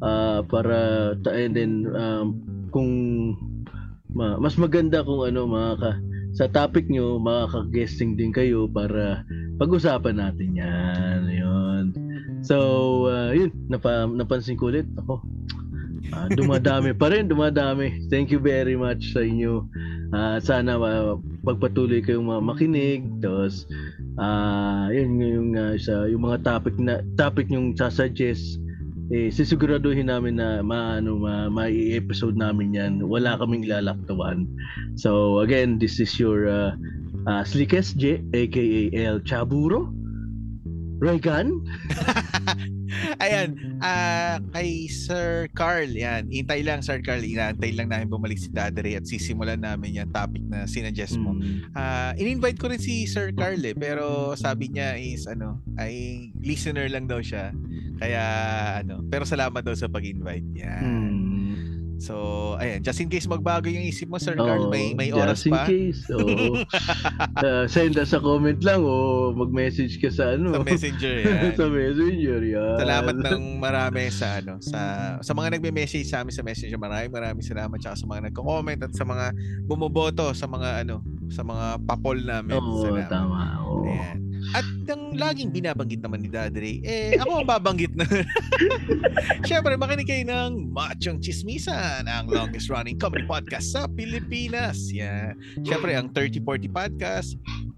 uh, 0.02 0.46
para 0.46 1.14
and 1.34 1.54
then 1.58 1.90
um, 1.98 2.38
kung 2.70 2.92
ma, 4.14 4.38
mas 4.38 4.58
maganda 4.58 5.06
kung 5.06 5.26
ano 5.26 5.48
mga 5.48 5.74
ka, 5.80 5.92
sa 6.38 6.46
topic 6.50 6.86
nyo 6.90 7.18
makaka-guesting 7.18 8.14
din 8.14 8.30
kayo 8.30 8.70
para 8.70 9.26
pag-usapan 9.58 10.22
natin 10.22 10.50
yan. 10.54 11.22
Yun. 11.34 12.07
So, 12.48 13.12
uh, 13.12 13.36
yun, 13.36 13.52
napa, 13.68 14.08
napansin 14.08 14.56
ko 14.56 14.72
ulit. 14.72 14.88
Ako, 14.96 15.20
uh, 16.16 16.28
dumadami 16.32 16.96
pa 16.96 17.12
rin, 17.12 17.28
dumadami. 17.28 18.08
Thank 18.08 18.32
you 18.32 18.40
very 18.40 18.80
much 18.80 19.12
sa 19.12 19.20
inyo. 19.20 19.68
Uh, 20.16 20.40
sana 20.40 20.80
uh, 20.80 21.20
pagpatuloy 21.44 22.00
kayong 22.00 22.32
makinig. 22.40 23.04
Tapos, 23.20 23.68
uh, 24.16 24.88
yun, 24.96 25.20
yung, 25.20 25.50
uh, 25.60 25.76
sa, 25.76 26.08
yung 26.08 26.24
mga 26.24 26.48
topic 26.48 26.80
na 26.80 27.04
topic 27.20 27.52
yung 27.52 27.76
sasuggest 27.76 28.64
eh 29.08 29.32
sisiguraduhin 29.32 30.12
namin 30.12 30.36
na 30.36 30.60
maano 30.60 31.16
ma, 31.16 31.48
ma-episode 31.48 32.36
namin 32.36 32.76
'yan. 32.76 32.94
Wala 33.08 33.40
kaming 33.40 33.64
lalaktawan. 33.64 34.52
So 35.00 35.40
again, 35.40 35.80
this 35.80 36.04
is 36.04 36.12
your 36.20 36.52
uh, 36.52 36.76
uh, 37.24 37.44
Slickest 37.48 37.96
J 37.96 38.20
aka 38.36 38.92
El 38.92 39.24
Chaburo. 39.24 39.96
Regan? 41.00 41.64
Ayan, 43.24 43.80
uh, 43.84 44.40
kay 44.56 44.88
Sir 44.88 45.52
Carl, 45.54 45.92
yan. 45.92 46.32
Intay 46.32 46.64
lang, 46.64 46.80
Sir 46.80 47.04
Carl. 47.04 47.22
Inaantay 47.22 47.76
lang 47.76 47.92
namin 47.92 48.08
bumalik 48.08 48.40
si 48.40 48.48
Dadre 48.50 48.96
at 48.96 49.04
sisimulan 49.04 49.60
namin 49.60 49.94
yung 49.94 50.12
topic 50.16 50.42
na 50.48 50.64
sinadjust 50.66 51.20
mo. 51.20 51.36
Mm. 51.36 51.68
Uh, 51.76 52.12
in-invite 52.16 52.58
ko 52.58 52.72
rin 52.72 52.80
si 52.80 53.04
Sir 53.06 53.36
Carl 53.36 53.60
eh, 53.64 53.76
pero 53.76 54.34
sabi 54.40 54.72
niya 54.72 54.96
is, 54.96 55.28
ano, 55.28 55.60
ay 55.76 56.28
listener 56.40 56.88
lang 56.88 57.06
daw 57.06 57.20
siya. 57.20 57.52
Kaya, 57.98 58.24
ano, 58.86 59.04
pero 59.10 59.28
salamat 59.28 59.66
daw 59.66 59.76
sa 59.76 59.92
pag-invite. 59.92 60.48
Yan. 60.56 60.84
Mm. 60.84 61.17
So, 61.98 62.14
ayan, 62.62 62.86
just 62.86 63.02
in 63.02 63.10
case 63.10 63.26
magbago 63.26 63.66
yung 63.66 63.82
isip 63.82 64.06
mo, 64.06 64.22
Sir 64.22 64.38
Carl, 64.38 64.70
oh, 64.70 64.72
may 64.72 64.94
may 64.94 65.10
oras 65.10 65.42
pa. 65.50 65.66
Just 65.66 65.74
in 65.74 65.90
case. 65.92 66.02
Oh. 66.14 66.62
uh, 67.42 67.66
send 67.66 67.98
us 67.98 68.14
a 68.14 68.22
comment 68.22 68.62
lang 68.62 68.86
o 68.86 69.34
mag-message 69.34 69.98
ka 69.98 70.14
sa 70.14 70.38
ano. 70.38 70.54
Sa 70.54 70.62
Messenger 70.62 71.16
yan. 71.26 71.58
sa 71.58 71.66
Messenger 71.66 72.42
yan. 72.46 72.78
Salamat 72.78 73.16
ng 73.18 73.44
marami 73.58 74.14
sa 74.14 74.38
ano, 74.38 74.62
sa 74.62 74.80
sa 75.26 75.32
mga 75.34 75.58
nagme-message 75.58 76.06
sa 76.06 76.22
amin 76.22 76.34
sa 76.34 76.46
Messenger. 76.46 76.78
Maraming 76.78 77.10
maraming 77.10 77.46
salamat 77.46 77.78
tsaka 77.82 77.98
sa 77.98 78.06
mga 78.06 78.22
nagko-comment 78.30 78.80
at 78.86 78.94
sa 78.94 79.06
mga 79.06 79.26
bumoboto 79.66 80.30
sa 80.38 80.46
mga 80.46 80.86
ano, 80.86 81.02
sa 81.34 81.42
mga 81.42 81.82
papol 81.82 82.22
namin. 82.22 82.62
Oo, 82.62 82.94
oh, 82.94 83.02
tama. 83.10 83.58
Oh. 83.66 83.90
Ayan. 83.90 84.27
At 84.56 84.68
ang 84.88 85.16
laging 85.18 85.52
binabanggit 85.52 86.00
naman 86.00 86.24
ni 86.24 86.30
Daddy 86.32 86.60
Ray, 86.60 86.76
eh, 86.86 87.20
ako 87.20 87.44
ang 87.44 87.48
babanggit 87.48 87.92
na. 87.98 88.06
Siyempre, 89.48 89.76
makinig 89.76 90.08
kayo 90.08 90.24
ng 90.24 90.72
Machong 90.72 91.20
Chismisan, 91.20 92.08
ang 92.08 92.32
longest 92.32 92.72
running 92.72 92.96
comedy 92.96 93.28
podcast 93.28 93.76
sa 93.76 93.90
Pilipinas. 93.92 94.88
Yeah. 94.94 95.36
Siyempre, 95.66 95.98
ang 95.98 96.14
3040 96.16 96.72
Podcast, 96.72 97.36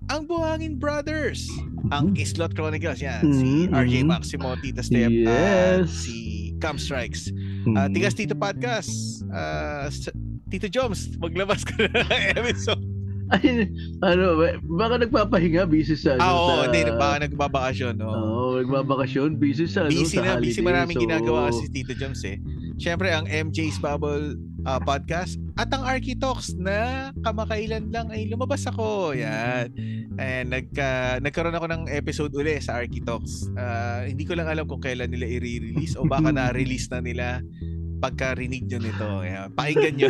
ang 0.09 0.25
Buhangin 0.29 0.77
Brothers, 0.77 1.49
ang. 1.89 2.13
Islot 2.13 2.53
Chronicles, 2.53 2.99
yan. 2.99 3.23
Si 3.31 3.49
mm-hmm. 3.65 3.77
RJ 3.77 3.93
Maximo, 4.05 4.53
Tita 4.59 4.83
Step, 4.83 5.09
yes. 5.09 5.29
at 5.29 5.87
si 5.87 6.17
Cam 6.59 6.75
Strikes. 6.75 7.31
Uh, 7.69 7.87
Tigas 7.89 8.13
Tito 8.13 8.35
Podcast, 8.35 9.23
uh, 9.31 9.87
Tito 10.49 10.67
Joms, 10.67 11.15
maglabas 11.17 11.63
ka 11.63 11.87
na 11.87 12.03
episode. 12.39 12.98
Ay, 13.37 13.69
ano, 14.01 14.41
baka 14.65 15.05
nagpapahinga, 15.05 15.69
busy 15.69 15.93
sa 15.93 16.17
ano, 16.17 16.21
ah, 16.25 16.33
oo, 16.33 16.49
sa... 16.49 16.63
hindi, 16.65 16.81
baka 16.97 17.15
nagbabakasyon. 17.29 17.93
No? 18.01 18.09
Oo, 18.09 18.17
oh, 18.17 18.53
nagbabakasyon, 18.65 19.37
busy 19.37 19.69
sa 19.69 19.85
ano, 19.85 19.93
busy 19.93 20.17
sa 20.17 20.25
na, 20.25 20.29
holiday. 20.33 20.49
busy 20.49 20.61
maraming 20.65 20.97
so... 20.97 21.03
ginagawa 21.05 21.53
kasi 21.53 21.69
Tito 21.69 21.93
Joms 21.93 22.25
eh. 22.25 22.41
Siyempre, 22.81 23.13
ang 23.13 23.29
MJ's 23.29 23.77
Bubble 23.77 24.33
uh, 24.65 24.81
podcast 24.81 25.37
at 25.59 25.69
ang 25.69 25.83
Architalks 25.85 26.55
na 26.57 27.11
kamakailan 27.21 27.91
lang 27.93 28.09
ay 28.09 28.25
lumabas 28.31 28.65
ako. 28.65 29.13
Yan. 29.13 29.69
And 30.17 30.49
nagka, 30.49 31.21
nagkaroon 31.21 31.53
ako 31.53 31.67
ng 31.69 31.83
episode 31.91 32.33
uli 32.33 32.57
sa 32.57 32.81
Architalks. 32.81 33.45
Uh, 33.53 34.09
hindi 34.09 34.25
ko 34.25 34.33
lang 34.33 34.49
alam 34.49 34.65
kung 34.65 34.81
kailan 34.81 35.11
nila 35.11 35.27
i-release 35.27 35.93
o 35.99 36.07
baka 36.07 36.33
na-release 36.35 36.89
na 36.89 37.03
nila 37.03 37.43
pagkarinig 37.99 38.63
nyo 38.65 38.79
nito. 38.79 39.07
Ayan, 39.21 39.51
pakinggan 39.53 39.93
nyo. 39.99 40.09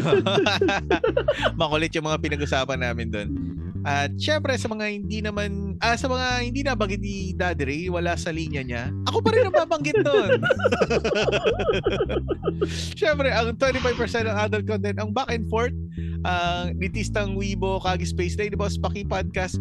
Makulit 1.59 1.91
yung 1.97 2.07
mga 2.07 2.21
pinag-usapan 2.21 2.79
namin 2.85 3.09
doon. 3.09 3.29
At 3.87 4.11
syempre 4.19 4.59
sa 4.59 4.67
mga 4.67 4.85
hindi 4.91 5.23
naman 5.23 5.79
ah, 5.79 5.95
sa 5.95 6.11
mga 6.11 6.27
hindi 6.43 6.61
na 6.67 6.75
bagay 6.75 6.99
ni 6.99 7.31
Daddy 7.33 7.63
Ray, 7.63 7.83
wala 7.87 8.13
sa 8.19 8.29
linya 8.29 8.61
niya. 8.61 8.91
Ako 9.07 9.23
pa 9.23 9.31
rin 9.33 9.47
ang 9.47 9.55
babanggit 9.55 9.95
doon. 10.03 10.35
syempre 12.99 13.31
ang 13.31 13.55
25% 13.55 14.27
ng 14.27 14.37
adult 14.37 14.65
content 14.67 14.99
ang 14.99 15.15
back 15.15 15.31
and 15.31 15.47
forth 15.47 15.73
ang 16.27 16.75
uh, 16.75 16.75
nitistang 16.75 17.39
Weibo, 17.39 17.79
Kagi 17.79 18.03
Space 18.03 18.35
Day, 18.35 18.51
Boss 18.51 18.75
Paki 18.75 19.07
Podcast, 19.07 19.55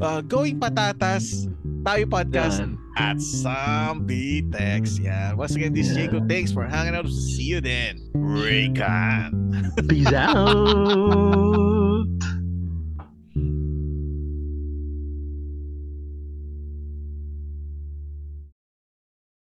uh, 0.00 0.20
Going 0.22 0.58
Patatas, 0.60 1.46
Tayo 1.82 2.04
Podcast, 2.06 2.58
Yan. 2.60 2.78
at 2.96 3.20
some 3.20 4.06
BTEX. 4.06 5.00
Yan. 5.02 5.36
Once 5.36 5.54
again, 5.54 5.72
this 5.72 5.88
is 5.90 5.96
Jacob. 5.96 6.28
Thanks 6.28 6.52
for 6.52 6.64
hanging 6.66 6.94
out. 6.94 7.08
See 7.08 7.44
you 7.44 7.60
then. 7.60 8.00
Raycon. 8.14 9.76
Peace 9.88 10.12
out. 10.12 12.06